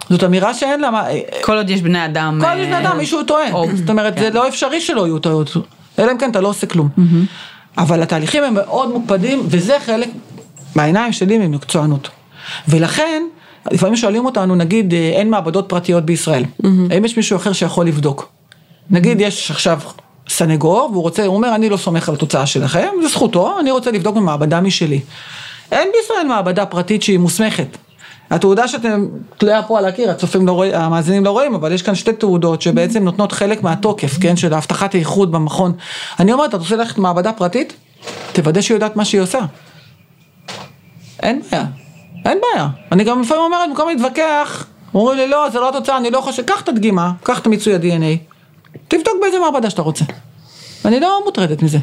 זאת 0.10 0.24
אמירה 0.24 0.54
שאין 0.54 0.80
לה 0.80 0.92
מה... 0.92 1.04
כל 1.42 1.58
עוד 1.58 1.70
יש 1.70 1.82
בני 1.82 2.06
אדם. 2.06 2.38
כל 2.42 2.48
אה, 2.48 2.56
בן 2.56 2.74
אדם 2.74 2.98
מישהו 2.98 3.24
טועה, 3.24 3.46
זאת 3.76 3.90
אומרת 3.90 4.18
זה 4.20 4.30
לא 4.30 4.48
אפשרי 4.48 4.82
שלא 4.82 5.08
יהיו 5.08 5.20
טעויות, 5.20 5.54
אלא 6.00 6.12
אם 6.12 6.18
כן 6.18 6.32
אתה 6.32 6.42
לא 6.42 6.48
עושה 6.48 6.68
כלום. 6.68 6.90
אבל 7.78 8.02
התהליכים 8.02 8.44
הם 8.44 8.54
מאוד 8.54 8.90
מוקפדים 8.90 9.44
וזה 9.50 9.78
חלק 9.86 10.10
מהעיניים 10.76 11.14
שלי 11.14 11.38
ממקצוענות. 11.38 12.10
ולכן 12.68 13.24
לפעמים 13.72 13.96
שואלים 13.96 14.26
אותנו 14.26 14.56
נגיד 14.56 14.94
אה, 14.94 15.00
אין 15.00 15.30
מעבדות 15.30 15.70
פרטיות 15.70 16.06
בישראל, 16.06 16.44
האם 16.90 17.06
יש 17.06 17.18
מישהו 17.18 17.38
אחר 17.38 17.54
שיכול 17.54 17.86
לבדוק? 17.88 18.37
נגיד 18.90 19.22
יש 19.22 19.52
עכשיו 19.52 19.80
סנגור 20.30 20.90
והוא 20.92 21.04
רוצה, 21.04 21.26
הוא 21.26 21.36
אומר 21.36 21.56
אני 21.56 21.70
לא 21.70 21.78
סומך 21.78 22.10
על 22.10 22.16
התוצאה 22.16 22.46
שלכם, 22.46 22.88
זה 23.02 23.08
זכותו, 23.08 23.60
אני 23.60 23.72
רוצה 23.72 23.92
לבדוק 23.92 24.16
במעבדה 24.16 24.62
משלי. 24.62 25.02
אין 25.72 25.90
בישראל 25.94 26.28
מעבדה 26.28 26.66
פרטית 26.66 27.04
שהיא 27.04 27.20
מוסמכת. 27.20 27.78
התעודה 28.30 28.68
שאתם 28.68 29.08
תלויה 29.38 29.64
פה 29.64 29.78
על 29.78 29.86
הקיר, 29.86 30.12
הצופים 30.12 30.48
לא 30.48 30.52
רואים, 30.52 30.74
המאזינים 30.74 31.26
לא 31.26 31.32
רואים, 31.32 31.56
אבל 31.56 31.72
יש 31.72 31.82
כאן 31.82 31.96
שתי 31.96 32.14
תעודות 32.14 32.62
שבעצם 32.62 33.04
נותנות 33.04 33.32
חלק 33.32 33.64
מהתוקף, 33.64 34.18
כן, 34.22 34.38
של 34.38 34.54
הבטחת 34.54 34.96
האיחוד 34.96 35.32
במכון. 35.32 35.74
אני 36.20 36.34
אומרת, 36.34 36.50
אתה 36.50 36.58
רוצה 36.58 36.76
ללכת 36.76 36.98
למעבדה 36.98 37.34
פרטית? 37.34 37.74
תוודא 38.34 38.62
שהיא 38.62 38.76
יודעת 38.76 38.96
מה 38.96 39.06
שהיא 39.06 39.22
עושה. 39.22 39.40
אין 41.24 41.42
בעיה, 41.52 41.66
אין 42.26 42.38
בעיה. 42.42 42.68
אני 42.92 43.04
גם 43.04 43.22
לפעמים 43.22 43.44
אומרת, 43.44 43.70
במקום 43.70 43.90
להתווכח, 43.90 44.66
אומרים 44.94 45.18
לי, 45.18 45.28
לא, 45.28 45.50
זה 45.50 45.60
לא 45.60 45.70
התוצאה, 45.70 45.98
אני 45.98 46.12
לא 46.12 46.22
חושב, 46.22 46.44
קח 46.44 46.62
את 46.62 46.70
הדגימה, 46.70 47.12
קח 47.24 47.40
את 47.40 47.48
מיצוי 47.48 47.76
ה-DNA, 47.76 48.37
תבדוק 48.88 49.14
באיזה 49.22 49.40
מעבדה 49.40 49.70
שאתה 49.70 49.82
רוצה. 49.82 50.06
אני 50.86 51.00
לא 51.00 51.22
מוטרדת 51.26 51.64
מזה. 51.64 51.78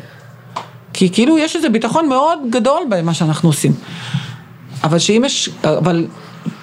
כי 0.93 1.11
כאילו 1.13 1.39
יש 1.39 1.57
איזה 1.57 1.69
ביטחון 1.69 2.09
מאוד 2.09 2.39
גדול 2.51 2.83
במה 2.91 3.15
שאנחנו 3.15 3.49
עושים. 3.49 3.73
אבל 4.85 4.99
שאם 4.99 5.23
יש, 5.27 5.51
אבל 5.65 6.07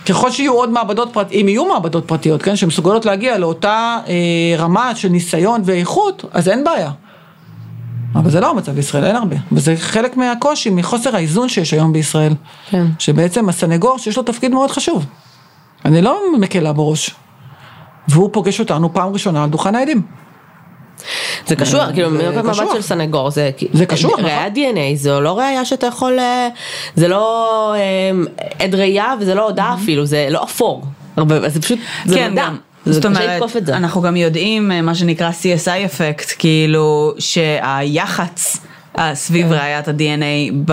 ככל 0.06 0.32
שיהיו 0.32 0.54
עוד 0.54 0.70
מעבדות 0.70 1.10
פרטיות, 1.14 1.42
אם 1.42 1.48
יהיו 1.48 1.66
מעבדות 1.66 2.08
פרטיות, 2.08 2.42
כן, 2.42 2.56
שמסוגלות 2.56 3.06
להגיע 3.06 3.38
לאותה 3.38 4.00
אה, 4.08 4.14
רמה 4.58 4.96
של 4.96 5.10
ניסיון 5.10 5.62
ואיכות, 5.66 6.26
אז 6.34 6.50
אין 6.50 6.64
בעיה. 6.64 6.92
אבל 8.16 8.32
זה 8.32 8.40
לא 8.40 8.50
המצב 8.50 8.72
בישראל, 8.72 9.06
אין 9.06 9.16
הרבה. 9.16 9.36
וזה 9.52 9.76
חלק 9.78 10.18
מהקושי, 10.18 10.70
מחוסר 10.70 11.16
האיזון 11.16 11.50
שיש 11.50 11.74
היום 11.74 11.94
בישראל. 11.94 12.34
כן. 12.70 12.86
שבעצם 13.00 13.50
הסנגור, 13.50 13.98
שיש 13.98 14.18
לו 14.18 14.24
תפקיד 14.24 14.52
מאוד 14.52 14.72
חשוב. 14.72 15.06
אני 15.86 16.02
לא 16.02 16.22
מקלה 16.40 16.74
בראש. 16.74 17.12
והוא 18.12 18.30
פוגש 18.34 18.60
אותנו 18.60 18.94
פעם 18.94 19.14
ראשונה 19.14 19.44
על 19.44 19.50
דוכן 19.50 19.76
העדים. 19.76 20.02
זה 21.48 21.56
קשור, 21.56 21.80
כאילו, 21.94 22.10
מנקודת 22.10 22.44
מבט. 22.46 22.56
של 22.74 22.82
סנגור, 22.82 23.30
זה 23.30 23.52
זה 23.74 23.86
קשוח, 23.86 24.12
נכון. 24.12 24.26
ראיית 24.26 24.54
DNA, 24.54 24.96
זו 24.96 25.22
לא 25.22 25.38
ראייה 25.40 25.66
שאתה 25.66 25.88
יכול, 25.88 26.20
אה, 26.20 26.50
זה 26.96 27.08
לא 27.08 27.74
אה, 27.76 28.12
עד 28.66 28.76
ראייה 28.76 29.14
וזה 29.20 29.36
לא 29.36 29.46
הודעה 29.46 29.74
אפילו, 29.74 30.06
זה 30.06 30.28
לא 30.30 30.44
אפור, 30.44 30.84
זה 31.48 31.62
פשוט, 31.62 31.80
זה 32.06 32.16
כן, 32.16 32.34
גם. 32.36 32.58
זה 32.86 32.94
זאת 32.94 33.06
אומרת. 33.06 33.42
אנחנו 33.70 34.02
גם 34.02 34.16
יודעים 34.16 34.72
אה, 34.72 34.82
מה 34.82 34.96
שנקרא 34.96 35.30
CSI 35.30 35.86
אפקט, 35.86 36.32
כאילו 36.40 37.14
שהיח"צ 37.20 38.58
אה, 38.98 39.16
סביב 39.16 39.48
כן. 39.48 39.54
ראיית 39.54 39.88
ה-DNA 39.88 40.72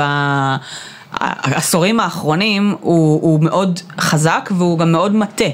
בעשורים 1.51 2.01
האחרונים 2.01 2.75
הוא, 2.81 3.23
הוא 3.23 3.45
מאוד 3.45 3.81
חזק 4.01 4.51
והוא 4.57 4.79
גם 4.79 4.93
מאוד 4.93 5.15
מטה. 5.15 5.45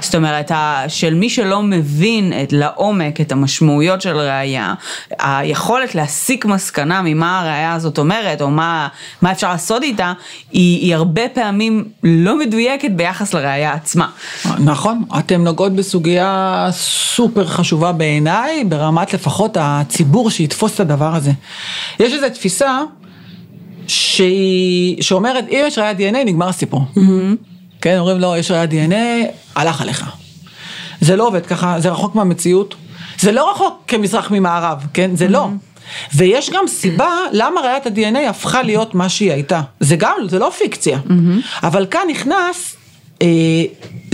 זאת 0.00 0.14
אומרת, 0.14 0.50
של 0.88 1.14
מי 1.14 1.30
שלא 1.30 1.62
מבין 1.62 2.32
את 2.42 2.52
לעומק 2.52 3.20
את 3.20 3.32
המשמעויות 3.32 4.02
של 4.02 4.16
ראייה, 4.16 4.74
היכולת 5.18 5.94
להסיק 5.94 6.44
מסקנה 6.44 7.02
ממה 7.04 7.40
הראייה 7.40 7.72
הזאת 7.72 7.98
אומרת, 7.98 8.42
או 8.42 8.50
מה, 8.50 8.88
מה 9.22 9.32
אפשר 9.32 9.48
לעשות 9.48 9.82
איתה, 9.82 10.12
היא, 10.52 10.80
היא 10.80 10.94
הרבה 10.94 11.28
פעמים 11.28 11.84
לא 12.02 12.38
מדויקת 12.38 12.90
ביחס 12.90 13.34
לראייה 13.34 13.72
עצמה. 13.72 14.08
נכון, 14.58 15.02
אתם 15.18 15.44
נוגעות 15.44 15.72
בסוגיה 15.72 16.68
סופר 16.70 17.46
חשובה 17.46 17.92
בעיניי, 17.92 18.64
ברמת 18.64 19.14
לפחות 19.14 19.56
הציבור 19.60 20.30
שיתפוס 20.30 20.74
את 20.74 20.80
הדבר 20.80 21.14
הזה. 21.14 21.32
יש 22.00 22.12
איזו 22.12 22.26
תפיסה 22.34 22.80
שהיא, 23.88 25.02
שאומרת, 25.02 25.44
אם 25.48 25.64
יש 25.66 25.78
ראיית 25.78 25.98
DNA 25.98 26.24
נגמר 26.26 26.48
הסיפור. 26.48 26.82
כן, 27.80 27.98
אומרים 27.98 28.20
לו, 28.20 28.36
יש 28.36 28.50
ראיית 28.50 28.70
DNA, 28.70 28.94
הלך 29.54 29.80
עליך. 29.80 30.04
זה 31.00 31.16
לא 31.16 31.26
עובד 31.26 31.46
ככה, 31.46 31.80
זה 31.80 31.90
רחוק 31.90 32.14
מהמציאות. 32.14 32.74
זה 33.18 33.32
לא 33.32 33.50
רחוק 33.50 33.82
כמזרח 33.88 34.30
ממערב, 34.30 34.86
כן? 34.94 35.16
זה 35.16 35.28
לא. 35.28 35.48
ויש 36.14 36.50
גם 36.50 36.66
סיבה 36.68 37.10
למה 37.32 37.60
ראיית 37.60 37.86
ה-DNA 37.86 38.30
הפכה 38.30 38.62
להיות 38.62 38.94
מה 38.94 39.08
שהיא 39.08 39.32
הייתה. 39.32 39.60
זה 39.80 39.96
גם, 39.96 40.16
זה 40.28 40.38
לא 40.38 40.50
פיקציה. 40.58 40.98
אבל 41.62 41.86
כאן 41.90 42.00
נכנס, 42.10 42.76
אה, 43.22 43.26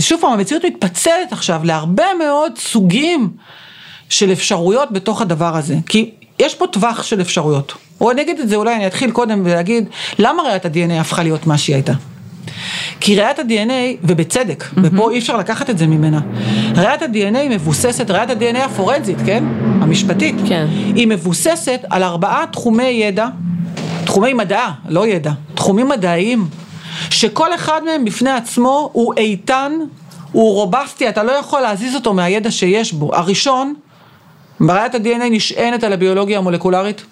שוב 0.01 0.21
פעם, 0.21 0.33
המציאות 0.33 0.65
מתפצלת 0.65 1.31
עכשיו 1.31 1.61
להרבה 1.63 2.05
מאוד 2.19 2.51
סוגים 2.57 3.29
של 4.09 4.31
אפשרויות 4.31 4.91
בתוך 4.91 5.21
הדבר 5.21 5.57
הזה. 5.57 5.75
כי 5.89 6.11
יש 6.39 6.55
פה 6.55 6.67
טווח 6.67 7.03
של 7.03 7.21
אפשרויות. 7.21 7.73
או 8.01 8.11
אני 8.11 8.21
אגיד 8.21 8.39
את 8.39 8.49
זה, 8.49 8.55
אולי 8.55 8.75
אני 8.75 8.87
אתחיל 8.87 9.11
קודם 9.11 9.41
ולהגיד, 9.45 9.89
למה 10.19 10.43
ראיית 10.43 10.65
ה-DNA 10.65 10.93
הפכה 11.01 11.23
להיות 11.23 11.47
מה 11.47 11.57
שהיא 11.57 11.75
הייתה? 11.75 11.93
כי 12.99 13.15
ראיית 13.15 13.39
ה-DNA, 13.39 13.97
ובצדק, 14.03 14.63
ופה 14.83 15.11
אי 15.11 15.19
אפשר 15.19 15.37
לקחת 15.37 15.69
את 15.69 15.77
זה 15.77 15.87
ממנה, 15.87 16.19
ראיית 16.75 17.01
ה-DNA 17.01 17.49
מבוססת, 17.49 18.11
ראיית 18.11 18.29
ה-DNA 18.29 18.57
הפורנזית, 18.57 19.17
כן? 19.25 19.43
המשפטית. 19.81 20.35
כן. 20.47 20.67
היא 20.95 21.07
מבוססת 21.07 21.79
על 21.89 22.03
ארבעה 22.03 22.45
תחומי 22.51 22.83
ידע, 22.83 23.27
תחומי 24.05 24.33
מדע, 24.33 24.69
לא 24.89 25.07
ידע, 25.07 25.31
תחומים 25.55 25.89
מדעיים, 25.89 26.45
שכל 27.09 27.55
אחד 27.55 27.81
מהם 27.85 28.05
בפני 28.05 28.31
עצמו 28.31 28.89
הוא 28.93 29.13
איתן, 29.17 29.71
הוא 30.31 30.53
רובסטי, 30.53 31.09
אתה 31.09 31.23
לא 31.23 31.31
יכול 31.31 31.61
להזיז 31.61 31.95
אותו 31.95 32.13
מהידע 32.13 32.51
שיש 32.51 32.93
בו. 32.93 33.15
הראשון, 33.15 33.73
ראיית 34.61 34.95
ה-DNA 34.95 35.29
נשענת 35.31 35.83
על 35.83 35.93
הביולוגיה 35.93 36.37
המולקולרית, 36.37 37.03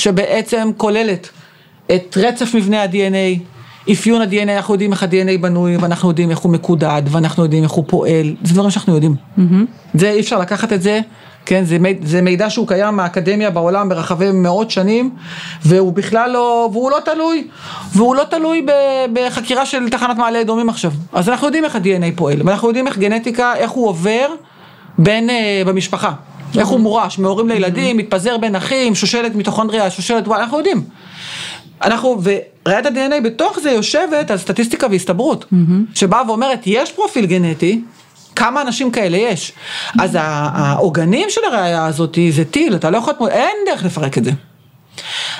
שבעצם 0.00 0.70
כוללת 0.76 1.28
את 1.94 2.16
רצף 2.20 2.54
מבנה 2.54 2.82
ה-DNA, 2.82 3.40
אפיון 3.92 4.22
ה-DNA, 4.22 4.50
אנחנו 4.56 4.74
יודעים 4.74 4.92
איך 4.92 5.02
ה-DNA 5.02 5.38
בנוי, 5.40 5.76
ואנחנו 5.76 6.08
יודעים 6.08 6.30
איך 6.30 6.38
הוא 6.38 6.52
מקודד, 6.52 7.02
ואנחנו 7.10 7.42
יודעים 7.42 7.62
איך 7.62 7.70
הוא 7.72 7.84
פועל, 7.86 8.34
זה 8.42 8.54
דברים 8.54 8.70
שאנחנו 8.70 8.94
יודעים. 8.94 9.14
זה 9.94 10.10
אי 10.10 10.20
אפשר 10.20 10.38
לקחת 10.38 10.72
את 10.72 10.82
זה, 10.82 11.00
כן, 11.46 11.64
זה, 11.64 11.78
מיד- 11.78 12.06
זה 12.06 12.22
מידע 12.22 12.50
שהוא 12.50 12.68
קיים 12.68 12.96
מהאקדמיה 12.96 13.50
בעולם 13.50 13.88
ברחבי 13.88 14.30
מאות 14.32 14.70
שנים, 14.70 15.10
והוא 15.64 15.92
בכלל 15.92 16.30
לא, 16.30 16.68
והוא 16.72 16.90
לא 16.90 16.98
תלוי, 17.04 17.46
והוא 17.94 18.14
לא 18.16 18.24
תלוי 18.30 18.62
ב, 18.66 18.70
בחקירה 19.12 19.66
של 19.66 19.88
תחנת 19.90 20.16
מעלה 20.16 20.40
אדומים 20.40 20.68
עכשיו. 20.68 20.92
אז 21.12 21.28
אנחנו 21.28 21.46
יודעים 21.46 21.64
איך 21.64 21.76
ה-DNA 21.76 22.16
פועל, 22.16 22.38
ואנחנו 22.44 22.68
יודעים 22.68 22.86
איך 22.86 22.98
גנטיקה, 22.98 23.54
איך 23.56 23.70
הוא 23.70 23.88
עובר 23.88 24.26
בין, 24.98 25.30
אה, 25.30 25.62
במשפחה. 25.66 26.12
איך 26.58 26.68
הוא 26.68 26.80
מורש, 26.80 27.18
מהורים 27.18 27.48
לילדים, 27.48 27.96
מתפזר 27.96 28.36
בין 28.38 28.56
אחים, 28.56 28.94
שושלת 28.94 29.34
מיטוכונדריה, 29.34 29.90
שושלת 29.90 30.28
וואי, 30.28 30.40
אנחנו 30.40 30.58
יודעים. 30.58 30.82
אנחנו, 31.82 32.20
וראיית 32.22 32.86
ה-DNA 32.86 33.20
בתוך 33.24 33.58
זה 33.60 33.70
יושבת 33.70 34.30
על 34.30 34.38
סטטיסטיקה 34.38 34.86
והסתברות, 34.90 35.44
שבאה 35.94 36.22
ואומרת, 36.26 36.60
יש 36.66 36.92
פרופיל 36.92 37.26
גנטי, 37.26 37.80
כמה 38.36 38.62
אנשים 38.62 38.90
כאלה 38.90 39.16
יש. 39.16 39.52
אז 40.00 40.14
ה- 40.14 40.20
העוגנים 40.54 41.30
של 41.30 41.40
הראייה 41.52 41.86
הזאת 41.86 42.18
זה 42.30 42.44
טיל, 42.44 42.74
אתה 42.74 42.90
לא 42.90 42.98
יכול, 42.98 43.14
אין 43.30 43.56
דרך 43.66 43.84
לפרק 43.84 44.18
את 44.18 44.24
זה. 44.24 44.30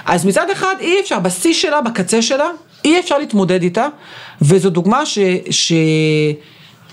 אז 0.07 0.27
מצד 0.27 0.51
אחד 0.51 0.75
אי 0.81 1.01
אפשר, 1.01 1.19
בשיא 1.19 1.53
שלה, 1.55 1.81
בקצה 1.81 2.23
שלה, 2.23 2.49
אי 2.85 2.99
אפשר 3.01 3.19
להתמודד 3.19 3.62
איתה, 3.62 3.87
וזו 4.43 4.71
דוגמה 4.71 5.07
ש... 5.07 5.19
ש... 5.51 5.73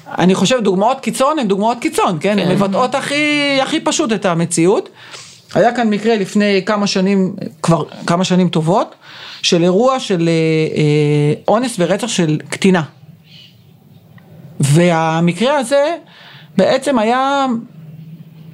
אני 0.07 0.35
חושב 0.35 0.59
דוגמאות 0.63 0.99
קיצון 0.99 1.39
הן 1.39 1.47
דוגמאות 1.47 1.77
קיצון, 1.79 2.17
כן? 2.19 2.39
הן 2.39 2.51
מבטאות 2.51 2.95
הכי, 2.95 3.57
הכי 3.61 3.79
פשוט 3.79 4.13
את 4.13 4.25
המציאות. 4.25 4.89
היה 5.55 5.75
כאן 5.75 5.89
מקרה 5.89 6.15
לפני 6.15 6.61
כמה 6.65 6.87
שנים, 6.87 7.35
כבר 7.61 7.83
כמה 8.07 8.23
שנים 8.23 8.49
טובות, 8.49 8.95
של 9.41 9.63
אירוע 9.63 9.99
של 9.99 10.29
אה, 10.29 10.33
אה, 10.77 11.33
אונס 11.47 11.75
ורצח 11.79 12.07
של 12.07 12.37
קטינה. 12.49 12.83
והמקרה 14.59 15.57
הזה 15.57 15.95
בעצם 16.57 16.99
היה, 16.99 17.45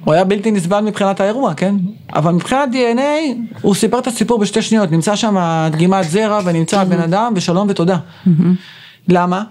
הוא 0.04 0.14
היה 0.14 0.24
בלתי 0.24 0.50
נסבל 0.50 0.80
מבחינת 0.80 1.20
האירוע, 1.20 1.54
כן? 1.54 1.74
אבל 2.14 2.32
מבחינת 2.32 2.68
DNA, 2.72 3.36
הוא 3.62 3.74
סיפר 3.74 3.98
את 3.98 4.06
הסיפור 4.06 4.38
בשתי 4.38 4.62
שניות, 4.62 4.90
נמצא 4.90 5.16
שם 5.16 5.36
דגימת 5.72 6.04
זרע 6.10 6.40
ונמצא 6.44 6.80
הבן 6.80 7.00
אדם 7.00 7.32
ושלום 7.36 7.66
ותודה. 7.70 7.96
למה? 9.08 9.42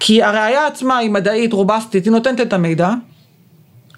כי 0.00 0.22
הראייה 0.22 0.66
עצמה 0.66 0.96
היא 0.96 1.10
מדעית, 1.10 1.52
רובסטית, 1.52 2.04
היא 2.04 2.12
נותנת 2.12 2.40
את 2.40 2.52
המידע, 2.52 2.90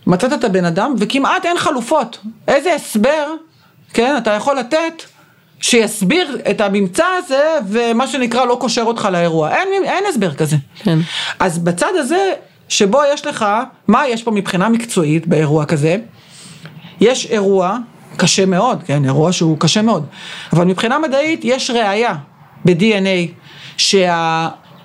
מצאת 0.07 0.33
את 0.33 0.45
הבן 0.45 0.65
אדם 0.65 0.95
וכמעט 0.99 1.47
אין 1.47 1.59
חלופות. 1.59 2.19
איזה 2.49 2.75
הסבר, 2.75 3.35
כן, 3.95 4.15
אתה 4.19 4.31
יכול 4.31 4.59
לתת 4.59 5.03
שיסביר 5.61 6.39
את 6.51 6.61
הממצא 6.61 7.05
הזה 7.19 7.43
ומה 7.69 8.07
שנקרא 8.07 8.45
לא 8.45 8.57
קושר 8.61 8.83
אותך 8.83 9.09
לאירוע. 9.13 9.51
אין, 9.51 9.69
אין 9.85 10.05
הסבר 10.09 10.35
כזה. 10.35 10.57
כן. 10.77 10.99
אז 11.39 11.59
בצד 11.59 11.93
הזה, 11.95 12.33
שבו 12.69 13.01
יש 13.13 13.27
לך, 13.27 13.47
מה 13.89 14.09
יש 14.09 14.23
פה 14.23 14.31
מבחינה 14.31 14.69
מקצועית 14.69 15.27
באירוע 15.27 15.65
כזה? 15.65 15.97
יש 17.01 17.27
אירוע 17.27 17.79
קשה 18.17 18.47
מאוד, 18.47 18.83
כן, 18.87 19.05
אירוע 19.05 19.33
שהוא 19.33 19.59
קשה 19.59 19.83
מאוד, 19.83 20.07
אבל 20.53 20.65
מבחינה 20.65 20.99
מדעית 20.99 21.41
יש 21.45 21.71
ראייה 21.71 22.15
ב-DNA 22.65 23.29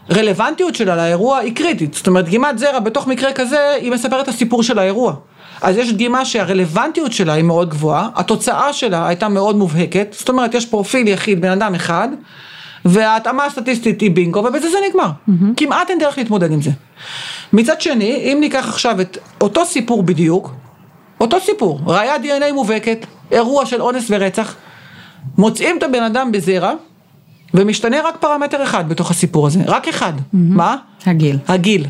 שהרלוונטיות 0.09 0.75
שלה 0.75 0.95
לאירוע 0.95 1.37
היא 1.37 1.55
קריטית, 1.55 1.93
זאת 1.93 2.07
אומרת 2.07 2.25
דגימת 2.25 2.59
זרע 2.59 2.79
בתוך 2.79 3.07
מקרה 3.07 3.33
כזה 3.33 3.69
היא 3.81 3.91
מספרת 3.91 4.23
את 4.23 4.27
הסיפור 4.27 4.63
של 4.63 4.79
האירוע. 4.79 5.13
אז 5.61 5.77
יש 5.77 5.93
דגימה 5.93 6.25
שהרלוונטיות 6.25 7.11
שלה 7.11 7.33
היא 7.33 7.43
מאוד 7.43 7.69
גבוהה, 7.69 8.09
התוצאה 8.15 8.73
שלה 8.73 9.07
הייתה 9.07 9.27
מאוד 9.27 9.55
מובהקת, 9.55 10.15
זאת 10.19 10.29
אומרת 10.29 10.53
יש 10.53 10.65
פרופיל 10.65 11.07
יחיד, 11.07 11.41
בן 11.41 11.51
אדם 11.51 11.75
אחד, 11.75 12.07
וההתאמה 12.85 13.45
הסטטיסטית 13.45 14.01
היא 14.01 14.11
בינגו, 14.11 14.39
ובזה 14.39 14.69
זה 14.69 14.77
נגמר. 14.89 15.05
Mm-hmm. 15.07 15.31
כמעט 15.57 15.89
אין 15.89 15.99
דרך 15.99 16.17
להתמודד 16.17 16.51
עם 16.51 16.61
זה. 16.61 16.71
מצד 17.53 17.81
שני, 17.81 18.15
אם 18.15 18.37
ניקח 18.39 18.69
עכשיו 18.69 19.01
את 19.01 19.17
אותו 19.41 19.65
סיפור 19.65 20.03
בדיוק, 20.03 20.51
אותו 21.21 21.39
סיפור, 21.39 21.79
ראיית 21.85 22.21
DNA 22.21 22.53
מובהקת, 22.53 23.05
אירוע 23.31 23.65
של 23.65 23.81
אונס 23.81 24.05
ורצח, 24.09 24.55
מוצאים 25.37 25.77
את 25.77 25.83
הבן 25.83 26.03
אדם 26.03 26.31
בזרע, 26.31 26.73
ומשתנה 27.53 27.97
רק 28.03 28.15
פרמטר 28.19 28.63
אחד 28.63 28.89
בתוך 28.89 29.11
הסיפור 29.11 29.47
הזה, 29.47 29.59
רק 29.67 29.87
אחד. 29.87 30.13
Mm-hmm. 30.17 30.23
מה? 30.31 30.75
הגיל. 31.05 31.37
הגיל. 31.47 31.85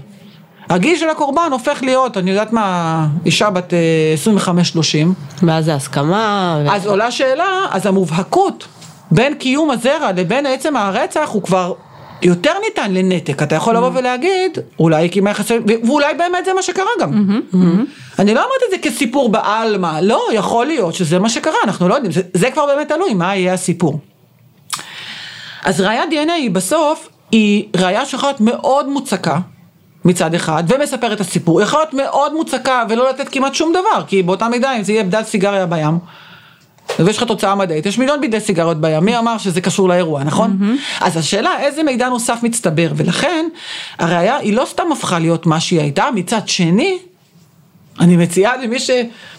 הגיל 0.70 0.98
של 0.98 1.10
הקורבן 1.10 1.50
הופך 1.52 1.84
להיות, 1.84 2.18
אני 2.18 2.32
יודעת 2.32 2.54
מה, 2.54 3.08
אישה 3.26 3.50
בת 3.50 3.74
25-30. 4.48 4.48
ואז 5.44 5.66
זה 5.66 5.76
הסכמה. 5.76 6.62
ו... 6.66 6.72
אז 6.72 6.86
עולה 6.86 7.12
שאלה, 7.12 7.66
אז 7.72 7.86
המובהקות 7.86 8.68
בין 9.12 9.36
קיום 9.36 9.72
הזרע 9.72 10.12
לבין 10.16 10.46
עצם 10.46 10.76
הרצח 10.76 11.30
הוא 11.32 11.44
כבר 11.44 11.74
יותר 12.22 12.52
ניתן 12.66 12.94
לנתק, 12.94 13.44
אתה 13.44 13.56
יכול 13.56 13.76
לבוא 13.78 13.90
ולהגיד, 13.94 14.58
אולי 14.80 15.10
כי 15.10 15.22
יחסי, 15.30 15.54
ואולי 15.84 16.14
באמת 16.14 16.46
זה 16.46 16.54
מה 16.54 16.62
שקרה 16.62 16.86
גם. 17.02 17.40
אני 18.20 18.34
לא 18.34 18.40
אמרתי 18.40 18.66
את 18.66 18.72
זה 18.72 18.90
כסיפור 18.90 19.30
בעלמא, 19.30 20.00
לא, 20.02 20.22
יכול 20.34 20.66
להיות 20.66 20.94
שזה 20.94 21.20
מה 21.20 21.30
שקרה, 21.30 21.54
אנחנו 21.64 21.88
לא 21.88 21.94
יודעים, 21.94 22.12
זה, 22.12 22.22
זה 22.34 22.52
כבר 22.52 22.66
באמת 22.66 22.90
תלוי, 22.90 23.14
מה 23.14 23.36
יהיה 23.36 23.54
הסיפור. 23.54 24.00
אז 25.66 25.82
ראיית 25.82 26.10
DNA 26.10 26.32
היא 26.32 26.52
בסוף, 26.52 27.10
היא 27.32 27.64
ראייה 27.76 28.06
שיכולה 28.06 28.32
להיות 28.32 28.42
מאוד 28.42 28.90
מוצקה. 28.90 29.38
מצד 30.06 30.34
אחד, 30.34 30.64
ומספר 30.68 31.14
את 31.14 31.22
הסיפור, 31.22 31.62
יכול 31.62 31.80
להיות 31.80 31.94
מאוד 31.94 32.34
מוצקה 32.34 32.84
ולא 32.90 33.10
לתת 33.10 33.30
כמעט 33.30 33.54
שום 33.54 33.72
דבר, 33.72 34.04
כי 34.08 34.24
באותה 34.24 34.50
מידה 34.50 34.78
אם 34.78 34.84
זה 34.84 34.92
יהיה 34.92 35.04
בדל 35.04 35.24
סיגריה 35.24 35.66
בים, 35.66 36.00
ויש 37.00 37.18
לך 37.18 37.24
תוצאה 37.24 37.56
מדעית, 37.56 37.86
יש 37.86 37.98
מיליון 37.98 38.22
בידי 38.22 38.40
סיגריות 38.40 38.82
בים, 38.82 39.06
מי 39.06 39.18
אמר 39.18 39.38
שזה 39.38 39.62
קשור 39.62 39.90
לאירוע, 39.90 40.24
נכון? 40.24 40.58
Mm-hmm. 40.60 41.06
אז 41.06 41.18
השאלה 41.18 41.60
איזה 41.60 41.84
מידע 41.84 42.10
נוסף 42.10 42.40
מצטבר, 42.44 42.92
ולכן 42.96 43.46
הראייה 44.00 44.38
היא 44.38 44.54
לא 44.54 44.66
סתם 44.66 44.92
הפכה 44.92 45.20
להיות 45.20 45.46
מה 45.46 45.60
שהיא 45.60 45.82
הייתה, 45.82 46.06
מצד 46.16 46.48
שני, 46.48 46.98
אני 48.00 48.18
מציעה 48.18 48.58
למי 48.58 48.80
ש... 48.80 48.90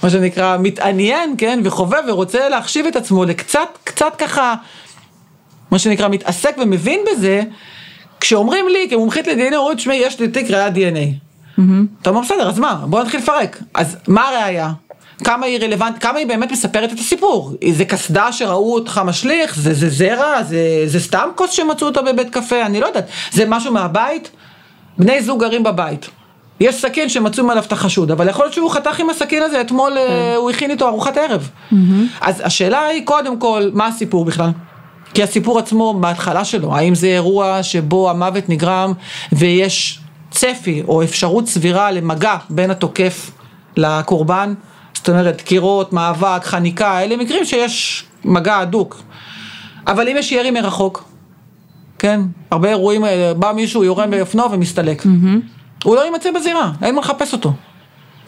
מה 0.03 0.11
שנקרא 0.11 0.57
מתעניין, 0.61 1.35
כן, 1.39 1.61
וחובב 1.65 2.03
ורוצה 2.09 2.49
להחשיב 2.49 2.87
את 2.87 2.97
עצמו 2.97 3.25
לקצת, 3.25 3.69
קצת 3.85 4.17
ככה, 4.19 4.55
מה 5.71 5.79
שנקרא 5.79 6.09
מתעסק 6.09 6.57
ומבין 6.59 7.01
בזה, 7.11 7.43
כשאומרים 8.21 8.69
לי 8.69 8.87
כמומחית 8.91 9.27
ל-DNA, 9.27 9.57
אומרים, 9.57 9.77
תשמעי, 9.77 9.97
יש 9.97 10.21
לי 10.21 10.29
תיק 10.29 10.51
ראיית 10.51 10.75
DNA. 10.75 11.27
Mm-hmm. 11.59 11.63
אתה 12.03 12.11
אומר, 12.11 12.21
בסדר, 12.21 12.49
אז 12.49 12.59
מה? 12.59 12.75
בוא 12.87 13.03
נתחיל 13.03 13.21
לפרק. 13.21 13.63
אז 13.75 13.97
מה 14.09 14.29
הראייה? 14.29 14.73
כמה 15.25 15.47
היא 15.47 15.59
רלוונטית, 15.61 16.03
כמה 16.03 16.19
היא 16.19 16.27
באמת 16.27 16.53
מספרת 16.53 16.93
את 16.93 16.99
הסיפור. 16.99 17.55
זה 17.73 17.85
קסדה 17.85 18.33
שראו 18.33 18.75
אותך 18.75 19.01
משליך, 19.05 19.57
זה, 19.57 19.75
זה 19.75 19.89
זרע, 19.89 20.43
זה, 20.43 20.59
זה 20.87 21.01
סתם 21.01 21.29
כוס 21.35 21.51
שמצאו 21.51 21.87
אותה 21.87 22.03
בבית 22.03 22.31
קפה, 22.31 22.67
אני 22.67 22.81
לא 22.81 22.87
יודעת. 22.87 23.07
זה 23.33 23.45
משהו 23.49 23.73
מהבית? 23.73 24.31
בני 24.99 25.23
זוג 25.23 25.41
גרים 25.41 25.63
בבית. 25.63 26.11
יש 26.61 26.83
סכין 26.83 27.09
שמצאו 27.09 27.45
מעליו 27.45 27.63
את 27.67 27.73
החשוד, 27.73 28.11
אבל 28.11 28.29
יכול 28.29 28.45
להיות 28.45 28.55
שהוא 28.55 28.71
חתך 28.71 29.01
עם 29.01 29.11
הסכין 29.11 29.43
הזה, 29.43 29.61
אתמול 29.61 29.93
mm-hmm. 29.93 30.37
הוא 30.37 30.51
הכין 30.51 30.71
איתו 30.71 30.89
ארוחת 30.89 31.17
ערב. 31.17 31.51
Mm-hmm. 31.51 31.75
אז 32.21 32.43
השאלה 32.45 32.87
היא 32.87 33.07
קודם 33.07 33.39
כל, 33.39 33.71
מה 33.73 33.87
הסיפור 33.87 34.25
בכלל? 34.25 34.51
כי 35.17 35.23
הסיפור 35.23 35.59
עצמו 35.59 35.95
בהתחלה 36.01 36.45
שלו, 36.45 36.77
האם 36.77 36.95
זה 36.95 37.07
אירוע 37.07 37.63
שבו 37.63 38.11
המוות 38.11 38.49
נגרם 38.49 38.93
ויש 39.33 40.01
צפי 40.31 40.83
או 40.89 41.03
אפשרות 41.03 41.49
סבירה 41.49 41.91
למגע 41.91 42.37
בין 42.51 42.71
התוקף 42.71 43.31
לקורבן, 43.77 44.55
זאת 44.95 45.09
אומרת 45.09 45.37
דקירות, 45.37 45.93
מאבק, 45.93 46.45
חניקה, 46.45 47.03
אלה 47.03 47.17
מקרים 47.17 47.45
שיש 47.45 48.05
מגע 48.25 48.59
הדוק. 48.59 49.03
אבל 49.87 50.09
אם 50.09 50.17
יש 50.19 50.33
ירי 50.33 50.51
מרחוק, 50.51 51.05
כן, 51.99 52.21
הרבה 52.51 52.69
אירועים 52.69 53.05
בא 53.37 53.53
מישהו, 53.53 53.85
יורה 53.85 54.07
באופנוע 54.07 54.49
ומסתלק. 54.53 55.03
Mm-hmm. 55.03 55.85
הוא 55.85 55.97
לא 55.97 56.05
יימצא 56.05 56.31
בזירה, 56.31 56.73
אין 56.83 56.95
מה 56.95 57.01
לחפש 57.01 57.33
אותו. 57.33 57.53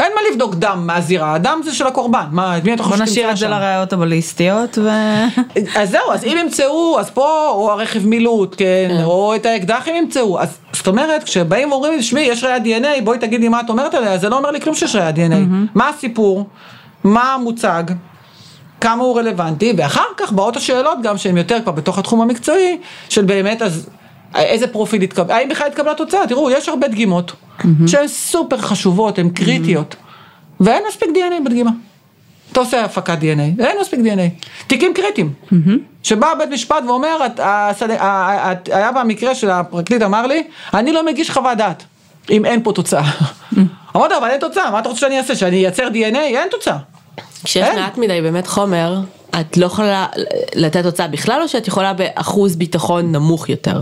אין 0.00 0.12
מה 0.14 0.20
לבדוק 0.30 0.54
דם 0.54 0.82
מהזירה, 0.86 1.34
הדם 1.34 1.60
זה 1.64 1.74
של 1.74 1.86
הקורבן, 1.86 2.26
מה, 2.30 2.58
את 2.58 2.64
מי 2.64 2.74
אתה 2.74 2.82
חושב 2.82 2.96
בוא 2.96 3.04
נשאיר 3.04 3.30
את 3.30 3.36
זה 3.36 3.48
לראיות 3.48 3.92
הבליסטיות 3.92 4.78
ו... 4.78 4.88
אז 5.80 5.90
זהו, 5.90 6.12
אז 6.12 6.24
אם 6.24 6.36
ימצאו, 6.40 6.96
אז 7.00 7.10
פה, 7.10 7.48
או 7.50 7.72
הרכב 7.72 8.06
מילוט, 8.06 8.54
כן, 8.58 8.64
כן. 8.88 9.04
או 9.04 9.34
את 9.34 9.46
האקדח 9.46 9.88
אם 9.88 9.94
ימצאו, 9.96 10.40
אז 10.40 10.58
זאת 10.72 10.86
אומרת, 10.86 11.24
כשבאים 11.24 11.72
ואומרים 11.72 11.92
לי, 11.92 12.02
שמי, 12.02 12.20
יש 12.20 12.44
ראיית 12.44 12.62
DNA, 12.62 13.04
בואי 13.04 13.18
תגידי 13.18 13.48
מה 13.48 13.60
את 13.60 13.70
אומרת 13.70 13.94
עליה, 13.94 14.18
זה 14.18 14.28
לא 14.28 14.36
אומר 14.36 14.50
לי 14.50 14.60
כלום 14.60 14.74
שיש 14.74 14.96
ראיית 14.96 15.16
DNA. 15.16 15.54
מה 15.74 15.88
הסיפור? 15.88 16.46
מה 17.04 17.34
המוצג? 17.34 17.82
כמה 18.80 19.02
הוא 19.02 19.18
רלוונטי, 19.18 19.72
ואחר 19.76 20.04
כך 20.16 20.32
באות 20.32 20.56
השאלות 20.56 20.98
גם 21.02 21.18
שהן 21.18 21.36
יותר 21.36 21.58
כבר 21.62 21.72
בתוך 21.72 21.98
התחום 21.98 22.20
המקצועי, 22.20 22.78
של 23.08 23.24
באמת, 23.24 23.62
אז 23.62 23.88
איזה 24.34 24.66
פרופיל 24.66 25.02
התקבל, 25.02 25.34
האם 25.34 25.48
בכלל 25.48 25.66
התקבלה 25.66 25.94
תוצאה, 25.94 26.26
תראו, 26.26 26.50
יש 26.50 26.68
הרבה 26.68 26.88
דגימות. 26.88 27.32
mm-hmm. 27.32 27.64
שהן 27.86 28.08
סופר 28.08 28.58
חשובות, 28.58 29.18
הן 29.18 29.28
קריטיות, 29.28 29.94
mm-hmm. 29.94 30.64
ואין 30.64 30.82
מספיק 30.88 31.08
DNA 31.08 31.44
בדגימה. 31.44 31.70
אתה 32.52 32.60
עושה 32.60 32.84
הפקת 32.84 33.18
DNA, 33.18 33.62
אין 33.64 33.76
מספיק 33.80 34.00
DNA. 34.00 34.44
תיקים 34.66 34.94
קריטיים. 34.94 35.32
Mm-hmm. 35.52 35.56
שבא 36.02 36.34
בית 36.38 36.48
משפט 36.48 36.84
ואומר, 36.86 37.26
את, 37.26 37.40
השד... 37.42 37.88
היה 38.70 38.92
במקרה 38.92 39.34
של 39.34 39.50
הפרקליט 39.50 40.02
אמר 40.02 40.26
לי, 40.26 40.42
אני 40.74 40.92
לא 40.92 41.06
מגיש 41.06 41.30
חוות 41.30 41.58
דעת, 41.58 41.84
אם 42.30 42.44
אין 42.44 42.62
פה 42.62 42.72
תוצאה. 42.72 43.10
Mm-hmm. 43.10 43.58
אמרתי, 43.96 44.16
אבל 44.16 44.30
אין 44.30 44.40
תוצאה, 44.40 44.70
מה 44.70 44.78
אתה 44.78 44.88
רוצה 44.88 45.00
שאני 45.00 45.18
אעשה, 45.18 45.36
שאני 45.36 45.56
אייצר 45.56 45.88
DNA? 45.92 46.18
אין 46.18 46.48
תוצאה. 46.50 46.78
כשיש 47.44 47.68
מעט 47.74 47.98
מדי 47.98 48.20
באמת 48.20 48.46
חומר, 48.46 49.00
את 49.40 49.56
לא 49.56 49.66
יכולה 49.66 50.06
לתת 50.54 50.82
תוצאה 50.82 51.08
בכלל, 51.08 51.42
או 51.42 51.48
שאת 51.48 51.68
יכולה 51.68 51.92
באחוז 51.92 52.56
ביטחון 52.56 53.12
נמוך 53.12 53.48
יותר? 53.48 53.80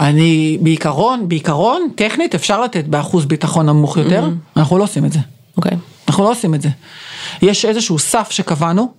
אני 0.00 0.58
בעיקרון, 0.60 1.28
בעיקרון, 1.28 1.88
טכנית 1.94 2.34
אפשר 2.34 2.60
לתת 2.60 2.84
באחוז 2.84 3.24
ביטחון 3.24 3.66
נמוך 3.66 3.96
יותר, 3.96 4.24
mm-hmm. 4.24 4.58
אנחנו 4.58 4.78
לא 4.78 4.84
עושים 4.84 5.04
את 5.04 5.12
זה. 5.12 5.18
אוקיי. 5.56 5.72
Okay. 5.72 6.08
אנחנו 6.08 6.24
לא 6.24 6.30
עושים 6.30 6.54
את 6.54 6.62
זה. 6.62 6.68
יש 7.42 7.64
איזשהו 7.64 7.98
סף 7.98 8.30
שקבענו, 8.30 8.92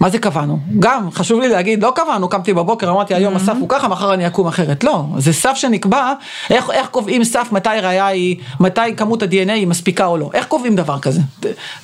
מה 0.00 0.10
זה 0.10 0.18
קבענו? 0.18 0.58
גם 0.78 1.10
חשוב 1.10 1.40
לי 1.40 1.48
להגיד, 1.48 1.82
לא 1.82 1.92
קבענו, 1.94 2.28
קמתי 2.28 2.54
בבוקר, 2.54 2.90
אמרתי 2.90 3.14
היום 3.14 3.34
mm-hmm. 3.34 3.36
הסף 3.36 3.54
הוא 3.60 3.68
ככה, 3.68 3.88
מחר 3.88 4.14
אני 4.14 4.26
אקום 4.26 4.46
אחרת. 4.46 4.84
לא, 4.84 5.04
זה 5.16 5.32
סף 5.32 5.54
שנקבע, 5.54 6.12
איך, 6.50 6.70
איך 6.70 6.88
קובעים 6.88 7.24
סף 7.24 7.48
מתי 7.52 7.68
ראייה 7.82 8.06
היא, 8.06 8.36
מתי 8.60 8.80
כמות 8.96 9.22
ה-DNA 9.22 9.52
היא 9.52 9.66
מספיקה 9.66 10.06
או 10.06 10.16
לא. 10.16 10.30
איך 10.34 10.46
קובעים 10.46 10.76
דבר 10.76 10.98
כזה? 10.98 11.20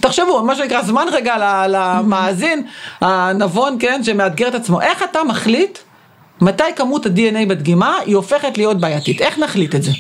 תחשבו, 0.01 0.43
מה 0.43 0.57
שנקרא 0.57 0.83
זמן 0.83 1.07
רגע 1.13 1.67
למאזין, 1.69 2.63
mm-hmm. 2.67 3.07
הנבון, 3.07 3.77
כן, 3.81 4.01
שמאתגר 4.05 4.49
את 4.49 4.55
עצמו. 4.55 4.81
איך 4.81 5.03
אתה 5.11 5.25
מחליט 5.25 5.79
מתי 6.45 6.65
כמות 6.77 7.07
ה-DNA 7.07 7.47
בדגימה 7.49 7.97
היא 8.07 8.17
הופכת 8.17 8.59
להיות 8.59 8.81
בעייתית, 8.81 9.21
איך 9.21 9.39
נחליט 9.39 9.75
את 9.75 9.83
זה? 9.83 9.91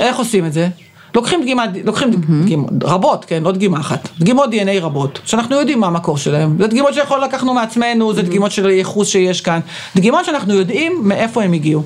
איך 0.00 0.16
עושים 0.16 0.46
את 0.46 0.52
זה? 0.52 0.68
לוקחים 1.14 1.42
דגימה, 1.42 1.64
לוקחים 1.84 2.10
mm-hmm. 2.10 2.44
דגימות, 2.44 2.70
רבות, 2.82 3.24
כן, 3.24 3.42
לא 3.42 3.52
דגימה 3.52 3.80
אחת, 3.80 4.08
דגימות 4.18 4.50
DNA 4.50 4.80
רבות, 4.82 5.20
שאנחנו 5.24 5.56
יודעים 5.56 5.80
מה 5.80 5.86
המקור 5.86 6.18
שלהם, 6.18 6.56
זה 6.58 6.66
דגימות 6.66 6.94
שיכול 6.94 7.24
לקחנו 7.24 7.54
מעצמנו, 7.54 8.14
זה 8.14 8.22
דגימות 8.22 8.52
של 8.52 8.70
ייחוס 8.70 9.08
שיש 9.08 9.40
כאן, 9.40 9.60
דגימות 9.96 10.24
שאנחנו 10.24 10.54
יודעים 10.54 11.00
מאיפה 11.02 11.42
הם 11.42 11.52
הגיעו, 11.52 11.82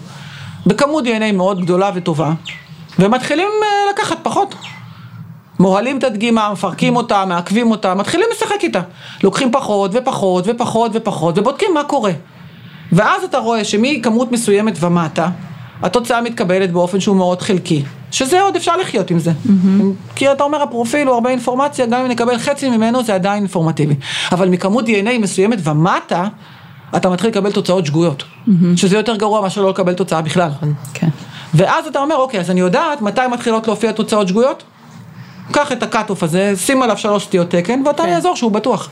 בכמות 0.66 1.04
DNA 1.04 1.32
מאוד 1.32 1.60
גדולה 1.60 1.90
וטובה, 1.94 2.32
ומתחילים 2.98 3.48
לקחת 3.90 4.18
פחות. 4.22 4.54
מוהלים 5.58 5.98
את 5.98 6.04
הדגימה, 6.04 6.52
מפרקים 6.52 6.96
אותה, 6.96 7.24
מעכבים 7.24 7.70
אותה, 7.70 7.94
מתחילים 7.94 8.26
לשחק 8.32 8.62
איתה. 8.62 8.80
לוקחים 9.24 9.52
פחות 9.52 9.90
ופחות 9.94 10.44
ופחות 10.46 10.90
ופחות 10.94 11.38
ובודקים 11.38 11.74
מה 11.74 11.84
קורה. 11.84 12.12
ואז 12.92 13.24
אתה 13.24 13.38
רואה 13.38 13.64
שמכמות 13.64 14.32
מסוימת 14.32 14.74
ומטה, 14.80 15.28
התוצאה 15.82 16.20
מתקבלת 16.20 16.72
באופן 16.72 17.00
שהוא 17.00 17.16
מאוד 17.16 17.42
חלקי. 17.42 17.82
שזה 18.10 18.40
עוד 18.40 18.56
אפשר 18.56 18.76
לחיות 18.76 19.10
עם 19.10 19.18
זה. 19.18 19.30
Mm-hmm. 19.30 19.82
כי 20.14 20.32
אתה 20.32 20.44
אומר 20.44 20.62
הפרופיל 20.62 21.06
הוא 21.06 21.14
הרבה 21.14 21.30
אינפורמציה, 21.30 21.86
גם 21.86 22.00
אם 22.00 22.08
נקבל 22.08 22.38
חצי 22.38 22.70
ממנו 22.70 23.04
זה 23.04 23.14
עדיין 23.14 23.36
אינפורמטיבי. 23.42 23.94
אבל 24.32 24.48
מכמות 24.48 24.84
DNA 24.86 25.18
מסוימת 25.20 25.58
ומטה, 25.64 26.24
אתה 26.96 27.10
מתחיל 27.10 27.30
לקבל 27.30 27.52
תוצאות 27.52 27.86
שגויות. 27.86 28.22
Mm-hmm. 28.22 28.50
שזה 28.76 28.96
יותר 28.96 29.16
גרוע 29.16 29.40
מאשר 29.40 29.62
לא 29.62 29.70
לקבל 29.70 29.94
תוצאה 29.94 30.22
בכלל. 30.22 30.50
כן. 30.94 31.08
ואז 31.54 31.86
אתה 31.86 31.98
אומר, 31.98 32.16
אוקיי, 32.16 32.40
אז 32.40 32.50
אני 32.50 32.60
יודעת 32.60 33.02
מתי 33.02 33.20
מתחילות 33.32 33.66
להופיע 33.66 33.92
תוצאות 33.92 34.28
שגויות? 34.28 34.62
קח 35.52 35.72
את 35.72 35.82
ה 35.82 35.87
cut-off 35.87 36.22
הזה, 36.22 36.52
שים 36.56 36.82
עליו 36.82 36.96
שלוש 36.98 37.24
סטיות 37.24 37.50
תקן, 37.50 37.82
ואתה 37.86 38.02
כן. 38.02 38.08
באזור 38.08 38.36
שהוא 38.36 38.52
בטוח. 38.52 38.88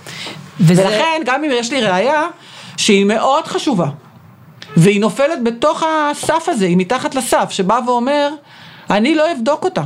וזה- 0.60 0.82
ולכן, 0.82 1.22
גם 1.26 1.44
אם 1.44 1.50
יש 1.54 1.72
לי 1.72 1.80
ראייה 1.80 2.22
שהיא 2.76 3.04
מאוד 3.04 3.46
חשובה, 3.46 3.86
והיא 4.76 5.00
נופלת 5.00 5.44
בתוך 5.44 5.82
הסף 5.86 6.48
הזה, 6.48 6.66
היא 6.66 6.76
מתחת 6.76 7.14
לסף, 7.14 7.50
שבא 7.50 7.80
ואומר, 7.86 8.28
אני 8.90 9.14
לא 9.14 9.32
אבדוק 9.32 9.64
אותה. 9.64 9.82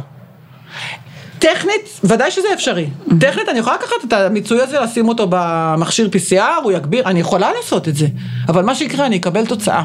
טכנית, 1.38 2.00
ודאי 2.04 2.30
שזה 2.30 2.48
אפשרי. 2.54 2.86
טכנית, 3.20 3.48
אני 3.48 3.58
יכולה 3.58 3.76
לקחת 3.76 4.04
את 4.08 4.12
המיצוי 4.12 4.62
הזה, 4.62 4.80
לשים 4.80 5.08
אותו 5.08 5.26
במכשיר 5.30 6.08
PCR, 6.12 6.62
הוא 6.62 6.72
יגביר, 6.72 7.04
אני 7.04 7.20
יכולה 7.20 7.52
לעשות 7.52 7.88
את 7.88 7.96
זה. 7.96 8.06
אבל 8.48 8.64
מה 8.64 8.74
שיקרה, 8.74 9.06
אני 9.06 9.16
אקבל 9.16 9.46
תוצאה. 9.46 9.82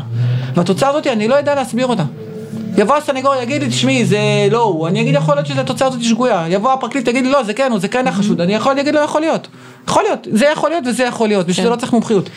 והתוצאה 0.55 0.89
הזאת, 0.89 1.07
אני 1.07 1.27
לא 1.27 1.35
יודע 1.35 1.55
להסביר 1.55 1.87
אותה. 1.87 2.03
יבוא 2.77 2.95
הסנגור, 2.95 3.35
יגיד 3.35 3.63
לי, 3.63 3.69
תשמעי, 3.69 4.05
זה 4.05 4.19
לא 4.51 4.63
הוא. 4.63 4.87
אני 4.87 5.01
אגיד, 5.01 5.15
יכול 5.15 5.35
להיות 5.35 5.47
שהתוצאה 5.47 5.87
הזאת 5.87 6.03
שגויה. 6.03 6.45
יבוא 6.49 6.73
הפרקליט, 6.73 7.07
יגיד 7.07 7.25
לי, 7.25 7.31
לא, 7.31 7.43
זה 7.43 7.53
כן 7.53 7.71
הוא, 7.71 7.79
זה 7.79 7.87
כן 7.87 8.07
החשוד. 8.07 8.41
אני 8.41 8.55
יכול 8.55 8.73
להגיד, 8.73 8.95
לא 8.95 8.99
יכול 8.99 9.21
להיות. 9.21 9.47
יכול 9.87 10.03
להיות, 10.03 10.27
זה 10.31 10.45
יכול 10.45 10.69
להיות 10.69 10.83
וזה 10.87 11.03
יכול 11.03 11.27
להיות, 11.27 11.47
בשביל 11.47 11.63
זה 11.63 11.69
לא 11.69 11.75
צריך 11.75 11.93
מומחיות. 11.93 12.29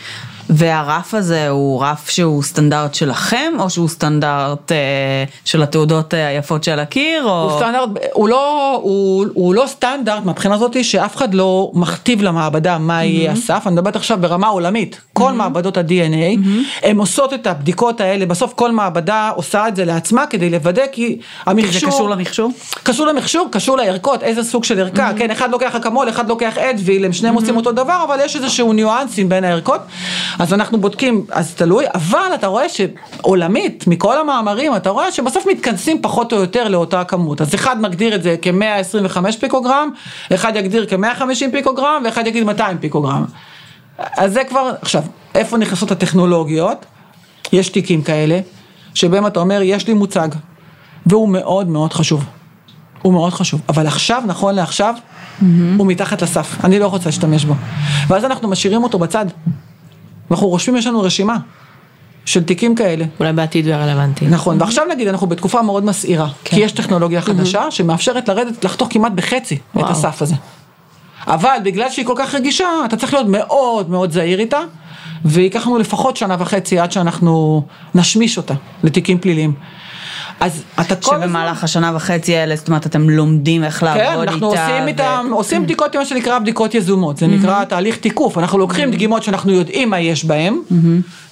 והרף 0.49 1.13
הזה 1.13 1.49
הוא 1.49 1.83
רף 1.83 2.09
שהוא 2.09 2.43
סטנדרט 2.43 2.93
שלכם, 2.93 3.53
או 3.59 3.69
שהוא 3.69 3.89
סטנדרט 3.89 4.71
אה, 4.71 5.23
של 5.45 5.63
התעודות 5.63 6.13
אה, 6.13 6.27
היפות 6.27 6.63
שעל 6.63 6.79
הקיר, 6.79 7.23
או... 7.23 7.49
הוא 7.49 7.59
סטנדרט, 7.59 7.89
הוא 8.13 8.29
לא, 8.29 8.75
הוא, 8.83 9.25
הוא 9.33 9.55
לא 9.55 9.63
סטנדרט 9.67 10.25
מהבחינה 10.25 10.55
הזאת 10.55 10.83
שאף 10.83 11.15
אחד 11.15 11.33
לא 11.33 11.71
מכתיב 11.73 12.21
למעבדה 12.21 12.77
מה 12.77 13.03
יהיה 13.03 13.31
הסף, 13.31 13.63
אני 13.65 13.73
מדברת 13.73 13.95
עכשיו 13.95 14.17
ברמה 14.21 14.47
עולמית, 14.47 15.01
כל 15.15 15.31
מעבדות 15.31 15.77
ה-DNA, 15.77 16.39
הן 16.83 16.97
עושות 16.97 17.33
את 17.33 17.47
הבדיקות 17.47 18.01
האלה, 18.01 18.25
בסוף 18.25 18.53
כל 18.53 18.71
מעבדה 18.71 19.31
עושה 19.35 19.67
את 19.67 19.75
זה 19.75 19.85
לעצמה 19.85 20.25
כדי 20.25 20.49
לוודא 20.49 20.83
כי 20.91 21.05
כי 21.05 21.19
המכשור, 21.45 21.79
זה 21.79 21.87
קשור 21.87 22.09
למכשור? 22.09 22.51
קשור 22.83 23.07
למכשור, 23.07 23.47
קשור 23.51 23.77
לערכות, 23.77 24.23
איזה 24.23 24.43
סוג 24.43 24.63
של 24.63 24.79
ערכה, 24.79 25.11
כן, 25.17 25.31
אחד 25.31 25.51
לוקח 25.51 25.75
אקמול, 25.75 26.09
אחד 26.09 26.29
לוקח 26.29 26.57
אדוויל, 26.57 27.05
הם 27.05 27.13
שניהם 27.13 27.35
עושים 27.35 27.57
אותו 27.57 27.71
דבר, 27.71 28.03
אבל 28.07 28.19
יש 28.25 28.35
איזשהו 28.35 28.73
ניואנסים 28.73 29.29
בין 29.29 29.43
הערכות, 29.43 29.81
אז 30.39 30.53
אנחנו 30.53 30.77
בודקים, 30.77 31.25
אז 31.31 31.53
תלוי, 31.55 31.85
אבל 31.93 32.31
אתה 32.33 32.47
רואה 32.47 32.65
שעולמית, 32.69 33.87
מכל 33.87 34.17
המאמרים, 34.17 34.75
אתה 34.75 34.89
רואה 34.89 35.11
שבסוף 35.11 35.45
מתכנסים 35.45 36.01
פחות 36.01 36.33
או 36.33 36.37
יותר 36.37 36.67
לאותה 36.67 37.03
כמות, 37.03 37.41
אז 37.41 37.55
אחד 37.55 37.81
מגדיר 37.81 38.15
את 38.15 38.23
זה 38.23 38.35
כ-125 38.41 39.39
פיקוגרם, 39.39 39.89
אחד 40.33 40.55
יגדיר 40.55 40.85
כ-150 40.89 41.51
פיקוגרם, 41.51 42.01
ואחד 42.05 42.27
יגיד 42.27 42.43
200 42.43 42.77
פיקוגרם. 42.77 43.25
אז 43.97 44.33
זה 44.33 44.41
כבר, 44.49 44.71
עכשיו, 44.81 45.03
איפה 45.35 45.57
נכנסות 45.57 45.91
הטכנולוגיות? 45.91 46.85
יש 47.53 47.69
תיקים 47.69 48.01
כאלה, 48.01 48.39
שבהם 48.93 49.27
אתה 49.27 49.39
אומר, 49.39 49.61
יש 49.63 49.87
לי 49.87 49.93
מוצג, 49.93 50.29
והוא 51.05 51.29
מאוד 51.29 51.69
מאוד 51.69 51.93
חשוב. 51.93 52.25
הוא 53.01 53.13
מאוד 53.13 53.33
חשוב, 53.33 53.61
אבל 53.69 53.87
עכשיו, 53.87 54.23
נכון 54.25 54.55
לעכשיו, 54.55 54.95
mm-hmm. 54.95 55.43
הוא 55.77 55.87
מתחת 55.87 56.21
לסף, 56.21 56.57
אני 56.63 56.79
לא 56.79 56.87
רוצה 56.87 57.05
להשתמש 57.05 57.45
בו. 57.45 57.53
ואז 58.07 58.25
אנחנו 58.25 58.47
משאירים 58.47 58.83
אותו 58.83 58.99
בצד. 58.99 59.25
אנחנו 60.31 60.47
רושמים, 60.47 60.77
יש 60.77 60.87
לנו 60.87 61.01
רשימה 61.01 61.37
של 62.25 62.43
תיקים 62.43 62.75
כאלה. 62.75 63.05
אולי 63.19 63.33
בעתיד 63.33 63.67
הוא 63.67 63.75
רלוונטי. 63.75 64.27
נכון, 64.27 64.61
ועכשיו 64.61 64.85
נגיד 64.91 65.07
אנחנו 65.07 65.27
בתקופה 65.27 65.61
מאוד 65.61 65.85
מסעירה, 65.85 66.27
כי 66.43 66.59
יש 66.59 66.71
טכנולוגיה 66.71 67.21
חדשה 67.21 67.71
שמאפשרת 67.71 68.29
לרדת, 68.29 68.65
לחתוך 68.65 68.87
כמעט 68.91 69.11
בחצי 69.11 69.55
את 69.55 69.59
וואו. 69.75 69.91
הסף 69.91 70.21
הזה. 70.21 70.35
אבל 71.27 71.57
בגלל 71.63 71.89
שהיא 71.89 72.05
כל 72.05 72.13
כך 72.17 72.35
רגישה, 72.35 72.67
אתה 72.85 72.97
צריך 72.97 73.13
להיות 73.13 73.27
מאוד 73.27 73.89
מאוד 73.89 74.11
זהיר 74.11 74.39
איתה, 74.39 74.59
וייקח 75.25 75.67
לנו 75.67 75.77
לפחות 75.77 76.17
שנה 76.17 76.35
וחצי 76.39 76.79
עד 76.79 76.91
שאנחנו 76.91 77.63
נשמיש 77.95 78.37
אותה 78.37 78.53
לתיקים 78.83 79.19
פליליים. 79.19 79.53
אז 80.39 80.63
אתה 80.81 80.95
כל 80.95 81.15
הזמן... 81.15 81.27
שבמהלך 81.27 81.63
השנה 81.63 81.91
וחצי 81.95 82.35
האלה, 82.35 82.55
זאת 82.55 82.67
אומרת, 82.67 82.85
אתם 82.85 83.09
לומדים 83.09 83.63
איך 83.63 83.83
לעבוד 83.83 84.01
כן, 84.01 84.21
איתה. 84.21 84.31
אנחנו 84.31 84.47
עושים 84.47 84.87
איתם, 84.87 85.27
עושים 85.31 85.63
בדיקות, 85.63 85.95
מה 85.95 86.05
שנקרא 86.05 86.39
בדיקות 86.39 86.75
יזומות, 86.75 87.17
זה 87.17 87.27
נקרא 87.27 87.63
תהליך 87.63 87.97
תיקוף, 87.97 88.37
אנחנו 88.37 88.57
לוקחים 88.57 88.91
דגימות 88.91 89.23
שאנחנו 89.23 89.51
יודעים 89.51 89.89
מה 89.89 89.99
יש 89.99 90.25
בהם, 90.25 90.61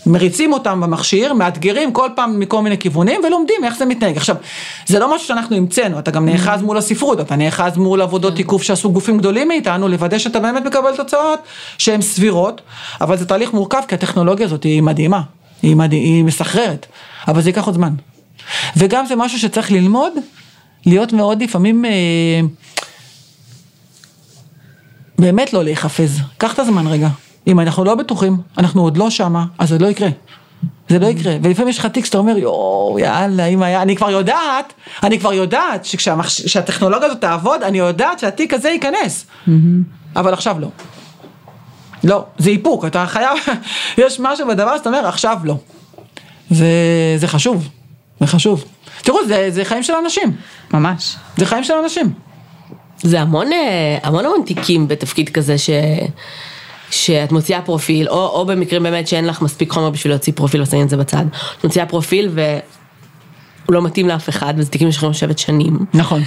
מריצים 0.05 0.53
אותם 0.53 0.81
במכשיר, 0.81 1.33
מאתגרים 1.33 1.91
כל 1.91 2.09
פעם 2.15 2.39
מכל 2.39 2.61
מיני 2.61 2.77
כיוונים 2.77 3.21
ולומדים 3.27 3.63
איך 3.63 3.77
זה 3.77 3.85
מתנהג. 3.85 4.17
עכשיו, 4.17 4.35
זה 4.85 4.99
לא 4.99 5.15
משהו 5.15 5.27
שאנחנו 5.27 5.55
המצאנו, 5.55 5.99
אתה 5.99 6.11
גם 6.11 6.25
נאחז 6.25 6.61
מול 6.61 6.77
הספרות, 6.77 7.19
אתה 7.19 7.35
נאחז 7.35 7.77
מול 7.77 8.01
עבודות 8.01 8.35
תיקוף 8.35 8.63
שעשו 8.63 8.91
גופים 8.91 9.17
גדולים 9.17 9.47
מאיתנו, 9.47 9.87
לוודא 9.87 10.17
שאתה 10.17 10.39
באמת 10.39 10.65
מקבל 10.65 10.95
תוצאות 10.95 11.39
שהן 11.77 12.01
סבירות, 12.01 12.61
אבל 13.01 13.17
זה 13.17 13.25
תהליך 13.25 13.53
מורכב 13.53 13.81
כי 13.87 13.95
הטכנולוגיה 13.95 14.45
הזאת 14.45 14.63
היא 14.63 14.81
מדהימה, 14.81 15.21
היא, 15.61 15.75
מדהים, 15.75 16.03
היא 16.03 16.23
מסחררת, 16.23 16.85
אבל 17.27 17.41
זה 17.41 17.49
ייקח 17.49 17.65
עוד 17.65 17.75
זמן. 17.75 17.93
וגם 18.77 19.05
זה 19.05 19.15
משהו 19.15 19.39
שצריך 19.39 19.71
ללמוד, 19.71 20.13
להיות 20.85 21.13
מאוד 21.13 21.43
לפעמים... 21.43 21.85
אה, 21.85 21.91
באמת 25.19 25.53
לא 25.53 25.63
להיחפז, 25.63 26.19
קח 26.37 26.53
את 26.53 26.59
הזמן 26.59 26.87
רגע. 26.87 27.09
אם 27.47 27.59
אנחנו 27.59 27.83
לא 27.83 27.95
בטוחים, 27.95 28.37
אנחנו 28.57 28.81
עוד 28.81 28.97
לא 28.97 29.09
שמה, 29.09 29.45
אז 29.57 29.69
זה 29.69 29.79
לא 29.79 29.87
יקרה. 29.87 30.09
זה 30.89 30.99
לא 30.99 31.05
יקרה, 31.05 31.37
ולפעמים 31.43 31.69
יש 31.69 31.77
לך 31.77 31.85
תיק 31.85 32.05
שאתה 32.05 32.17
אומר, 32.17 32.37
יואו, 32.37 32.97
יאללה, 32.99 33.45
אם 33.45 33.63
היה, 33.63 33.81
אני 33.81 33.95
כבר 33.95 34.09
יודעת, 34.09 34.73
אני 35.03 35.19
כבר 35.19 35.33
יודעת 35.33 35.85
שכשהטכנולוגיה 35.85 37.07
הזאת 37.07 37.21
תעבוד, 37.21 37.63
אני 37.63 37.77
יודעת 37.77 38.19
שהתיק 38.19 38.53
הזה 38.53 38.69
ייכנס. 38.69 39.25
אבל 40.15 40.33
עכשיו 40.33 40.59
לא. 40.59 40.67
לא, 42.03 42.25
זה 42.37 42.49
איפוק, 42.49 42.85
אתה 42.85 43.05
חייב, 43.07 43.37
יש 44.03 44.19
משהו 44.19 44.47
בדבר 44.47 44.77
שאתה 44.77 44.89
אומר, 44.89 45.07
עכשיו 45.07 45.37
לא. 45.43 45.55
זה, 46.49 46.67
זה 47.17 47.27
חשוב, 47.27 47.69
זה 48.19 48.27
חשוב. 48.27 48.65
תראו, 49.01 49.27
זה, 49.27 49.45
זה 49.49 49.65
חיים 49.65 49.83
של 49.83 49.93
אנשים, 50.03 50.31
ממש. 50.73 51.15
זה 51.37 51.45
חיים 51.45 51.63
של 51.63 51.73
אנשים. 51.83 52.13
זה 53.01 53.21
המון, 53.21 53.53
אה, 53.53 53.97
המון 54.03 54.25
המון 54.25 54.41
תיקים 54.45 54.87
בתפקיד 54.87 55.29
כזה 55.29 55.57
ש... 55.57 55.69
שאת 56.91 57.31
מוציאה 57.31 57.61
פרופיל, 57.61 58.09
או, 58.09 58.27
או 58.27 58.45
במקרים 58.45 58.83
באמת 58.83 59.07
שאין 59.07 59.25
לך 59.25 59.41
מספיק 59.41 59.71
חומר 59.71 59.89
בשביל 59.89 60.13
להוציא 60.13 60.33
פרופיל 60.35 60.61
ושמים 60.61 60.83
את 60.83 60.89
זה 60.89 60.97
בצד. 60.97 61.25
את 61.59 61.63
מוציאה 61.63 61.85
פרופיל 61.85 62.29
והוא 62.33 63.73
לא 63.73 63.81
מתאים 63.81 64.07
לאף 64.07 64.29
אחד, 64.29 64.53
וזה 64.57 64.69
תיקים 64.69 64.91
שיכולים 64.91 65.11
לשבת 65.11 65.39
שנים. 65.39 65.79
נכון. 65.93 66.21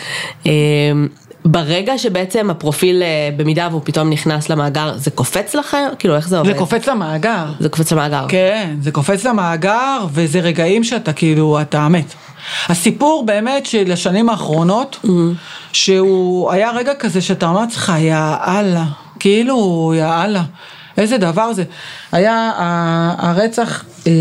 ברגע 1.46 1.98
שבעצם 1.98 2.50
הפרופיל, 2.50 3.02
אה, 3.02 3.28
במידה 3.36 3.68
והוא 3.70 3.80
פתאום 3.84 4.10
נכנס 4.10 4.48
למאגר, 4.48 4.92
זה 4.96 5.10
קופץ 5.10 5.54
לכם? 5.54 5.84
כאילו, 5.98 6.16
איך 6.16 6.28
זה 6.28 6.38
עובד? 6.38 6.52
זה 6.52 6.58
קופץ 6.58 6.88
למאגר. 6.88 7.44
זה 7.60 7.68
קופץ 7.68 7.92
למאגר. 7.92 8.24
כן, 8.28 8.76
זה 8.80 8.90
קופץ 8.90 9.24
למאגר, 9.24 10.06
וזה 10.12 10.40
רגעים 10.40 10.84
שאתה 10.84 11.12
כאילו, 11.12 11.60
אתה 11.60 11.88
מת. 11.88 12.14
הסיפור 12.68 13.26
באמת 13.26 13.66
של 13.66 13.92
השנים 13.92 14.28
האחרונות, 14.28 15.06
שהוא 15.72 16.50
היה 16.52 16.70
רגע 16.70 16.94
כזה 16.94 17.20
שאתה 17.20 17.48
אמר 17.48 17.60
לעצמך, 17.60 17.92
יא 17.98 18.16
אללה, 18.46 18.84
כאילו, 19.20 19.92
יא 19.96 20.04
אללה, 20.04 20.42
איזה 20.96 21.18
דבר 21.18 21.52
זה. 21.52 21.64
היה 22.12 22.52
הרצח, 23.18 23.84
אה, 24.06 24.12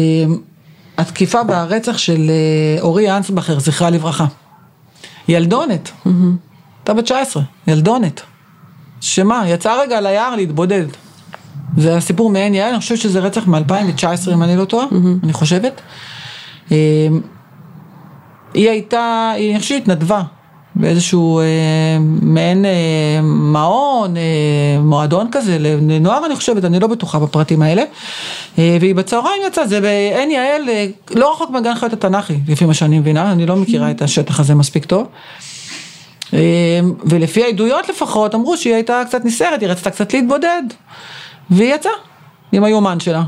התקיפה 0.98 1.40
והרצח 1.48 1.98
של 1.98 2.30
אה, 2.30 2.82
אורי 2.82 3.18
אנסבכר, 3.18 3.60
זכרה 3.60 3.90
לברכה. 3.90 4.26
ילדונת, 5.28 5.92
הייתה 6.86 6.94
בת 6.94 7.04
19, 7.04 7.44
ילדונת. 7.68 8.22
שמה, 9.02 9.44
יצאה 9.48 9.82
רגע 9.82 10.02
ליער 10.02 10.36
להתבודד. 10.36 10.86
זה 11.78 11.98
הסיפור 11.98 12.30
מעין 12.30 12.54
יעל, 12.54 12.70
אני 12.70 12.80
חושבת 12.80 12.98
שזה 12.98 13.20
רצח 13.20 13.48
מ-2019 13.48 14.34
אם 14.34 14.44
אני 14.44 14.58
לא 14.58 14.66
טועה, 14.66 14.86
אני 15.24 15.34
חושבת. 15.34 15.82
אה, 16.72 17.08
היא 18.54 18.70
הייתה, 18.70 19.32
היא 19.36 19.52
אני 19.52 19.60
חושבת 19.60 19.78
שהתנדבה 19.78 20.22
באיזשהו 20.76 21.40
אה, 21.40 21.44
מעין 22.22 22.66
אה, 22.66 23.22
מעון, 23.24 24.18
אה, 24.18 24.22
מועדון 24.82 25.28
כזה 25.32 25.58
לנוער 25.60 26.26
אני 26.26 26.36
חושבת, 26.36 26.66
אני 26.66 26.80
לא 26.80 26.88
בטוחה 26.88 27.20
בפרטים 27.20 27.62
האלה. 27.62 27.84
אה, 28.60 28.78
והיא 28.82 28.96
בצהריים 28.96 29.42
יצאה, 29.48 29.68
זה 29.68 29.82
בעין 29.82 30.32
יעל, 30.32 30.70
אה, 30.70 30.86
לא 31.16 31.34
רחוק 31.34 31.50
מגן 31.50 31.76
חיות 31.76 31.94
התנ"כי, 31.94 32.34
לפי 32.48 32.66
מה 32.66 32.74
שאני 32.74 33.00
מבינה, 33.00 33.32
אני 33.32 33.46
לא 33.46 33.56
מכירה 33.56 33.92
את 33.92 34.02
השטח 34.02 34.40
הזה 34.40 34.56
מספיק 34.56 34.86
טוב. 34.86 35.02
אה, 35.02 35.55
ולפי 37.06 37.44
העדויות 37.44 37.90
לפחות 37.90 38.36
אמרו 38.36 38.58
שהיא 38.58 38.74
הייתה 38.74 39.02
קצת 39.08 39.26
נסערת, 39.26 39.62
היא 39.62 39.70
רצתה 39.70 39.92
קצת 39.92 40.14
להתבודד. 40.14 40.64
והיא 41.50 41.76
יצאה 41.76 41.92
עם 42.52 42.64
היומן 42.64 43.00
שלה. 43.00 43.24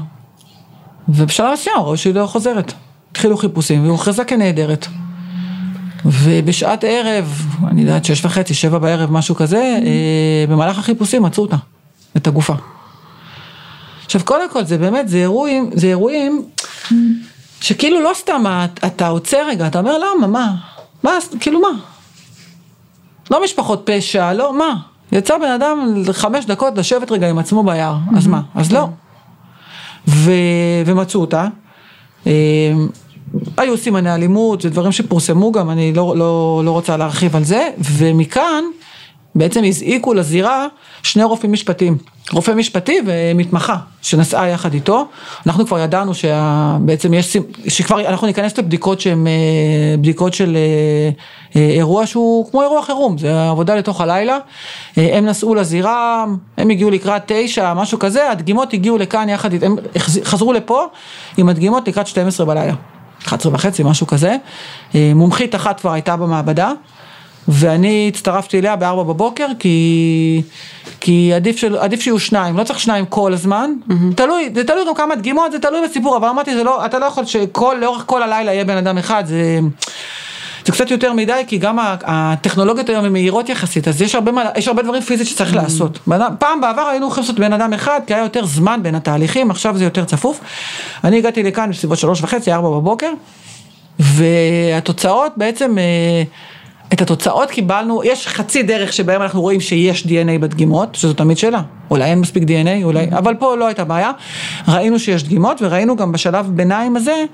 ובשלב 1.09 1.53
מסוים 1.53 1.75
ראו 1.77 1.97
שהיא 1.97 2.15
לא 2.15 2.25
חוזרת. 2.25 2.73
התחילו 3.11 3.37
חיפושים 3.37 3.81
והיא 3.81 3.91
הוכרזה 3.91 4.23
כנעדרת. 4.25 4.87
ובשעת 6.05 6.83
ערב, 6.83 7.45
אני 7.67 7.81
יודעת, 7.81 8.05
שש 8.05 8.25
וחצי, 8.25 8.53
שבע 8.53 8.77
בערב, 8.77 9.11
משהו 9.11 9.35
כזה, 9.35 9.79
אה, 9.85 10.45
במהלך 10.49 10.79
החיפושים 10.79 11.23
מצאו 11.23 11.43
אותה, 11.43 11.55
את 12.17 12.27
הגופה. 12.27 12.53
עכשיו, 14.05 14.21
קודם 14.25 14.49
כל, 14.49 14.63
זה 14.63 14.77
באמת, 14.77 15.09
זה 15.09 15.17
אירועים, 15.17 15.69
זה 15.73 15.87
אירועים 15.87 16.45
שכאילו 17.61 18.01
לא 18.01 18.11
סתם 18.15 18.65
אתה 18.85 19.07
עוצר 19.07 19.47
רגע, 19.47 19.67
אתה 19.67 19.79
אומר, 19.79 19.97
למה, 19.97 20.27
מה? 20.27 20.55
מה, 21.03 21.11
כאילו 21.39 21.59
מה? 21.61 21.69
לא 23.31 23.43
משפחות 23.43 23.81
פשע, 23.85 24.33
לא, 24.33 24.57
מה? 24.57 24.75
יצא 25.11 25.37
בן 25.37 25.51
אדם 25.51 26.03
חמש 26.11 26.45
דקות 26.45 26.77
לשבת 26.77 27.11
רגע 27.11 27.29
עם 27.29 27.37
עצמו 27.37 27.63
ביער, 27.63 27.95
אז 28.17 28.27
מה? 28.27 28.41
אז 28.55 28.71
לא. 28.71 28.87
ו... 30.07 30.31
ומצאו 30.85 31.21
אותה. 31.21 31.47
אה, 32.27 32.31
היו 33.57 33.77
סימני 33.77 34.13
אלימות, 34.13 34.61
זה 34.61 34.69
דברים 34.69 34.91
שפורסמו 34.91 35.51
גם, 35.51 35.69
אני 35.69 35.93
לא, 35.93 36.17
לא, 36.17 36.61
לא 36.65 36.71
רוצה 36.71 36.97
להרחיב 36.97 37.35
על 37.35 37.43
זה, 37.43 37.69
ומכאן 37.79 38.63
בעצם 39.37 39.63
הזעיקו 39.63 40.13
לזירה 40.13 40.67
שני 41.03 41.23
רופאים 41.23 41.51
משפטיים, 41.51 41.97
רופא 42.31 42.51
משפטי 42.51 42.97
ומתמחה 43.05 43.75
שנסעה 44.01 44.47
יחד 44.47 44.73
איתו, 44.73 45.05
אנחנו 45.45 45.65
כבר 45.65 45.79
ידענו 45.79 46.13
שבעצם 46.13 47.13
יש, 47.13 47.37
שכבר 47.67 48.07
אנחנו 48.07 48.27
ניכנס 48.27 48.57
לבדיקות 48.57 49.01
שהן 49.01 49.27
אה, 49.27 49.31
בדיקות 49.97 50.33
של 50.33 50.57
אה, 50.57 51.09
אה, 51.55 51.69
אירוע 51.69 52.07
שהוא 52.07 52.51
כמו 52.51 52.61
אירוע 52.61 52.81
חירום, 52.81 53.17
זה 53.17 53.49
עבודה 53.49 53.75
לתוך 53.75 54.01
הלילה, 54.01 54.37
הם 54.97 55.25
נסעו 55.25 55.55
לזירה, 55.55 56.25
הם 56.57 56.69
הגיעו 56.69 56.91
לקראת 56.91 57.21
תשע, 57.25 57.73
משהו 57.73 57.99
כזה, 57.99 58.31
הדגימות 58.31 58.73
הגיעו 58.73 58.97
לכאן 58.97 59.29
יחד, 59.29 59.63
הם 59.63 59.75
חזרו 60.23 60.53
לפה 60.53 60.85
עם 61.37 61.49
הדגימות 61.49 61.87
לקראת 61.87 62.07
12 62.07 62.45
בלילה. 62.45 62.73
11 63.27 63.53
וחצי, 63.53 63.83
משהו 63.83 64.07
כזה. 64.07 64.35
מומחית 64.95 65.55
אחת 65.55 65.79
כבר 65.79 65.91
הייתה 65.91 66.15
במעבדה, 66.15 66.71
ואני 67.47 68.11
הצטרפתי 68.13 68.59
אליה 68.59 68.75
בארבע 68.75 69.03
בבוקר, 69.03 69.47
כי, 69.59 70.41
כי 70.99 71.33
עדיף, 71.33 71.57
של, 71.57 71.77
עדיף 71.77 72.01
שיהיו 72.01 72.19
שניים, 72.19 72.57
לא 72.57 72.63
צריך 72.63 72.79
שניים 72.79 73.05
כל 73.05 73.33
הזמן. 73.33 73.71
Mm-hmm. 73.89 73.93
תלוי, 74.15 74.49
זה 74.55 74.63
תלוי 74.63 74.85
גם 74.87 74.95
כמה 74.95 75.15
דגימות, 75.15 75.51
זה 75.51 75.59
תלוי 75.59 75.87
בסיפור, 75.87 76.17
אבל 76.17 76.27
אמרתי, 76.27 76.63
לא, 76.63 76.85
אתה 76.85 76.99
לא 76.99 77.05
יכול 77.05 77.23
שלאורך 77.25 78.03
כל 78.05 78.23
הלילה 78.23 78.53
יהיה 78.53 78.65
בן 78.65 78.77
אדם 78.77 78.97
אחד, 78.97 79.23
זה... 79.25 79.59
זה 80.65 80.73
קצת 80.73 80.91
יותר 80.91 81.13
מדי, 81.13 81.43
כי 81.47 81.57
גם 81.57 81.77
הטכנולוגיות 82.03 82.89
היום 82.89 83.05
הן 83.05 83.11
מהירות 83.11 83.49
יחסית, 83.49 83.87
אז 83.87 84.01
יש 84.01 84.15
הרבה, 84.15 84.31
יש 84.57 84.67
הרבה 84.67 84.81
דברים 84.81 85.01
פיזית 85.01 85.27
שצריך 85.27 85.53
mm. 85.53 85.55
לעשות. 85.55 85.99
פעם 86.39 86.61
בעבר 86.61 86.81
היינו 86.81 87.07
יכולים 87.07 87.23
לעשות 87.23 87.39
בן 87.39 87.53
אדם 87.53 87.73
אחד, 87.73 87.99
כי 88.07 88.13
היה 88.13 88.23
יותר 88.23 88.45
זמן 88.45 88.79
בין 88.83 88.95
התהליכים, 88.95 89.51
עכשיו 89.51 89.77
זה 89.77 89.83
יותר 89.83 90.05
צפוף. 90.05 90.39
אני 91.03 91.17
הגעתי 91.17 91.43
לכאן 91.43 91.69
בסביבות 91.69 91.97
שלוש 91.97 92.21
וחצי, 92.21 92.51
ארבע 92.51 92.69
בבוקר, 92.69 93.11
והתוצאות 93.99 95.31
בעצם, 95.37 95.77
אה, 95.77 96.23
את 96.93 97.01
התוצאות 97.01 97.51
קיבלנו, 97.51 98.03
יש 98.03 98.27
חצי 98.27 98.63
דרך 98.63 98.93
שבהם 98.93 99.21
אנחנו 99.21 99.41
רואים 99.41 99.61
שיש 99.61 100.03
DNA 100.03 100.39
בדגימות, 100.39 100.95
שזו 100.95 101.13
תמיד 101.13 101.37
שאלה, 101.37 101.61
אולי 101.89 102.03
אין 102.03 102.19
מספיק 102.19 102.43
DNA, 102.43 102.83
אולי, 102.83 103.07
אבל 103.11 103.35
פה 103.35 103.55
לא 103.55 103.67
הייתה 103.67 103.83
בעיה. 103.83 104.11
ראינו 104.67 104.99
שיש 104.99 105.23
דגימות, 105.23 105.61
וראינו 105.61 105.95
גם 105.95 106.11
בשלב 106.11 106.49
ביניים 106.55 106.95
הזה, 106.95 107.25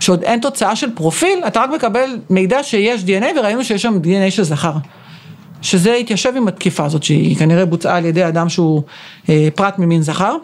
שעוד 0.00 0.22
אין 0.22 0.40
תוצאה 0.40 0.76
של 0.76 0.90
פרופיל, 0.94 1.38
אתה 1.46 1.60
רק 1.60 1.70
מקבל 1.70 2.18
מידע 2.30 2.62
שיש 2.62 3.02
DNA 3.02 3.38
וראינו 3.38 3.64
שיש 3.64 3.82
שם 3.82 3.98
DNA 4.04 4.30
של 4.30 4.42
זכר. 4.42 4.72
שזה 5.62 5.94
התיישב 5.94 6.32
עם 6.36 6.48
התקיפה 6.48 6.84
הזאת 6.84 7.02
שהיא 7.02 7.36
כנראה 7.36 7.66
בוצעה 7.66 7.96
על 7.96 8.04
ידי 8.04 8.28
אדם 8.28 8.48
שהוא 8.48 8.82
אה, 9.28 9.48
פרט 9.54 9.78
ממין 9.78 10.02
זכר. 10.02 10.36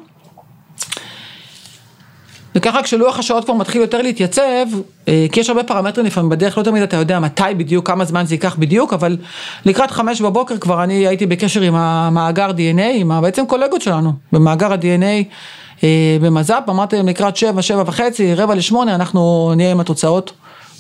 וככה 2.57 2.83
כשלוח 2.83 3.19
השעות 3.19 3.45
כבר 3.45 3.55
מתחיל 3.55 3.81
יותר 3.81 4.03
להתייצב, 4.03 4.67
אה, 5.09 5.27
כי 5.33 5.41
יש 5.41 5.49
הרבה 5.49 5.63
פרמטרים 5.63 6.07
לפעמים 6.07 6.31
בדרך, 6.31 6.59
לא 6.59 6.63
תמיד 6.63 6.83
אתה 6.83 6.97
יודע 6.97 7.21
מתי 7.21 7.43
בדיוק, 7.57 7.87
כמה 7.87 8.05
זמן 8.05 8.27
זה 8.27 8.35
ייקח 8.35 8.57
בדיוק, 8.59 8.93
אבל 8.93 9.17
לקראת 9.65 9.91
חמש 9.91 10.21
בבוקר 10.21 10.59
כבר 10.59 10.85
אני 10.85 11.07
הייתי 11.07 11.27
בקשר 11.27 11.61
עם 11.61 11.75
המאגר 11.75 12.51
DNA, 12.51 12.83
עם 12.95 13.21
בעצם 13.23 13.47
קולגות 13.47 13.83
שלנו, 13.83 14.13
במאגר 14.33 14.73
ה-DNA 14.73 15.25
אה, 15.85 16.17
במז"פ, 16.21 16.63
אמרתי 16.69 16.97
להם 16.97 17.09
לקראת 17.09 17.37
שבע, 17.37 17.63
שבע 17.63 17.83
וחצי, 17.87 18.35
רבע 18.35 18.55
לשמונה, 18.55 18.95
אנחנו 18.95 19.53
נהיה 19.57 19.71
עם 19.71 19.81
התוצאות 19.81 20.33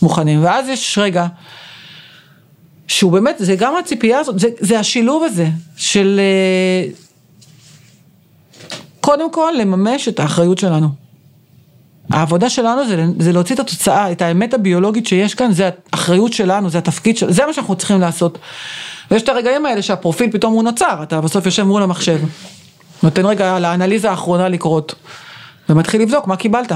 מוכנים. 0.02 0.44
ואז 0.44 0.68
יש 0.68 0.98
רגע, 0.98 1.26
שהוא 2.86 3.12
באמת, 3.12 3.34
זה 3.38 3.56
גם 3.56 3.76
הציפייה 3.76 4.18
הזאת, 4.18 4.38
זה, 4.38 4.48
זה 4.60 4.78
השילוב 4.78 5.24
הזה 5.24 5.46
של 5.76 6.20
אה, 6.20 6.90
קודם 9.00 9.32
כל 9.32 9.52
לממש 9.58 10.08
את 10.08 10.20
האחריות 10.20 10.58
שלנו. 10.58 11.05
העבודה 12.10 12.50
שלנו 12.50 12.86
זה, 12.88 13.04
זה 13.18 13.32
להוציא 13.32 13.54
את 13.54 13.60
התוצאה, 13.60 14.12
את 14.12 14.22
האמת 14.22 14.54
הביולוגית 14.54 15.06
שיש 15.06 15.34
כאן, 15.34 15.52
זה 15.52 15.70
האחריות 15.92 16.32
שלנו, 16.32 16.70
זה 16.70 16.78
התפקיד 16.78 17.16
שלנו, 17.16 17.32
זה 17.32 17.46
מה 17.46 17.52
שאנחנו 17.52 17.76
צריכים 17.76 18.00
לעשות. 18.00 18.38
ויש 19.10 19.22
את 19.22 19.28
הרגעים 19.28 19.66
האלה 19.66 19.82
שהפרופיל 19.82 20.30
פתאום 20.32 20.52
הוא 20.52 20.62
נוצר, 20.62 21.02
אתה 21.02 21.20
בסוף 21.20 21.46
יושב 21.46 21.62
מול 21.62 21.82
המחשב. 21.82 22.18
נותן 23.02 23.26
רגע 23.26 23.58
לאנליזה 23.58 24.10
האחרונה 24.10 24.48
לקרות, 24.48 24.94
ומתחיל 25.68 26.02
לבדוק 26.02 26.26
מה 26.26 26.36
קיבלת. 26.36 26.72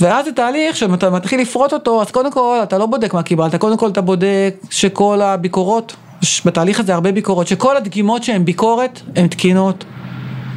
ואז 0.00 0.24
זה 0.24 0.32
תהליך 0.32 0.76
שאתה 0.76 1.10
מתחיל 1.10 1.40
לפרוט 1.40 1.72
אותו, 1.72 2.02
אז 2.02 2.10
קודם 2.10 2.32
כל 2.32 2.58
אתה 2.62 2.78
לא 2.78 2.86
בודק 2.86 3.14
מה 3.14 3.22
קיבלת, 3.22 3.54
קודם 3.54 3.76
כל 3.76 3.88
אתה 3.88 4.00
בודק 4.00 4.54
שכל 4.70 5.22
הביקורות, 5.22 5.96
בתהליך 6.44 6.80
הזה 6.80 6.94
הרבה 6.94 7.12
ביקורות, 7.12 7.46
שכל 7.46 7.76
הדגימות 7.76 8.22
שהן 8.24 8.44
ביקורת, 8.44 9.00
הן 9.16 9.26
תקינות. 9.26 9.84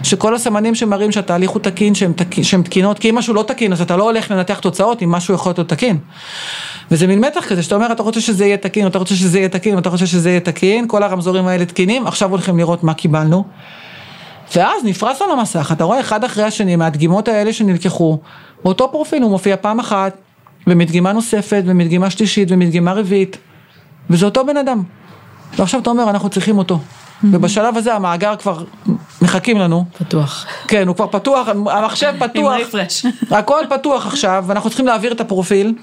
שכל 0.03 0.35
הסמנים 0.35 0.75
שמראים 0.75 1.11
שהתהליך 1.11 1.49
הוא 1.49 1.61
תקין, 1.61 1.95
שהן, 1.95 2.13
תק... 2.13 2.27
תקינות, 2.63 2.99
כי 2.99 3.09
אם 3.09 3.15
משהו 3.15 3.33
לא 3.33 3.43
תקין 3.43 3.73
אז 3.73 3.81
אתה 3.81 3.97
לא 3.97 4.03
הולך 4.03 4.31
לנתח 4.31 4.59
תוצאות 4.59 5.03
אם 5.03 5.11
משהו 5.11 5.33
יכול 5.33 5.53
להיות 5.57 5.69
תקין. 5.69 5.97
וזה 6.91 7.07
מין 7.07 7.19
מתח 7.19 7.45
כזה 7.47 7.63
שאתה 7.63 7.75
אומר 7.75 7.91
אתה 7.91 8.03
רוצה 8.03 8.21
שזה 8.21 8.45
יהיה 8.45 8.57
תקין, 8.57 8.87
אתה 8.87 8.97
רוצה 8.99 9.15
שזה 9.15 9.37
יהיה 9.37 9.49
תקין, 9.49 9.77
אתה 9.77 9.89
רוצה 9.89 10.05
שזה 10.07 10.29
יהיה 10.29 10.39
תקין, 10.39 10.87
כל 10.87 11.03
הרמזורים 11.03 11.47
האלה 11.47 11.65
תקינים, 11.65 12.07
עכשיו 12.07 12.29
הולכים 12.29 12.57
לראות 12.57 12.83
מה 12.83 12.93
קיבלנו. 12.93 13.43
ואז 14.55 14.83
נפרס 14.83 15.21
על 15.21 15.31
המסך, 15.31 15.69
אתה 15.71 15.83
רואה 15.83 15.99
אחד 15.99 16.23
אחרי 16.23 16.43
השני 16.43 16.75
מהדגימות 16.75 17.27
האלה 17.27 17.53
שנלקחו, 17.53 18.19
באותו 18.63 18.91
פרופיל 18.91 19.23
הוא 19.23 19.31
מופיע 19.31 19.55
פעם 19.61 19.79
אחת, 19.79 20.17
ומדגימה 20.67 21.13
נוספת, 21.13 21.63
ומדגימה 21.65 22.09
שלישית, 22.09 22.51
ומדגימה 22.51 22.93
רביעית, 22.93 23.37
וזה 24.09 24.25
אותו 24.25 24.45
בן 24.45 24.57
אדם. 24.57 24.83
ועכשיו 25.57 25.79
אתה 25.79 25.89
אומר, 25.89 26.09
אנחנו 26.09 26.29
צריכים 26.29 26.57
אותו. 26.57 26.79
Mm-hmm. 27.19 27.27
ובשלב 27.31 27.77
הזה 27.77 27.93
המאגר 27.93 28.35
כבר 28.35 28.63
מחכים 29.21 29.59
לנו. 29.59 29.85
פתוח. 29.97 30.45
כן, 30.67 30.87
הוא 30.87 30.95
כבר 30.95 31.07
פתוח, 31.07 31.47
המחשב 31.47 32.13
פתוח. 32.19 32.53
עם 32.53 32.61
רפרש. 32.61 33.05
הכל 33.31 33.63
פתוח 33.69 34.07
עכשיו, 34.07 34.43
ואנחנו 34.47 34.69
צריכים 34.69 34.85
להעביר 34.85 35.11
את 35.11 35.21
הפרופיל. 35.21 35.73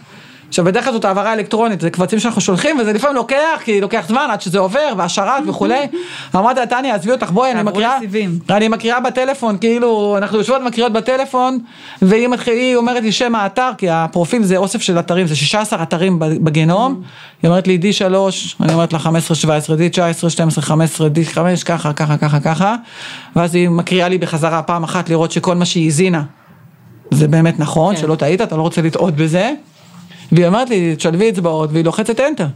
עכשיו 0.49 0.65
בדרך 0.65 0.85
כלל 0.85 0.93
זאת 0.93 1.05
העברה 1.05 1.33
אלקטרונית, 1.33 1.81
זה 1.81 1.91
קבצים 1.91 2.19
שאנחנו 2.19 2.41
שולחים 2.41 2.79
וזה 2.79 2.93
לפעמים 2.93 3.17
לוקח, 3.17 3.61
כי 3.65 3.81
לוקח 3.81 4.05
זמן 4.09 4.27
עד 4.31 4.41
שזה 4.41 4.59
עובר 4.59 4.93
והשרת 4.97 5.43
וכולי. 5.49 5.87
אמרתי 6.35 6.61
לה, 6.61 6.67
טניה 6.67 6.95
עזבי 6.95 7.13
אותך 7.13 7.31
בואי 7.31 7.53
אני 7.53 7.63
מקריאה, 7.63 7.99
אני 8.51 8.69
מקריאה 8.69 9.01
בטלפון, 9.01 9.59
כאילו 9.59 10.15
אנחנו 10.19 10.39
יושבות 10.39 10.63
מקריאות 10.63 10.93
בטלפון 10.93 11.59
והיא 12.03 12.29
מתחילה, 12.29 12.77
אומרת 12.77 13.03
לי 13.03 13.13
שם 13.13 13.35
האתר, 13.35 13.71
כי 13.79 13.91
הפרופיל 13.91 14.43
זה 14.43 14.57
אוסף 14.57 14.83
של 14.83 14.99
אתרים, 14.99 15.27
זה 15.27 15.37
16 15.37 15.83
אתרים 15.83 16.19
בגנום, 16.19 17.03
היא 17.43 17.49
אומרת 17.49 17.67
לי 17.67 17.79
D3, 17.83 18.05
אני 18.61 18.73
אומרת 18.73 18.93
לה 18.93 18.99
15, 18.99 19.37
17, 19.37 19.77
D19, 19.77 20.29
12, 20.29 20.63
15, 20.65 21.09
D5, 21.09 21.65
ככה, 21.65 21.93
ככה, 21.93 22.17
ככה, 22.17 22.41
ככה, 22.41 22.75
ואז 23.37 23.55
היא 23.55 23.69
מקריאה 23.69 24.09
לי 24.09 24.19
בחזרה 24.19 24.63
פעם 24.63 24.85
אחת 24.85 25.09
לראות 25.09 25.33
שכל 25.33 25.55
מה 25.55 25.65
שהיא 25.65 25.87
הזינה 25.87 26.23
זה 27.11 27.29
באמת 27.29 27.59
נכון, 27.59 27.95
כן. 27.95 28.01
שלא 28.01 28.15
טעית, 28.15 28.41
אתה 28.41 28.57
לא 28.57 28.63
רוצה 28.63 28.83
לטעות 28.83 29.15
בזה. 29.17 29.53
והיא 30.33 30.47
אמרת 30.47 30.71
לי, 30.71 30.97
תשלבי 30.97 31.31
אצבעות, 31.31 31.71
והיא 31.73 31.85
לוחצת 31.85 32.21
enter. 32.21 32.49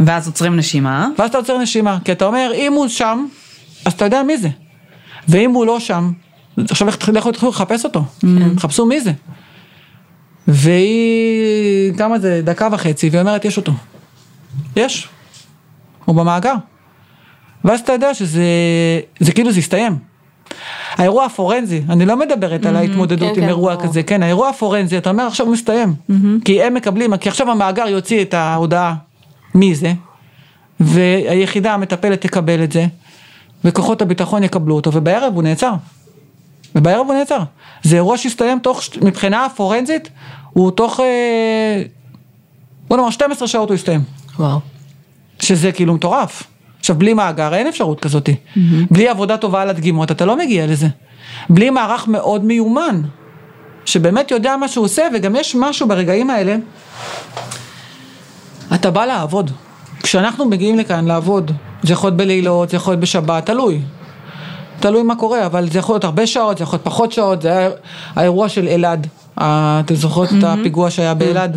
ואז 0.00 0.26
עוצרים 0.26 0.56
נשימה. 0.56 1.08
ואז 1.18 1.30
אתה 1.30 1.38
עוצר 1.38 1.58
נשימה, 1.58 1.98
כי 2.04 2.12
אתה 2.12 2.24
אומר, 2.24 2.50
אם 2.54 2.72
הוא 2.72 2.88
שם, 2.88 3.26
אז 3.84 3.92
אתה 3.92 4.04
יודע 4.04 4.22
מי 4.22 4.38
זה. 4.38 4.48
ואם 5.28 5.50
הוא 5.50 5.66
לא 5.66 5.80
שם, 5.80 6.12
עכשיו 6.70 6.88
לכו 7.12 7.32
תתחילו 7.32 7.50
לחפש 7.50 7.84
אותו, 7.84 8.04
mm. 8.20 8.26
חפשו 8.58 8.86
מי 8.86 9.00
זה. 9.00 9.12
והיא, 10.48 11.92
כמה 11.98 12.18
זה, 12.18 12.40
דקה 12.44 12.68
וחצי, 12.72 13.08
והיא 13.08 13.20
אומרת, 13.20 13.44
יש 13.44 13.56
אותו. 13.56 13.72
יש. 14.76 15.08
הוא 16.04 16.16
במאגר. 16.16 16.54
ואז 17.64 17.80
אתה 17.80 17.92
יודע 17.92 18.14
שזה, 18.14 18.44
זה 19.20 19.32
כאילו 19.32 19.52
זה 19.52 19.58
הסתיים. 19.58 20.09
האירוע 20.96 21.24
הפורנזי, 21.24 21.82
אני 21.88 22.06
לא 22.06 22.16
מדברת 22.16 22.66
על 22.66 22.76
ההתמודדות 22.76 23.20
כן, 23.20 23.28
עם 23.28 23.34
כן, 23.34 23.48
אירוע 23.48 23.76
כזה, 23.76 24.02
כן, 24.02 24.22
האירוע 24.22 24.48
הפורנזי, 24.48 24.98
אתה 24.98 25.10
אומר 25.10 25.26
עכשיו 25.26 25.46
הוא 25.46 25.52
מסתיים, 25.52 25.94
כי 26.44 26.62
הם 26.62 26.74
מקבלים, 26.74 27.16
כי 27.16 27.28
עכשיו 27.28 27.50
המאגר 27.50 27.88
יוציא 27.88 28.22
את 28.22 28.34
ההודעה 28.34 28.94
מי 29.54 29.74
זה, 29.74 29.92
והיחידה 30.80 31.74
המטפלת 31.74 32.20
תקבל 32.20 32.64
את 32.64 32.72
זה, 32.72 32.86
וכוחות 33.64 34.02
הביטחון 34.02 34.42
יקבלו 34.42 34.74
אותו, 34.74 34.90
ובערב 34.94 35.34
הוא 35.34 35.42
נעצר. 35.42 35.72
ובערב 36.74 37.06
הוא 37.06 37.14
נעצר. 37.14 37.42
זה 37.82 37.96
אירוע 37.96 38.18
שהסתיים 38.18 38.58
תוך, 38.58 38.82
מבחינה 39.02 39.46
פורנזית, 39.56 40.08
הוא 40.50 40.70
תוך, 40.70 41.00
אה, 41.00 41.82
בוא 42.88 42.96
נאמר 42.96 43.10
12 43.10 43.48
שעות 43.48 43.68
הוא 43.68 43.74
הסתיים. 43.74 44.00
וואו. 44.38 44.60
שזה 45.40 45.72
כאילו 45.72 45.94
מטורף. 45.94 46.42
עכשיו 46.80 46.96
בלי 46.96 47.14
מאגר 47.14 47.54
אין 47.54 47.66
אפשרות 47.66 48.00
כזאת, 48.00 48.28
mm-hmm. 48.28 48.58
בלי 48.90 49.08
עבודה 49.08 49.36
טובה 49.36 49.62
על 49.62 49.70
הדגימות 49.70 50.10
אתה 50.10 50.24
לא 50.24 50.36
מגיע 50.38 50.66
לזה, 50.66 50.86
בלי 51.50 51.70
מערך 51.70 52.08
מאוד 52.08 52.44
מיומן, 52.44 53.02
שבאמת 53.84 54.30
יודע 54.30 54.56
מה 54.56 54.68
שהוא 54.68 54.84
עושה 54.84 55.02
וגם 55.14 55.36
יש 55.36 55.54
משהו 55.58 55.88
ברגעים 55.88 56.30
האלה, 56.30 56.56
אתה 58.74 58.90
בא 58.90 59.04
לעבוד. 59.04 59.50
כשאנחנו 60.02 60.44
מגיעים 60.44 60.78
לכאן 60.78 61.04
לעבוד, 61.04 61.52
זה 61.82 61.92
יכול 61.92 62.08
להיות 62.08 62.16
בלילות, 62.18 62.68
זה 62.70 62.76
יכול 62.76 62.92
להיות 62.92 63.00
בשבת, 63.00 63.46
תלוי. 63.46 63.80
תלוי 64.80 65.02
מה 65.02 65.16
קורה, 65.16 65.46
אבל 65.46 65.68
זה 65.70 65.78
יכול 65.78 65.94
להיות 65.94 66.04
הרבה 66.04 66.26
שעות, 66.26 66.58
זה 66.58 66.64
יכול 66.64 66.76
להיות 66.76 66.84
פחות 66.84 67.12
שעות, 67.12 67.42
זה 67.42 67.58
היה 67.58 67.70
האירוע 68.16 68.48
של 68.48 68.68
אלעד. 68.68 69.06
ה- 69.40 69.80
אתם 69.80 69.94
זוכרות 69.94 70.28
את 70.38 70.44
הפיגוע 70.44 70.90
שהיה 70.90 71.14
באלעד? 71.14 71.56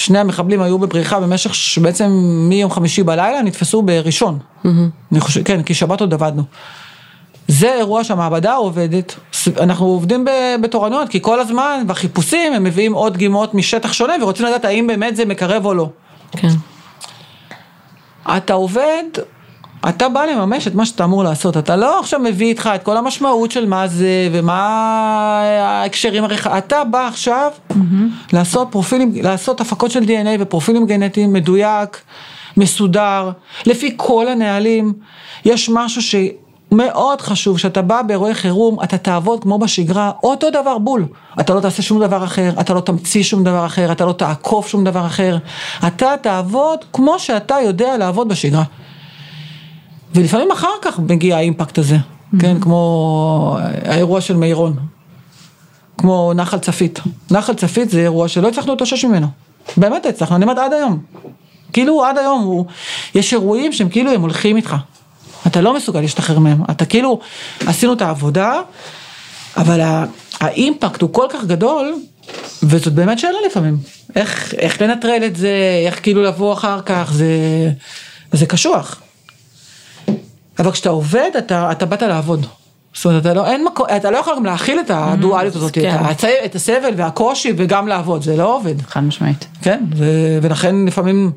שני 0.00 0.18
המחבלים 0.18 0.62
היו 0.62 0.78
בבריחה 0.78 1.20
במשך, 1.20 1.54
ש- 1.54 1.78
בעצם 1.78 2.10
מיום 2.48 2.70
חמישי 2.70 3.02
בלילה 3.02 3.42
נתפסו 3.42 3.82
בראשון. 3.82 4.38
אני 5.12 5.20
חושב, 5.20 5.42
כן, 5.42 5.62
כי 5.62 5.74
שבת 5.74 6.00
עוד 6.00 6.14
עבדנו. 6.14 6.42
זה 7.48 7.74
אירוע 7.74 8.04
שהמעבדה 8.04 8.54
עובדת, 8.54 9.14
אנחנו 9.60 9.86
עובדים 9.86 10.24
בתורנויות, 10.62 11.08
כי 11.08 11.20
כל 11.22 11.40
הזמן 11.40 11.84
בחיפושים 11.86 12.52
הם 12.52 12.64
מביאים 12.64 12.92
עוד 12.94 13.14
דגימות 13.14 13.54
משטח 13.54 13.92
שונה 13.92 14.12
ורוצים 14.22 14.46
לדעת 14.46 14.64
האם 14.64 14.86
באמת 14.86 15.16
זה 15.16 15.24
מקרב 15.24 15.66
או 15.66 15.74
לא. 15.74 15.88
כן. 16.32 16.48
אתה 18.36 18.52
עובד, 18.52 19.02
אתה 19.88 20.08
בא 20.08 20.24
לממש 20.24 20.66
את 20.66 20.74
מה 20.74 20.86
שאתה 20.86 21.04
אמור 21.04 21.24
לעשות, 21.24 21.56
אתה 21.56 21.76
לא 21.76 22.00
עכשיו 22.00 22.20
מביא 22.20 22.46
איתך 22.46 22.70
את 22.74 22.82
כל 22.82 22.96
המשמעות 22.96 23.50
של 23.50 23.66
מה 23.66 23.88
זה 23.88 24.28
ומה 24.32 24.58
ההקשרים 25.60 26.24
הרחבים, 26.24 26.58
אתה 26.58 26.84
בא 26.84 27.06
עכשיו 27.08 27.50
לעשות 28.32 28.68
פרופילים, 28.70 29.12
לעשות 29.22 29.60
הפקות 29.60 29.90
של 29.90 30.02
DNA 30.02 30.28
ופרופילים 30.40 30.86
גנטיים 30.86 31.32
מדויק, 31.32 32.02
מסודר, 32.56 33.30
לפי 33.66 33.94
כל 33.96 34.28
הנהלים, 34.28 34.92
יש 35.44 35.70
משהו 35.72 36.02
ש... 36.02 36.14
מאוד 36.72 37.20
חשוב, 37.20 37.58
שאתה 37.58 37.82
בא 37.82 38.02
באירועי 38.02 38.34
חירום, 38.34 38.76
אתה 38.84 38.98
תעבוד 38.98 39.42
כמו 39.42 39.58
בשגרה, 39.58 40.10
אותו 40.22 40.50
דבר 40.50 40.78
בול. 40.78 41.06
אתה 41.40 41.54
לא 41.54 41.60
תעשה 41.60 41.82
שום 41.82 42.00
דבר 42.00 42.24
אחר, 42.24 42.50
אתה 42.60 42.74
לא 42.74 42.80
תמציא 42.80 43.22
שום 43.22 43.44
דבר 43.44 43.66
אחר, 43.66 43.92
אתה 43.92 44.04
לא 44.04 44.12
תעקוף 44.12 44.68
שום 44.68 44.84
דבר 44.84 45.06
אחר. 45.06 45.38
אתה 45.86 46.14
תעבוד 46.22 46.78
כמו 46.92 47.18
שאתה 47.18 47.56
יודע 47.64 47.96
לעבוד 47.96 48.28
בשגרה. 48.28 48.62
ולפעמים 50.14 50.50
אחר 50.50 50.68
כך 50.82 50.98
מגיע 50.98 51.36
האימפקט 51.36 51.78
הזה, 51.78 51.96
כן, 52.38 52.60
כמו 52.60 53.58
האירוע 53.84 54.20
של 54.20 54.36
מירון. 54.36 54.76
כמו 55.98 56.32
נחל 56.34 56.58
צפית. 56.58 57.00
נחל 57.30 57.54
צפית 57.54 57.90
זה 57.90 58.00
אירוע 58.00 58.28
שלא 58.28 58.48
הצלחנו 58.48 58.72
להתאושש 58.72 59.04
ממנו. 59.04 59.26
באמת 59.76 60.06
הצלחנו, 60.06 60.36
אני 60.36 60.44
אומרת 60.44 60.58
עד 60.58 60.72
היום. 60.72 60.98
כאילו 61.72 62.04
עד 62.04 62.18
היום 62.18 62.40
הוא, 62.40 62.64
יש 63.14 63.32
אירועים 63.32 63.72
שהם 63.72 63.88
כאילו 63.88 64.10
הם 64.10 64.20
הולכים 64.20 64.56
איתך. 64.56 64.76
אתה 65.46 65.60
לא 65.60 65.76
מסוגל 65.76 66.00
להשתחרר 66.00 66.38
מהם. 66.38 66.62
אתה 66.70 66.84
כאילו, 66.84 67.20
עשינו 67.66 67.92
את 67.92 68.02
העבודה, 68.02 68.60
אבל 69.56 69.80
האימפקט 70.40 71.02
הוא 71.02 71.12
כל 71.12 71.26
כך 71.30 71.44
גדול, 71.44 71.94
וזאת 72.62 72.92
באמת 72.92 73.18
שאלה 73.18 73.38
לפעמים. 73.46 73.76
איך, 74.16 74.54
איך 74.58 74.82
לנטרל 74.82 75.22
את 75.26 75.36
זה, 75.36 75.54
איך 75.86 76.02
כאילו 76.02 76.22
לבוא 76.22 76.52
אחר 76.52 76.80
כך, 76.82 77.10
זה, 77.12 77.28
זה 78.32 78.46
קשוח. 78.46 79.00
אבל 80.60 80.70
כשאתה 80.70 80.88
עובד, 80.90 81.30
אתה, 81.38 81.72
אתה 81.72 81.86
באת 81.86 82.02
לעבוד. 82.02 82.46
זאת 82.94 83.04
אומרת, 83.06 83.20
אתה 83.20 83.34
לא, 83.34 83.46
אין 83.46 83.64
מקום, 83.64 83.86
אתה 83.96 84.10
לא 84.10 84.16
יכול 84.18 84.36
גם 84.36 84.44
להכיל 84.44 84.80
את 84.80 84.90
הדואליות 84.94 85.56
הזאת, 85.56 85.72
כן. 85.74 85.96
את, 86.10 86.20
הצ- 86.24 86.44
את 86.44 86.54
הסבל 86.54 86.90
והקושי 86.96 87.52
וגם 87.56 87.88
לעבוד, 87.88 88.22
זה 88.22 88.36
לא 88.36 88.56
עובד. 88.56 88.74
חד 88.82 89.00
משמעית. 89.04 89.46
כן, 89.62 89.84
ו, 89.96 90.04
ולכן 90.42 90.76
לפעמים, 90.86 91.30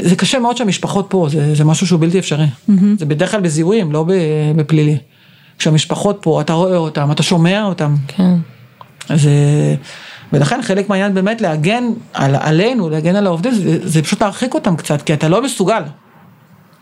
זה 0.00 0.16
קשה 0.16 0.38
מאוד 0.38 0.56
שהמשפחות 0.56 1.06
פה, 1.08 1.26
זה, 1.30 1.54
זה 1.54 1.64
משהו 1.64 1.86
שהוא 1.86 2.00
בלתי 2.00 2.18
אפשרי. 2.18 2.46
זה 2.98 3.06
בדרך 3.06 3.30
כלל 3.30 3.40
בזיהויים, 3.40 3.92
לא 3.92 4.04
בפלילי. 4.56 4.98
כשהמשפחות 5.58 6.18
פה, 6.20 6.40
אתה 6.40 6.52
רואה 6.52 6.76
אותם, 6.76 7.10
אתה 7.12 7.22
שומע 7.22 7.64
אותם. 7.64 7.94
כן. 8.08 8.34
אז, 9.08 9.26
אה, 9.26 9.74
ולכן 10.32 10.62
חלק 10.62 10.88
מהעניין 10.88 11.14
באמת 11.14 11.40
להגן 11.40 11.84
על, 12.14 12.34
עלינו, 12.40 12.90
להגן 12.90 13.16
על 13.16 13.26
העובדים, 13.26 13.54
זה, 13.54 13.88
זה 13.88 14.02
פשוט 14.02 14.22
להרחיק 14.22 14.54
אותם 14.54 14.76
קצת, 14.76 15.02
כי 15.02 15.14
אתה 15.14 15.28
לא 15.28 15.42
מסוגל. 15.42 15.82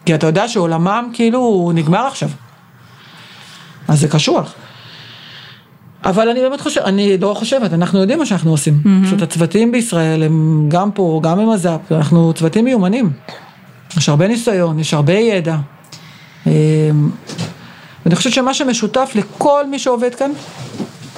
כי 0.05 0.14
אתה 0.14 0.26
יודע 0.26 0.48
שעולמם 0.48 1.11
כאילו 1.12 1.72
נגמר 1.74 2.07
עכשיו. 2.07 2.28
אז 3.88 4.00
זה 4.00 4.09
קשוח. 4.09 4.55
אבל 6.05 6.28
אני 6.28 6.40
באמת 6.40 6.61
חושב, 6.61 6.80
אני 6.80 7.18
לא 7.18 7.34
חושבת, 7.38 7.72
אנחנו 7.72 8.00
יודעים 8.00 8.18
מה 8.18 8.26
שאנחנו 8.26 8.50
עושים. 8.50 8.82
פשוט 9.05 9.22
הצוותים 9.22 9.72
בישראל 9.72 10.22
הם 10.22 10.66
גם 10.68 10.90
פה, 10.90 11.20
גם 11.22 11.40
עם 11.40 11.50
הזאפ, 11.50 11.92
אנחנו 11.92 12.32
צוותים 12.32 12.64
מיומנים. 12.64 13.12
יש 13.96 14.09
הרבה 14.09 14.28
ניסיון, 14.28 14.78
יש 14.78 14.94
הרבה 14.94 15.12
ידע. 15.12 15.57
אמ, 16.46 16.52
ואני 18.05 18.16
חושבת 18.16 18.32
שמה 18.32 18.55
שמשותף 18.55 19.12
לכל 19.14 19.66
מי 19.66 19.78
שעובד 19.78 20.14
כאן, 20.14 20.30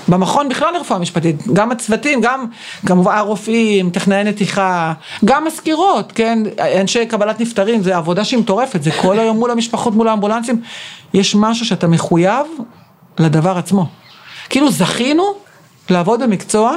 במכון 0.09 0.49
בכלל 0.49 0.75
לרפואה 0.75 0.99
משפטית, 0.99 1.47
גם 1.53 1.71
הצוותים, 1.71 2.21
גם 2.21 2.47
כמובן 2.87 3.17
הרופאים, 3.17 3.91
טכנאי 3.91 4.25
נתיחה, 4.25 4.93
גם 5.25 5.45
מזכירות, 5.45 6.13
כן, 6.13 6.39
אנשי 6.81 7.07
קבלת 7.07 7.41
נפטרים, 7.41 7.83
זה 7.83 7.97
עבודה 7.97 8.25
שהיא 8.25 8.41
מטורפת, 8.41 8.83
זה 8.83 8.91
כל 8.91 9.19
היום 9.19 9.37
מול 9.39 9.51
המשפחות, 9.51 9.95
מול 9.95 10.09
האמבולנסים, 10.09 10.61
יש 11.15 11.35
משהו 11.35 11.67
שאתה 11.67 11.87
מחויב 11.87 12.47
לדבר 13.19 13.59
עצמו. 13.59 13.87
כאילו 14.49 14.71
זכינו 14.71 15.25
לעבוד 15.91 16.23
במקצוע, 16.23 16.77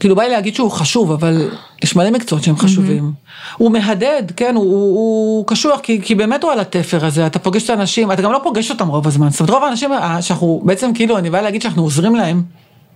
כאילו 0.00 0.16
בא 0.16 0.22
לי 0.22 0.30
להגיד 0.30 0.54
שהוא 0.54 0.70
חשוב, 0.70 1.12
אבל 1.12 1.50
יש 1.84 1.96
מלא 1.96 2.10
מקצועות 2.10 2.44
שהם 2.44 2.56
חשובים. 2.56 3.12
הוא 3.56 3.70
מהדהד, 3.70 4.32
כן, 4.36 4.54
הוא, 4.54 4.64
הוא, 4.64 4.96
הוא 4.96 5.46
קשוח, 5.46 5.80
כי, 5.80 6.02
כי 6.02 6.14
באמת 6.14 6.42
הוא 6.42 6.52
על 6.52 6.60
התפר 6.60 7.06
הזה, 7.06 7.26
אתה 7.26 7.38
פוגש 7.38 7.64
את 7.64 7.70
האנשים, 7.70 8.12
אתה 8.12 8.22
גם 8.22 8.32
לא 8.32 8.40
פוגש 8.42 8.70
אותם 8.70 8.88
רוב 8.88 9.06
הזמן. 9.06 9.30
זאת 9.30 9.40
אומרת, 9.40 9.50
רוב 9.50 9.64
האנשים 9.64 9.92
אה, 9.92 10.22
שאנחנו, 10.22 10.62
בעצם 10.64 10.90
כאילו, 10.94 11.18
אני 11.18 11.30
באה 11.30 11.42
להגיד 11.42 11.62
שאנחנו 11.62 11.82
עוזרים 11.82 12.14
להם, 12.14 12.42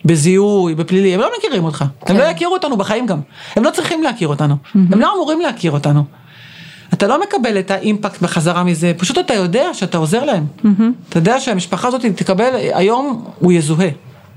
בזיהוי, 0.05 0.75
בפלילי, 0.75 1.15
הם 1.15 1.21
לא 1.21 1.31
מכירים 1.39 1.65
אותך. 1.65 1.85
הם 2.07 2.17
לא 2.17 2.23
יכירו 2.23 2.53
אותנו 2.53 2.77
בחיים 2.77 3.07
גם. 3.07 3.21
הם 3.57 3.65
לא 3.65 3.71
צריכים 3.71 4.03
להכיר 4.03 4.29
אותנו. 4.29 4.55
הם 4.93 5.01
לא 5.01 5.13
אמורים 5.17 5.41
להכיר 5.41 5.73
אותנו. 5.73 6.05
אתה 6.93 7.07
לא 7.07 7.21
מקבל 7.23 7.59
את 7.59 7.71
האימפקט 7.71 8.23
בחזרה 8.23 8.65
מזה, 8.65 8.93
פשוט 8.97 9.19
אתה 9.19 9.35
יודע 9.35 9.75
שאתה 9.75 9.99
עוזר 9.99 10.25
להם. 10.25 10.47
אתה 11.09 11.19
יודע 11.19 11.41
שהמשפחה 11.41 11.89
הזאת 11.89 12.05
תקבל, 12.05 12.51
היום 12.55 13.25
הוא 13.39 13.53
יזוהה. 13.53 13.89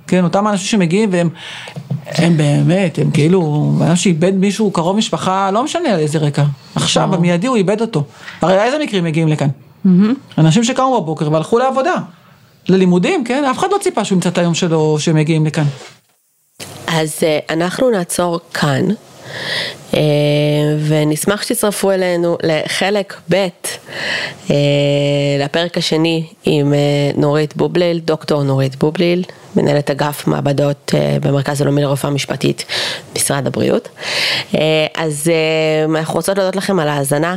כן, 0.07 0.23
אותם 0.23 0.47
אנשים 0.47 0.67
שמגיעים 0.67 1.09
והם 1.11 1.29
הם 2.05 2.37
באמת, 2.37 2.99
הם 2.99 3.11
כאילו, 3.11 3.71
אדם 3.85 3.95
שאיבד 3.95 4.35
מישהו 4.35 4.71
קרוב 4.71 4.97
משפחה, 4.97 5.51
לא 5.51 5.63
משנה 5.63 5.89
על 5.89 5.99
איזה 5.99 6.17
רקע. 6.17 6.43
עכשיו, 6.75 7.09
במיידי 7.11 7.47
הוא 7.47 7.55
איבד 7.55 7.81
אותו. 7.81 8.03
הרי 8.41 8.63
איזה 8.63 8.77
מקרים 8.79 9.03
מגיעים 9.03 9.27
לכאן? 9.27 9.47
אנשים 10.37 10.63
שקמו 10.63 11.01
בבוקר 11.01 11.31
והלכו 11.31 11.57
לעבודה. 11.57 11.95
ללימודים, 12.69 13.23
כן? 13.23 13.45
אף 13.45 13.57
אחד 13.57 13.67
לא 13.71 13.77
ציפה 13.81 14.05
שהוא 14.05 14.15
ימצא 14.15 14.29
את 14.29 14.37
היום 14.37 14.53
שלו 14.53 14.99
שהם 14.99 15.15
מגיעים 15.15 15.45
לכאן. 15.45 15.65
אז 16.87 17.17
אה, 17.23 17.39
אנחנו 17.49 17.89
נעצור 17.89 18.39
כאן, 18.53 18.87
ונשמח 20.87 21.41
שתצטרפו 21.41 21.91
אלינו 21.91 22.37
לחלק 22.43 23.13
ב', 23.29 23.47
אה, 24.49 24.55
לפרק 25.39 25.77
השני 25.77 26.27
עם 26.43 26.73
אה, 26.73 26.79
נורית 27.15 27.55
בובליל, 27.55 27.99
דוקטור 27.99 28.43
נורית 28.43 28.75
בובליל, 28.75 29.23
מנהלת 29.55 29.91
אגף 29.91 30.27
מעבדות 30.27 30.91
אה, 30.95 31.17
במרכז 31.21 31.61
הלאומי 31.61 31.81
לרפואה 31.81 32.13
משפטית, 32.13 32.65
משרד 33.15 33.47
הבריאות. 33.47 33.89
אה, 34.55 34.59
אז 34.95 35.31
אה, 35.31 35.99
אנחנו 35.99 36.13
רוצות 36.13 36.37
להודות 36.37 36.55
לכם 36.55 36.79
על 36.79 36.87
ההאזנה. 36.87 37.35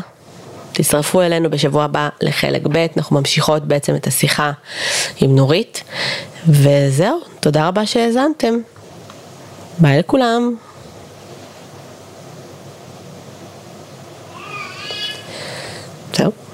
תצטרפו 0.73 1.23
אלינו 1.23 1.51
בשבוע 1.51 1.85
הבא 1.85 2.09
לחלק 2.21 2.67
ב', 2.67 2.87
אנחנו 2.97 3.19
ממשיכות 3.19 3.65
בעצם 3.65 3.95
את 3.95 4.07
השיחה 4.07 4.53
עם 5.21 5.37
נורית, 5.37 5.83
וזהו, 6.49 7.19
תודה 7.41 7.69
רבה 7.69 7.87
שהאזנתם. 7.87 8.55
ביי 9.79 9.99
לכולם. 9.99 10.55
זהו. 16.15 16.46